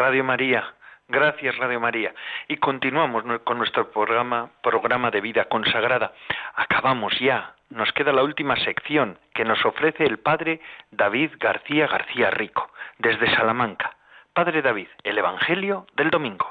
Radio 0.00 0.24
María. 0.24 0.64
Gracias, 1.08 1.56
Radio 1.58 1.78
María. 1.78 2.14
Y 2.48 2.56
continuamos 2.56 3.22
con 3.44 3.58
nuestro 3.58 3.90
programa, 3.90 4.50
programa 4.62 5.10
de 5.10 5.20
vida 5.20 5.44
consagrada. 5.44 6.12
Acabamos 6.60 7.18
ya. 7.18 7.54
Nos 7.70 7.90
queda 7.92 8.12
la 8.12 8.22
última 8.22 8.54
sección 8.56 9.18
que 9.34 9.46
nos 9.46 9.64
ofrece 9.64 10.04
el 10.04 10.18
Padre 10.18 10.60
David 10.90 11.30
García 11.40 11.86
García 11.86 12.30
Rico, 12.30 12.70
desde 12.98 13.34
Salamanca. 13.34 13.96
Padre 14.34 14.60
David, 14.60 14.88
el 15.02 15.16
Evangelio 15.16 15.86
del 15.96 16.10
Domingo. 16.10 16.46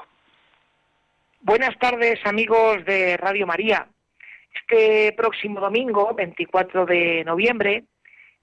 Buenas 1.42 1.78
tardes, 1.78 2.18
amigos 2.26 2.84
de 2.86 3.18
Radio 3.18 3.46
María. 3.46 3.86
Este 4.52 5.12
próximo 5.16 5.60
domingo, 5.60 6.12
24 6.12 6.86
de 6.86 7.22
noviembre, 7.24 7.84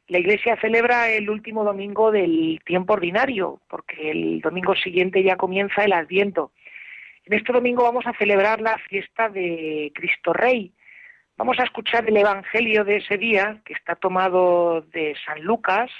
la 0.07 0.19
Iglesia 0.19 0.57
celebra 0.61 1.09
el 1.09 1.29
último 1.29 1.65
domingo 1.65 2.13
del 2.13 2.61
tiempo 2.63 2.93
ordinario, 2.93 3.59
porque 3.67 4.11
el 4.11 4.39
domingo 4.39 4.73
siguiente 4.73 5.21
ya 5.21 5.35
comienza 5.35 5.83
el 5.83 5.91
Adviento. 5.91 6.53
En 7.25 7.33
este 7.33 7.51
domingo 7.51 7.83
vamos 7.83 8.07
a 8.07 8.13
celebrar 8.13 8.61
la 8.61 8.77
fiesta 8.77 9.27
de 9.27 9.91
Cristo 9.93 10.31
Rey. 10.31 10.71
Vamos 11.37 11.59
a 11.59 11.65
escuchar 11.65 12.09
el 12.09 12.17
Evangelio 12.17 12.83
de 12.83 12.95
ese 12.95 13.15
día, 13.15 13.61
que 13.63 13.73
está 13.73 13.93
tomado 13.93 14.81
de 14.81 15.15
San 15.23 15.43
Lucas, 15.43 15.91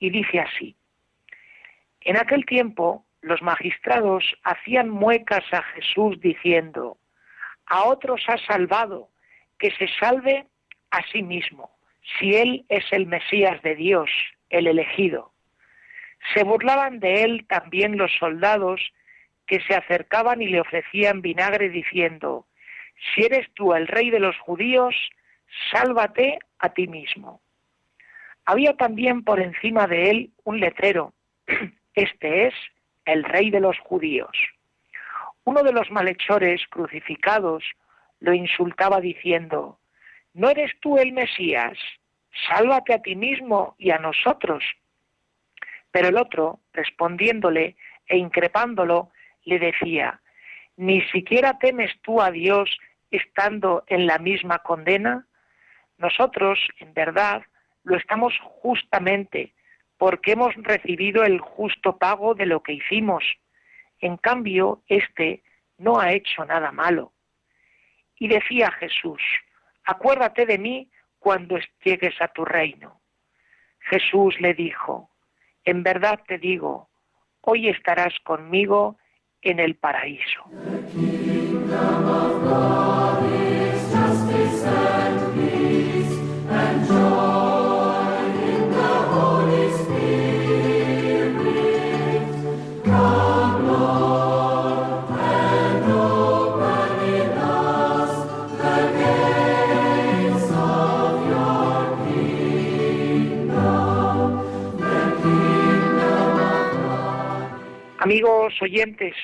y 0.00 0.10
dice 0.10 0.40
así. 0.40 0.74
En 2.00 2.16
aquel 2.16 2.44
tiempo 2.44 3.06
los 3.20 3.40
magistrados 3.42 4.24
hacían 4.42 4.90
muecas 4.90 5.44
a 5.52 5.62
Jesús 5.74 6.20
diciendo, 6.20 6.98
a 7.66 7.84
otros 7.84 8.24
ha 8.26 8.36
salvado, 8.38 9.08
que 9.56 9.70
se 9.70 9.86
salve 10.00 10.46
a 10.90 11.00
sí 11.12 11.22
mismo, 11.22 11.70
si 12.18 12.34
él 12.34 12.66
es 12.68 12.84
el 12.90 13.06
Mesías 13.06 13.62
de 13.62 13.76
Dios, 13.76 14.10
el 14.50 14.66
elegido. 14.66 15.30
Se 16.34 16.42
burlaban 16.42 16.98
de 16.98 17.22
él 17.22 17.46
también 17.48 17.96
los 17.96 18.10
soldados 18.18 18.80
que 19.46 19.60
se 19.60 19.76
acercaban 19.76 20.42
y 20.42 20.48
le 20.48 20.60
ofrecían 20.60 21.22
vinagre 21.22 21.68
diciendo, 21.68 22.46
si 23.14 23.24
eres 23.24 23.52
tú 23.54 23.74
el 23.74 23.86
rey 23.88 24.10
de 24.10 24.20
los 24.20 24.36
judíos, 24.38 24.94
sálvate 25.70 26.38
a 26.58 26.70
ti 26.70 26.86
mismo. 26.86 27.40
Había 28.44 28.74
también 28.76 29.22
por 29.22 29.40
encima 29.40 29.86
de 29.86 30.10
él 30.10 30.30
un 30.44 30.60
letrero, 30.60 31.12
este 31.94 32.46
es 32.46 32.54
el 33.04 33.24
rey 33.24 33.50
de 33.50 33.60
los 33.60 33.78
judíos. 33.78 34.36
Uno 35.44 35.62
de 35.62 35.72
los 35.72 35.90
malhechores 35.90 36.62
crucificados 36.68 37.64
lo 38.20 38.32
insultaba 38.32 39.00
diciendo, 39.00 39.78
¿no 40.34 40.48
eres 40.48 40.72
tú 40.80 40.98
el 40.98 41.12
Mesías? 41.12 41.76
Sálvate 42.48 42.94
a 42.94 43.02
ti 43.02 43.16
mismo 43.16 43.74
y 43.78 43.90
a 43.90 43.98
nosotros. 43.98 44.64
Pero 45.90 46.08
el 46.08 46.16
otro, 46.16 46.60
respondiéndole 46.72 47.76
e 48.06 48.16
increpándolo, 48.16 49.10
le 49.44 49.58
decía, 49.58 50.20
¿ni 50.76 51.02
siquiera 51.08 51.58
temes 51.58 51.92
tú 52.02 52.22
a 52.22 52.30
Dios 52.30 52.70
estando 53.12 53.84
en 53.86 54.06
la 54.06 54.18
misma 54.18 54.58
condena? 54.58 55.26
Nosotros, 55.98 56.58
en 56.78 56.92
verdad, 56.94 57.42
lo 57.84 57.96
estamos 57.96 58.34
justamente 58.42 59.54
porque 59.98 60.32
hemos 60.32 60.54
recibido 60.56 61.22
el 61.22 61.38
justo 61.38 61.96
pago 61.96 62.34
de 62.34 62.46
lo 62.46 62.60
que 62.62 62.72
hicimos. 62.72 63.22
En 64.00 64.16
cambio, 64.16 64.82
éste 64.88 65.44
no 65.78 66.00
ha 66.00 66.12
hecho 66.12 66.44
nada 66.44 66.72
malo. 66.72 67.12
Y 68.16 68.26
decía 68.26 68.72
Jesús, 68.72 69.20
acuérdate 69.84 70.44
de 70.44 70.58
mí 70.58 70.90
cuando 71.20 71.56
llegues 71.84 72.20
a 72.20 72.28
tu 72.28 72.44
reino. 72.44 73.00
Jesús 73.78 74.40
le 74.40 74.54
dijo, 74.54 75.10
en 75.64 75.82
verdad 75.82 76.20
te 76.26 76.38
digo, 76.38 76.88
hoy 77.42 77.68
estarás 77.68 78.14
conmigo 78.24 78.98
en 79.40 79.60
el 79.60 79.76
paraíso. 79.76 80.44
Oyentes, 108.60 109.14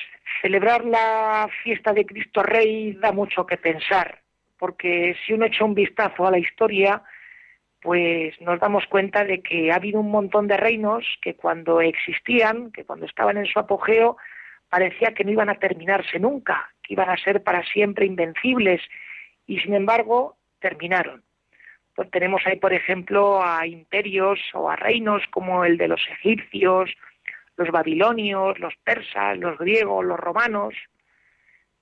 celebrar 0.41 0.85
la 0.85 1.49
fiesta 1.63 1.93
de 1.93 2.05
Cristo 2.05 2.41
Rey 2.41 2.93
da 2.93 3.11
mucho 3.11 3.45
que 3.45 3.57
pensar, 3.57 4.21
porque 4.57 5.15
si 5.25 5.33
uno 5.33 5.45
echa 5.45 5.65
un 5.65 5.75
vistazo 5.75 6.25
a 6.25 6.31
la 6.31 6.39
historia, 6.39 7.03
pues 7.81 8.39
nos 8.41 8.59
damos 8.59 8.85
cuenta 8.87 9.23
de 9.23 9.41
que 9.41 9.71
ha 9.71 9.75
habido 9.75 9.99
un 9.99 10.11
montón 10.11 10.47
de 10.47 10.57
reinos 10.57 11.05
que 11.21 11.35
cuando 11.35 11.81
existían, 11.81 12.71
que 12.71 12.85
cuando 12.85 13.05
estaban 13.05 13.37
en 13.37 13.45
su 13.45 13.59
apogeo, 13.59 14.17
parecía 14.69 15.13
que 15.13 15.23
no 15.23 15.31
iban 15.31 15.49
a 15.49 15.59
terminarse 15.59 16.19
nunca, 16.19 16.71
que 16.83 16.93
iban 16.93 17.09
a 17.09 17.17
ser 17.17 17.43
para 17.43 17.63
siempre 17.63 18.05
invencibles, 18.05 18.81
y 19.47 19.59
sin 19.59 19.73
embargo 19.73 20.37
terminaron. 20.59 21.23
Pues 21.95 22.11
tenemos 22.11 22.41
ahí, 22.45 22.57
por 22.57 22.73
ejemplo, 22.73 23.43
a 23.43 23.65
imperios 23.65 24.39
o 24.53 24.69
a 24.69 24.75
reinos 24.75 25.23
como 25.31 25.65
el 25.65 25.77
de 25.77 25.87
los 25.87 26.01
egipcios, 26.11 26.91
los 27.59 27.69
babilonios, 27.71 28.57
los 28.57 28.73
persas, 28.77 29.37
los 29.37 29.57
griegos, 29.57 30.05
los 30.05 30.17
romanos. 30.17 30.73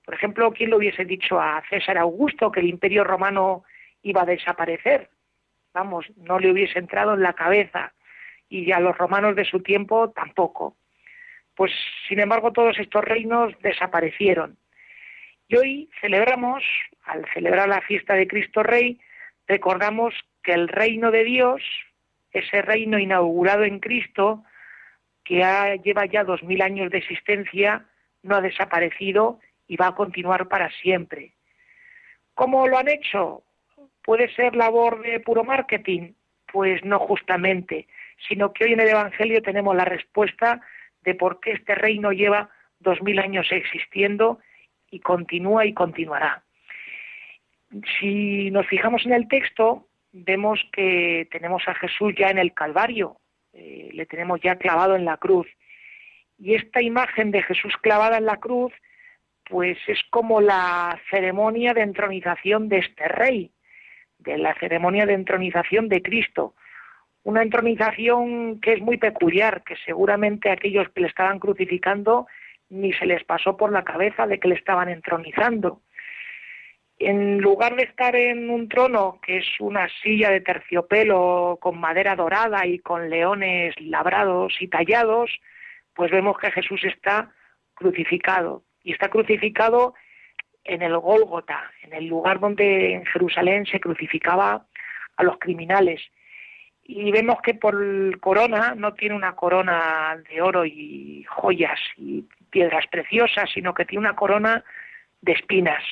Por 0.04 0.14
ejemplo, 0.14 0.52
¿quién 0.52 0.70
le 0.70 0.76
hubiese 0.76 1.04
dicho 1.04 1.40
a 1.40 1.62
César 1.70 1.96
Augusto 1.98 2.50
que 2.50 2.58
el 2.58 2.66
imperio 2.66 3.04
romano 3.04 3.62
iba 4.02 4.22
a 4.22 4.26
desaparecer? 4.26 5.08
Vamos, 5.72 6.06
no 6.16 6.40
le 6.40 6.50
hubiese 6.50 6.80
entrado 6.80 7.14
en 7.14 7.22
la 7.22 7.34
cabeza 7.34 7.92
y 8.48 8.72
a 8.72 8.80
los 8.80 8.98
romanos 8.98 9.36
de 9.36 9.44
su 9.44 9.60
tiempo 9.60 10.10
tampoco. 10.10 10.76
Pues, 11.54 11.70
sin 12.08 12.18
embargo, 12.18 12.52
todos 12.52 12.76
estos 12.80 13.04
reinos 13.04 13.54
desaparecieron. 13.62 14.56
Y 15.46 15.56
hoy 15.56 15.90
celebramos, 16.00 16.64
al 17.04 17.24
celebrar 17.32 17.68
la 17.68 17.82
fiesta 17.82 18.14
de 18.14 18.26
Cristo 18.26 18.64
Rey, 18.64 18.98
recordamos 19.46 20.12
que 20.42 20.54
el 20.54 20.66
reino 20.66 21.12
de 21.12 21.22
Dios, 21.22 21.62
ese 22.32 22.62
reino 22.62 22.98
inaugurado 22.98 23.62
en 23.62 23.78
Cristo, 23.78 24.42
que 25.28 25.78
lleva 25.84 26.06
ya 26.06 26.24
dos 26.24 26.42
mil 26.42 26.62
años 26.62 26.90
de 26.90 26.98
existencia, 26.98 27.84
no 28.22 28.36
ha 28.36 28.40
desaparecido 28.40 29.38
y 29.66 29.76
va 29.76 29.88
a 29.88 29.94
continuar 29.94 30.48
para 30.48 30.70
siempre. 30.80 31.34
¿Cómo 32.32 32.66
lo 32.66 32.78
han 32.78 32.88
hecho? 32.88 33.42
¿Puede 34.02 34.34
ser 34.34 34.56
labor 34.56 35.02
de 35.02 35.20
puro 35.20 35.44
marketing? 35.44 36.14
Pues 36.50 36.82
no 36.82 36.98
justamente, 36.98 37.88
sino 38.26 38.54
que 38.54 38.64
hoy 38.64 38.72
en 38.72 38.80
el 38.80 38.88
Evangelio 38.88 39.42
tenemos 39.42 39.76
la 39.76 39.84
respuesta 39.84 40.62
de 41.02 41.14
por 41.14 41.40
qué 41.40 41.52
este 41.52 41.74
reino 41.74 42.12
lleva 42.12 42.48
dos 42.80 43.02
mil 43.02 43.18
años 43.18 43.46
existiendo 43.50 44.38
y 44.90 45.00
continúa 45.00 45.66
y 45.66 45.74
continuará. 45.74 46.42
Si 48.00 48.50
nos 48.50 48.66
fijamos 48.66 49.04
en 49.04 49.12
el 49.12 49.28
texto, 49.28 49.88
vemos 50.12 50.58
que 50.72 51.28
tenemos 51.30 51.68
a 51.68 51.74
Jesús 51.74 52.14
ya 52.16 52.28
en 52.28 52.38
el 52.38 52.54
Calvario, 52.54 53.18
eh, 53.58 53.90
le 53.92 54.06
tenemos 54.06 54.40
ya 54.40 54.56
clavado 54.56 54.94
en 54.94 55.04
la 55.04 55.16
cruz. 55.16 55.46
Y 56.38 56.54
esta 56.54 56.80
imagen 56.80 57.32
de 57.32 57.42
Jesús 57.42 57.74
clavada 57.82 58.18
en 58.18 58.26
la 58.26 58.36
cruz, 58.36 58.72
pues 59.44 59.76
es 59.88 59.98
como 60.10 60.40
la 60.40 61.00
ceremonia 61.10 61.74
de 61.74 61.82
entronización 61.82 62.68
de 62.68 62.78
este 62.78 63.08
rey, 63.08 63.50
de 64.18 64.38
la 64.38 64.54
ceremonia 64.54 65.06
de 65.06 65.14
entronización 65.14 65.88
de 65.88 66.02
Cristo. 66.02 66.54
Una 67.24 67.42
entronización 67.42 68.60
que 68.60 68.74
es 68.74 68.80
muy 68.80 68.96
peculiar, 68.96 69.64
que 69.64 69.74
seguramente 69.84 70.50
aquellos 70.50 70.88
que 70.90 71.00
le 71.00 71.08
estaban 71.08 71.40
crucificando 71.40 72.28
ni 72.68 72.92
se 72.92 73.06
les 73.06 73.24
pasó 73.24 73.56
por 73.56 73.72
la 73.72 73.82
cabeza 73.82 74.26
de 74.26 74.38
que 74.38 74.48
le 74.48 74.54
estaban 74.54 74.88
entronizando 74.88 75.82
en 76.98 77.38
lugar 77.38 77.76
de 77.76 77.84
estar 77.84 78.16
en 78.16 78.50
un 78.50 78.68
trono 78.68 79.20
que 79.22 79.38
es 79.38 79.46
una 79.60 79.88
silla 80.02 80.30
de 80.30 80.40
terciopelo 80.40 81.58
con 81.60 81.78
madera 81.78 82.16
dorada 82.16 82.66
y 82.66 82.80
con 82.80 83.08
leones 83.08 83.74
labrados 83.80 84.56
y 84.60 84.68
tallados, 84.68 85.30
pues 85.94 86.10
vemos 86.10 86.36
que 86.38 86.50
Jesús 86.50 86.82
está 86.84 87.30
crucificado 87.74 88.64
y 88.82 88.92
está 88.92 89.08
crucificado 89.08 89.94
en 90.64 90.82
el 90.82 90.98
Gólgota, 90.98 91.70
en 91.82 91.92
el 91.92 92.06
lugar 92.06 92.40
donde 92.40 92.94
en 92.94 93.06
Jerusalén 93.06 93.64
se 93.66 93.80
crucificaba 93.80 94.66
a 95.16 95.22
los 95.22 95.38
criminales. 95.38 96.02
Y 96.82 97.12
vemos 97.12 97.40
que 97.42 97.54
por 97.54 98.18
corona 98.20 98.74
no 98.74 98.94
tiene 98.94 99.14
una 99.14 99.36
corona 99.36 100.20
de 100.28 100.42
oro 100.42 100.64
y 100.64 101.24
joyas 101.28 101.78
y 101.96 102.24
piedras 102.50 102.86
preciosas, 102.90 103.50
sino 103.52 103.72
que 103.72 103.84
tiene 103.84 104.00
una 104.00 104.16
corona 104.16 104.64
de 105.20 105.32
espinas 105.32 105.82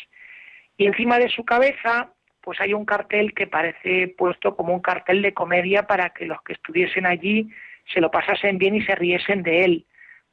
y 0.77 0.87
encima 0.87 1.19
de 1.19 1.29
su 1.29 1.45
cabeza, 1.45 2.13
pues 2.43 2.61
hay 2.61 2.75
un 2.75 2.85
cartel 2.85 3.35
que 3.35 3.47
parece 3.47 4.09
puesto 4.17 4.55
como 4.57 4.75
un 4.75 4.81
cartel 4.81 5.23
de 5.23 5.35
comedia 5.35 5.87
para 5.87 6.11
que 6.11 6.27
los 6.27 6.41
que 6.43 6.53
estuviesen 6.53 7.07
allí 7.07 7.49
se 7.93 8.01
lo 8.01 8.11
pasasen 8.11 8.59
bien 8.59 8.77
y 8.77 8.83
se 8.83 8.95
riesen 8.95 9.43
de 9.43 9.65
él, 9.65 9.87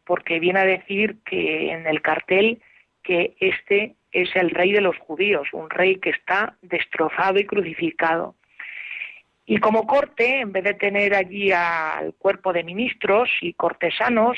porque 0.06 0.40
viene 0.40 0.60
a 0.60 0.66
decir 0.66 1.18
que 1.26 1.72
en 1.72 1.88
el 1.88 2.02
cartel 2.02 2.62
que 3.04 3.36
este 3.40 3.96
es 4.12 4.30
el 4.36 4.52
rey 4.52 4.72
de 4.72 4.82
los 4.82 4.98
judíos, 4.98 5.48
un 5.54 5.70
rey 5.70 5.98
que 5.98 6.12
está 6.12 6.56
destrozado 6.62 7.40
y 7.40 7.46
crucificado. 7.46 8.36
Y 9.46 9.58
como 9.58 9.86
corte, 9.86 10.40
en 10.40 10.52
vez 10.54 10.64
de 10.64 10.74
tener 10.74 11.14
allí 11.14 11.52
al 11.52 12.14
cuerpo 12.14 12.54
de 12.54 12.64
ministros 12.64 13.30
y 13.42 13.54
cortesanos, 13.54 14.38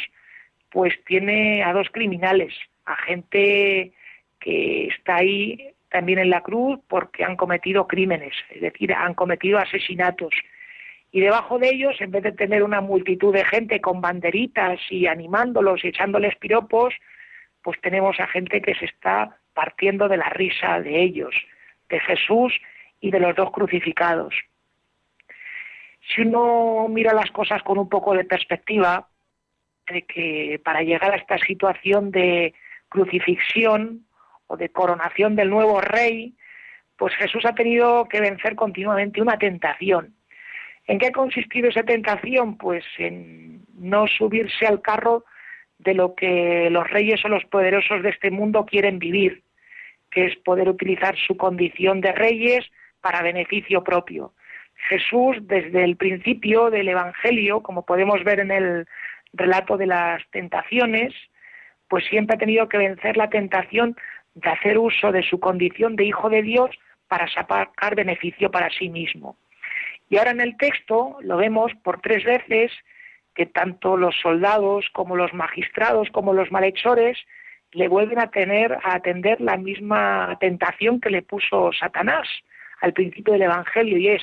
pues 0.71 0.93
tiene 1.05 1.63
a 1.63 1.73
dos 1.73 1.89
criminales, 1.91 2.53
a 2.85 2.95
gente 2.95 3.91
que 4.39 4.87
está 4.87 5.17
ahí 5.17 5.74
también 5.95 6.19
en 6.19 6.29
la 6.29 6.41
cruz 6.41 6.77
porque 6.89 7.23
han 7.23 7.37
cometido 7.37 7.87
crímenes, 7.87 8.33
es 8.49 8.59
decir, 8.59 8.93
han 8.93 9.13
cometido 9.13 9.59
asesinatos. 9.59 10.33
Y 11.13 11.21
debajo 11.21 11.57
de 11.57 11.69
ellos, 11.69 11.95
en 12.01 12.11
vez 12.11 12.21
de 12.23 12.33
tener 12.33 12.63
una 12.63 12.81
multitud 12.81 13.33
de 13.33 13.45
gente 13.45 13.79
con 13.79 14.01
banderitas 14.01 14.77
y 14.89 15.07
animándolos 15.07 15.85
y 15.85 15.87
echándoles 15.87 16.35
piropos, 16.35 16.93
pues 17.61 17.79
tenemos 17.79 18.19
a 18.19 18.27
gente 18.27 18.61
que 18.61 18.75
se 18.75 18.83
está 18.83 19.37
partiendo 19.53 20.09
de 20.09 20.17
la 20.17 20.27
risa 20.31 20.81
de 20.81 21.01
ellos, 21.01 21.33
de 21.87 22.01
Jesús 22.01 22.53
y 22.99 23.09
de 23.09 23.21
los 23.21 23.33
dos 23.33 23.51
crucificados. 23.51 24.35
Si 26.09 26.23
uno 26.23 26.87
mira 26.89 27.13
las 27.13 27.31
cosas 27.31 27.63
con 27.63 27.77
un 27.77 27.87
poco 27.87 28.13
de 28.13 28.25
perspectiva, 28.25 29.07
de 29.87 30.01
que 30.01 30.59
para 30.61 30.81
llegar 30.81 31.13
a 31.13 31.17
esta 31.17 31.37
situación 31.37 32.11
de 32.11 32.53
crucifixión 32.89 34.05
o 34.47 34.57
de 34.57 34.69
coronación 34.69 35.35
del 35.35 35.49
nuevo 35.49 35.81
rey, 35.81 36.35
pues 36.97 37.13
Jesús 37.15 37.45
ha 37.45 37.53
tenido 37.53 38.07
que 38.07 38.21
vencer 38.21 38.55
continuamente 38.55 39.21
una 39.21 39.37
tentación. 39.37 40.15
¿En 40.87 40.99
qué 40.99 41.07
ha 41.07 41.11
consistido 41.11 41.69
esa 41.69 41.83
tentación? 41.83 42.57
Pues 42.57 42.83
en 42.97 43.65
no 43.73 44.07
subirse 44.07 44.65
al 44.65 44.81
carro 44.81 45.25
de 45.79 45.93
lo 45.93 46.15
que 46.15 46.69
los 46.69 46.89
reyes 46.89 47.23
o 47.25 47.27
los 47.27 47.43
poderosos 47.45 48.01
de 48.03 48.09
este 48.09 48.31
mundo 48.31 48.65
quieren 48.65 48.99
vivir, 48.99 49.43
que 50.11 50.25
es 50.25 50.35
poder 50.37 50.69
utilizar 50.69 51.15
su 51.17 51.35
condición 51.35 52.01
de 52.01 52.11
reyes 52.11 52.65
para 53.01 53.21
beneficio 53.21 53.83
propio. 53.83 54.33
Jesús, 54.89 55.37
desde 55.41 55.83
el 55.83 55.97
principio 55.97 56.69
del 56.69 56.89
Evangelio, 56.89 57.61
como 57.61 57.85
podemos 57.85 58.23
ver 58.23 58.39
en 58.39 58.51
el 58.51 58.87
relato 59.33 59.77
de 59.77 59.87
las 59.87 60.21
tentaciones, 60.31 61.13
pues 61.87 62.05
siempre 62.05 62.35
ha 62.35 62.39
tenido 62.39 62.69
que 62.69 62.77
vencer 62.77 63.17
la 63.17 63.29
tentación 63.29 63.95
de 64.35 64.49
hacer 64.49 64.77
uso 64.77 65.11
de 65.11 65.23
su 65.23 65.39
condición 65.39 65.95
de 65.95 66.05
hijo 66.05 66.29
de 66.29 66.43
Dios 66.43 66.69
para 67.07 67.27
sacar 67.27 67.95
beneficio 67.95 68.51
para 68.51 68.69
sí 68.69 68.89
mismo. 68.89 69.37
Y 70.09 70.17
ahora 70.17 70.31
en 70.31 70.41
el 70.41 70.57
texto 70.57 71.17
lo 71.21 71.37
vemos 71.37 71.71
por 71.83 72.01
tres 72.01 72.23
veces 72.23 72.71
que 73.33 73.45
tanto 73.45 73.97
los 73.97 74.15
soldados 74.21 74.85
como 74.93 75.15
los 75.15 75.33
magistrados 75.33 76.09
como 76.11 76.33
los 76.33 76.51
malhechores 76.51 77.17
le 77.71 77.87
vuelven 77.87 78.19
a 78.19 78.31
tener 78.31 78.73
a 78.83 78.95
atender 78.95 79.41
la 79.41 79.57
misma 79.57 80.37
tentación 80.39 81.01
que 81.01 81.09
le 81.09 81.21
puso 81.21 81.71
Satanás 81.73 82.27
al 82.81 82.93
principio 82.93 83.33
del 83.33 83.43
evangelio 83.43 83.97
y 83.97 84.09
es 84.09 84.21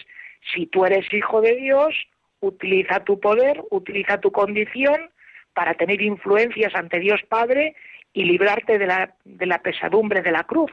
si 0.55 0.67
tú 0.67 0.85
eres 0.85 1.13
hijo 1.13 1.41
de 1.41 1.55
Dios, 1.57 1.95
utiliza 2.41 3.05
tu 3.05 3.21
poder, 3.21 3.63
utiliza 3.71 4.21
tu 4.21 4.33
condición 4.33 5.11
para 5.55 5.75
tener 5.75 6.01
influencias 6.01 6.75
ante 6.75 6.99
Dios 6.99 7.21
Padre 7.29 7.77
y 8.13 8.25
librarte 8.25 8.79
de 8.79 8.87
la, 8.87 9.15
de 9.25 9.47
la 9.47 9.59
pesadumbre 9.59 10.23
de 10.23 10.33
la 10.33 10.45
cruz. 10.45 10.71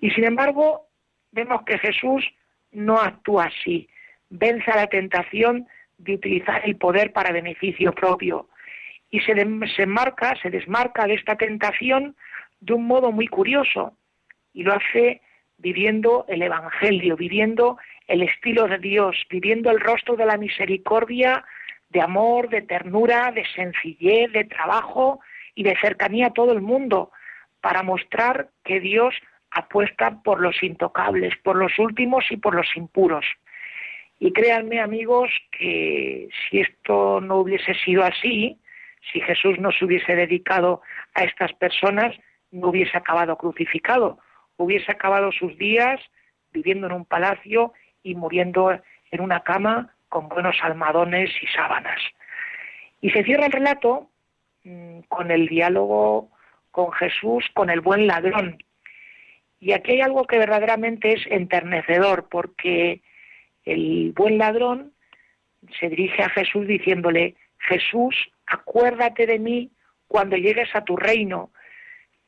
Y 0.00 0.10
sin 0.10 0.24
embargo, 0.24 0.88
vemos 1.32 1.62
que 1.62 1.78
Jesús 1.78 2.24
no 2.72 2.98
actúa 2.98 3.44
así, 3.44 3.88
vence 4.30 4.70
a 4.70 4.76
la 4.76 4.86
tentación 4.88 5.66
de 5.98 6.14
utilizar 6.14 6.62
el 6.64 6.76
poder 6.76 7.12
para 7.12 7.32
beneficio 7.32 7.92
propio. 7.92 8.48
Y 9.10 9.20
se, 9.20 9.34
se 9.76 9.86
marca, 9.86 10.34
se 10.42 10.50
desmarca 10.50 11.06
de 11.06 11.14
esta 11.14 11.36
tentación 11.36 12.16
de 12.60 12.72
un 12.72 12.86
modo 12.86 13.12
muy 13.12 13.28
curioso. 13.28 13.96
Y 14.52 14.64
lo 14.64 14.74
hace 14.74 15.20
viviendo 15.58 16.24
el 16.28 16.42
Evangelio, 16.42 17.16
viviendo 17.16 17.78
el 18.08 18.22
estilo 18.22 18.66
de 18.66 18.78
Dios, 18.78 19.16
viviendo 19.30 19.70
el 19.70 19.80
rostro 19.80 20.16
de 20.16 20.26
la 20.26 20.36
misericordia, 20.36 21.44
de 21.90 22.00
amor, 22.00 22.48
de 22.48 22.62
ternura, 22.62 23.30
de 23.30 23.44
sencillez, 23.54 24.32
de 24.32 24.44
trabajo 24.44 25.20
y 25.54 25.62
de 25.62 25.76
cercanía 25.80 26.28
a 26.28 26.32
todo 26.32 26.52
el 26.52 26.60
mundo, 26.60 27.10
para 27.60 27.82
mostrar 27.82 28.50
que 28.64 28.80
Dios 28.80 29.14
apuesta 29.50 30.22
por 30.22 30.40
los 30.40 30.62
intocables, 30.62 31.34
por 31.42 31.56
los 31.56 31.78
últimos 31.78 32.24
y 32.30 32.36
por 32.36 32.54
los 32.54 32.66
impuros. 32.76 33.24
Y 34.18 34.32
créanme 34.32 34.80
amigos 34.80 35.30
que 35.50 36.28
si 36.48 36.60
esto 36.60 37.20
no 37.20 37.38
hubiese 37.38 37.74
sido 37.74 38.04
así, 38.04 38.58
si 39.12 39.20
Jesús 39.20 39.58
no 39.58 39.70
se 39.72 39.84
hubiese 39.84 40.14
dedicado 40.14 40.82
a 41.14 41.24
estas 41.24 41.52
personas, 41.54 42.16
no 42.50 42.68
hubiese 42.68 42.96
acabado 42.96 43.36
crucificado, 43.36 44.18
hubiese 44.56 44.90
acabado 44.90 45.32
sus 45.32 45.56
días 45.58 46.00
viviendo 46.52 46.86
en 46.86 46.92
un 46.92 47.04
palacio 47.04 47.72
y 48.02 48.14
muriendo 48.14 48.70
en 49.10 49.20
una 49.20 49.40
cama 49.40 49.94
con 50.08 50.28
buenos 50.28 50.56
almadones 50.62 51.30
y 51.42 51.46
sábanas. 51.48 52.00
Y 53.00 53.10
se 53.10 53.24
cierra 53.24 53.46
el 53.46 53.52
relato 53.52 54.08
mm, 54.64 55.00
con 55.08 55.30
el 55.30 55.48
diálogo 55.48 56.30
con 56.70 56.90
Jesús, 56.92 57.44
con 57.54 57.70
el 57.70 57.80
buen 57.80 58.06
ladrón. 58.06 58.58
Y 59.60 59.72
aquí 59.72 59.92
hay 59.92 60.00
algo 60.00 60.26
que 60.26 60.38
verdaderamente 60.38 61.12
es 61.12 61.24
enternecedor, 61.28 62.28
porque 62.28 63.00
el 63.64 64.12
buen 64.12 64.38
ladrón 64.38 64.92
se 65.78 65.88
dirige 65.88 66.22
a 66.22 66.28
Jesús 66.30 66.66
diciéndole, 66.66 67.36
Jesús, 67.58 68.14
acuérdate 68.46 69.26
de 69.26 69.38
mí 69.38 69.70
cuando 70.08 70.36
llegues 70.36 70.74
a 70.74 70.84
tu 70.84 70.96
reino. 70.96 71.50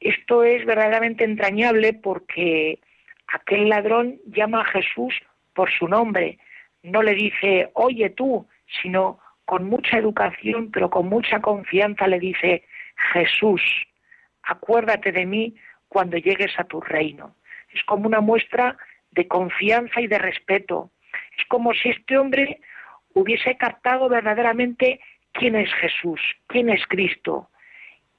Esto 0.00 0.44
es 0.44 0.64
verdaderamente 0.64 1.24
entrañable 1.24 1.92
porque 1.92 2.78
aquel 3.26 3.68
ladrón 3.68 4.20
llama 4.26 4.60
a 4.62 4.66
Jesús 4.66 5.14
por 5.54 5.70
su 5.72 5.88
nombre, 5.88 6.38
no 6.82 7.02
le 7.02 7.14
dice, 7.14 7.70
oye 7.74 8.10
tú, 8.10 8.46
sino 8.80 9.18
con 9.46 9.64
mucha 9.64 9.96
educación, 9.96 10.70
pero 10.70 10.90
con 10.90 11.08
mucha 11.08 11.40
confianza 11.40 12.06
le 12.06 12.18
dice, 12.18 12.64
Jesús, 13.12 13.62
acuérdate 14.42 15.12
de 15.12 15.24
mí 15.24 15.54
cuando 15.88 16.18
llegues 16.18 16.52
a 16.58 16.64
tu 16.64 16.80
reino. 16.80 17.36
Es 17.72 17.82
como 17.84 18.06
una 18.06 18.20
muestra 18.20 18.76
de 19.12 19.26
confianza 19.28 20.00
y 20.00 20.08
de 20.08 20.18
respeto. 20.18 20.90
Es 21.38 21.46
como 21.46 21.72
si 21.72 21.90
este 21.90 22.18
hombre 22.18 22.60
hubiese 23.14 23.56
captado 23.56 24.08
verdaderamente 24.08 25.00
quién 25.32 25.54
es 25.54 25.72
Jesús, 25.74 26.20
quién 26.48 26.68
es 26.68 26.84
Cristo. 26.86 27.48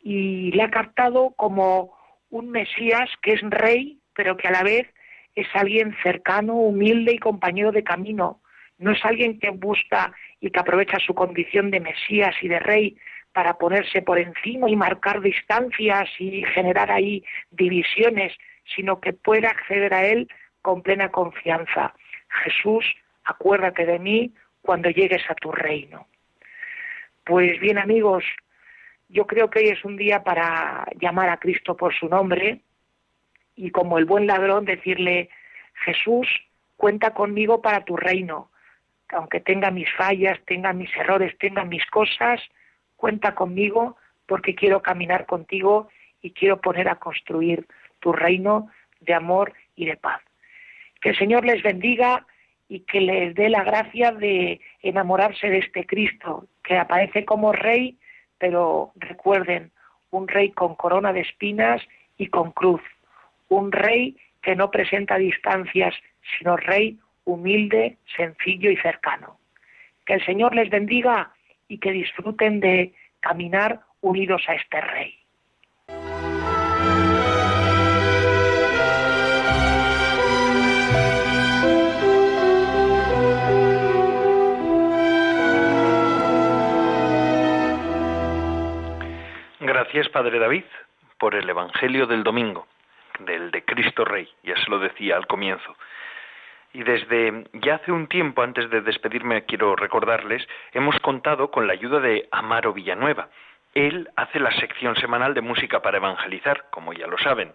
Y 0.02 0.52
le 0.54 0.64
ha 0.64 0.72
captado 0.72 1.32
como 1.36 1.94
un 2.30 2.50
Mesías 2.50 3.10
que 3.22 3.34
es 3.34 3.42
rey, 3.42 4.00
pero 4.14 4.38
que 4.38 4.48
a 4.48 4.52
la 4.52 4.64
vez 4.64 4.88
es 5.36 5.48
alguien 5.54 5.96
cercano, 6.02 6.56
humilde 6.56 7.14
y 7.14 7.20
compañero 7.20 7.72
de 7.72 7.84
camino. 7.84 8.42
No 8.78 8.92
es 8.92 9.04
alguien 9.04 9.40
que 9.40 9.50
busca 9.50 10.14
y 10.40 10.52
que 10.52 10.60
aprovecha 10.60 10.98
su 11.00 11.14
condición 11.14 11.72
de 11.72 11.80
Mesías 11.80 12.36
y 12.42 12.48
de 12.48 12.60
rey 12.60 12.98
para 13.34 13.58
ponerse 13.58 14.02
por 14.02 14.20
encima 14.20 14.70
y 14.70 14.76
marcar 14.76 15.22
distancias 15.22 16.10
y 16.20 16.44
generar 16.46 16.92
ahí 16.92 17.24
divisiones, 17.52 18.34
sino 18.76 19.00
que 19.00 19.14
pueda 19.14 19.50
acceder 19.50 19.94
a 19.94 20.06
él 20.06 20.28
con 20.62 20.82
plena 20.82 21.10
confianza. 21.10 21.94
Jesús, 22.44 22.86
acuérdate 23.24 23.86
de 23.86 24.00
mí 24.00 24.34
cuando 24.62 24.90
llegues 24.90 25.24
a 25.30 25.36
tu 25.36 25.52
reino. 25.52 26.08
Pues 27.24 27.60
bien 27.60 27.78
amigos, 27.78 28.24
yo 29.10 29.26
creo 29.28 29.50
que 29.50 29.60
hoy 29.60 29.68
es 29.70 29.86
un 29.86 29.98
día 29.98 30.24
para 30.24 30.86
llamar 31.00 31.30
a 31.30 31.38
Cristo 31.38 31.78
por 31.78 31.94
su 31.94 32.10
nombre, 32.10 32.62
y 33.56 33.72
como 33.72 33.98
el 33.98 34.06
buen 34.06 34.28
ladrón 34.28 34.66
decirle, 34.66 35.30
Jesús, 35.86 36.28
cuenta 36.76 37.14
conmigo 37.14 37.62
para 37.62 37.86
tu 37.86 37.98
reino, 37.98 38.52
aunque 39.10 39.40
tenga 39.40 39.72
mis 39.72 39.92
fallas, 39.94 40.40
tenga 40.46 40.74
mis 40.74 40.96
errores, 40.96 41.38
tenga 41.38 41.64
mis 41.64 41.86
cosas, 41.88 42.42
cuenta 42.96 43.36
conmigo 43.36 43.98
porque 44.26 44.56
quiero 44.56 44.82
caminar 44.82 45.26
contigo 45.26 45.90
y 46.22 46.32
quiero 46.32 46.60
poner 46.60 46.90
a 46.90 46.96
construir 46.96 47.66
tu 48.00 48.12
reino 48.12 48.70
de 49.00 49.14
amor 49.14 49.54
y 49.76 49.86
de 49.86 49.98
paz. 49.98 50.22
Que 51.02 51.10
el 51.10 51.18
Señor 51.18 51.46
les 51.46 51.64
bendiga 51.64 52.26
y 52.68 52.82
que 52.82 53.00
les 53.00 53.34
dé 53.36 53.50
la 53.50 53.64
gracia 53.64 54.12
de 54.12 54.60
enamorarse 54.82 55.50
de 55.50 55.60
este 55.60 55.86
Cristo, 55.86 56.48
que 56.64 56.78
aparece 56.78 57.24
como 57.24 57.54
rey, 57.54 57.98
pero 58.38 58.92
recuerden, 58.96 59.72
un 60.12 60.28
rey 60.28 60.52
con 60.52 60.76
corona 60.76 61.14
de 61.14 61.22
espinas 61.22 61.82
y 62.18 62.28
con 62.28 62.52
cruz, 62.52 62.82
un 63.50 63.72
rey 63.72 64.18
que 64.42 64.56
no 64.56 64.72
presenta 64.72 65.18
distancias, 65.18 65.96
sino 66.38 66.58
rey 66.58 67.00
humilde, 67.28 67.98
sencillo 68.16 68.72
y 68.72 68.78
cercano. 68.78 69.38
Que 70.06 70.14
el 70.14 70.26
Señor 70.26 70.56
les 70.56 70.70
bendiga 70.70 71.34
y 71.68 71.78
que 71.78 71.92
disfruten 71.92 72.62
de 72.62 72.94
caminar 73.20 73.82
unidos 74.02 74.42
a 74.48 74.54
este 74.54 74.82
rey. 74.82 75.14
Gracias, 89.60 90.08
Padre 90.10 90.40
David, 90.40 90.64
por 91.20 91.36
el 91.36 91.50
Evangelio 91.50 92.08
del 92.08 92.24
domingo 92.24 92.68
del 93.20 93.52
de 93.52 93.64
Cristo 93.64 94.06
Rey, 94.06 94.28
ya 94.44 94.56
se 94.56 94.70
lo 94.70 94.80
decía 94.80 95.18
al 95.18 95.28
comienzo. 95.28 95.76
Y 96.78 96.84
desde 96.84 97.46
ya 97.54 97.74
hace 97.78 97.92
un 97.92 98.06
tiempo, 98.06 98.44
antes 98.44 98.70
de 98.70 98.82
despedirme, 98.82 99.46
quiero 99.46 99.76
recordarles, 99.76 100.48
hemos 100.74 100.96
contado 101.00 101.50
con 101.50 101.66
la 101.66 101.74
ayuda 101.74 102.00
de 102.00 102.30
Amaro 102.32 102.72
Villanueva. 102.72 103.30
él 103.74 104.08
hace 104.16 104.40
la 104.40 104.52
sección 104.52 104.96
semanal 104.96 105.34
de 105.34 105.42
música 105.42 105.82
para 105.82 105.98
evangelizar, 105.98 106.66
como 106.70 106.94
ya 106.94 107.08
lo 107.08 107.18
saben. 107.18 107.52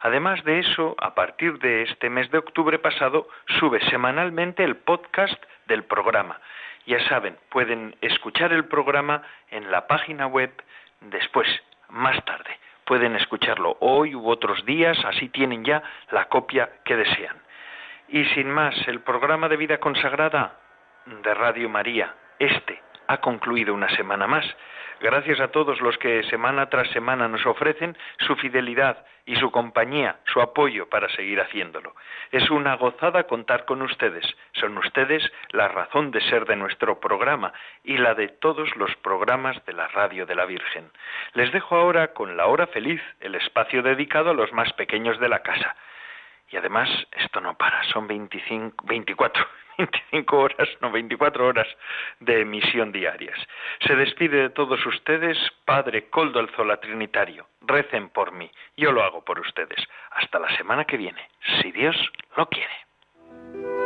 Además 0.00 0.44
de 0.44 0.58
eso, 0.58 0.94
a 1.00 1.14
partir 1.14 1.58
de 1.58 1.84
este 1.84 2.10
mes 2.10 2.30
de 2.30 2.36
octubre 2.36 2.78
pasado, 2.78 3.28
sube 3.58 3.80
semanalmente 3.88 4.62
el 4.62 4.76
podcast 4.76 5.42
del 5.68 5.84
programa. 5.84 6.38
Ya 6.84 7.00
saben, 7.08 7.38
pueden 7.48 7.96
escuchar 8.02 8.52
el 8.52 8.66
programa 8.66 9.22
en 9.50 9.70
la 9.70 9.86
página 9.86 10.26
web 10.26 10.52
después, 11.00 11.48
más 11.88 12.22
tarde. 12.26 12.58
Pueden 12.84 13.16
escucharlo 13.16 13.78
hoy 13.80 14.14
u 14.14 14.28
otros 14.28 14.66
días, 14.66 15.02
así 15.06 15.30
tienen 15.30 15.64
ya 15.64 15.82
la 16.10 16.26
copia 16.26 16.68
que 16.84 16.94
desean. 16.94 17.45
Y 18.08 18.24
sin 18.26 18.50
más, 18.50 18.74
el 18.86 19.00
programa 19.00 19.48
de 19.48 19.56
vida 19.56 19.78
consagrada 19.78 20.60
de 21.06 21.34
Radio 21.34 21.68
María, 21.68 22.14
este, 22.38 22.80
ha 23.08 23.18
concluido 23.18 23.74
una 23.74 23.88
semana 23.96 24.26
más. 24.26 24.44
Gracias 25.00 25.40
a 25.40 25.48
todos 25.48 25.80
los 25.80 25.98
que 25.98 26.22
semana 26.24 26.70
tras 26.70 26.88
semana 26.90 27.28
nos 27.28 27.44
ofrecen 27.44 27.98
su 28.18 28.34
fidelidad 28.36 29.04
y 29.26 29.36
su 29.36 29.50
compañía, 29.50 30.20
su 30.24 30.40
apoyo 30.40 30.88
para 30.88 31.08
seguir 31.10 31.40
haciéndolo. 31.40 31.94
Es 32.32 32.48
una 32.48 32.76
gozada 32.76 33.24
contar 33.24 33.66
con 33.66 33.82
ustedes. 33.82 34.24
Son 34.52 34.78
ustedes 34.78 35.22
la 35.50 35.68
razón 35.68 36.12
de 36.12 36.22
ser 36.22 36.46
de 36.46 36.56
nuestro 36.56 36.98
programa 36.98 37.52
y 37.84 37.98
la 37.98 38.14
de 38.14 38.28
todos 38.28 38.74
los 38.76 38.94
programas 38.96 39.62
de 39.66 39.74
la 39.74 39.88
Radio 39.88 40.24
de 40.24 40.34
la 40.34 40.46
Virgen. 40.46 40.90
Les 41.34 41.52
dejo 41.52 41.76
ahora 41.76 42.14
con 42.14 42.36
la 42.36 42.46
hora 42.46 42.66
feliz, 42.68 43.02
el 43.20 43.34
espacio 43.34 43.82
dedicado 43.82 44.30
a 44.30 44.34
los 44.34 44.52
más 44.52 44.72
pequeños 44.74 45.18
de 45.20 45.28
la 45.28 45.40
casa. 45.40 45.76
Y 46.50 46.56
además, 46.56 46.88
esto 47.12 47.40
no 47.40 47.56
para, 47.56 47.82
son 47.84 48.06
25, 48.06 48.84
24 48.86 49.46
25 49.78 50.36
horas, 50.38 50.68
no 50.80 50.90
24 50.90 51.46
horas 51.46 51.66
de 52.20 52.40
emisión 52.40 52.92
diarias. 52.92 53.38
Se 53.86 53.94
despide 53.94 54.42
de 54.42 54.50
todos 54.50 54.84
ustedes, 54.86 55.36
Padre 55.64 56.08
Coldo 56.08 56.40
Alzola 56.40 56.78
Trinitario. 56.78 57.46
Recen 57.60 58.08
por 58.10 58.32
mí, 58.32 58.50
yo 58.76 58.92
lo 58.92 59.02
hago 59.02 59.24
por 59.24 59.38
ustedes. 59.40 59.78
Hasta 60.12 60.38
la 60.38 60.54
semana 60.56 60.84
que 60.84 60.96
viene, 60.96 61.28
si 61.60 61.72
Dios 61.72 61.96
lo 62.36 62.48
quiere. 62.48 63.85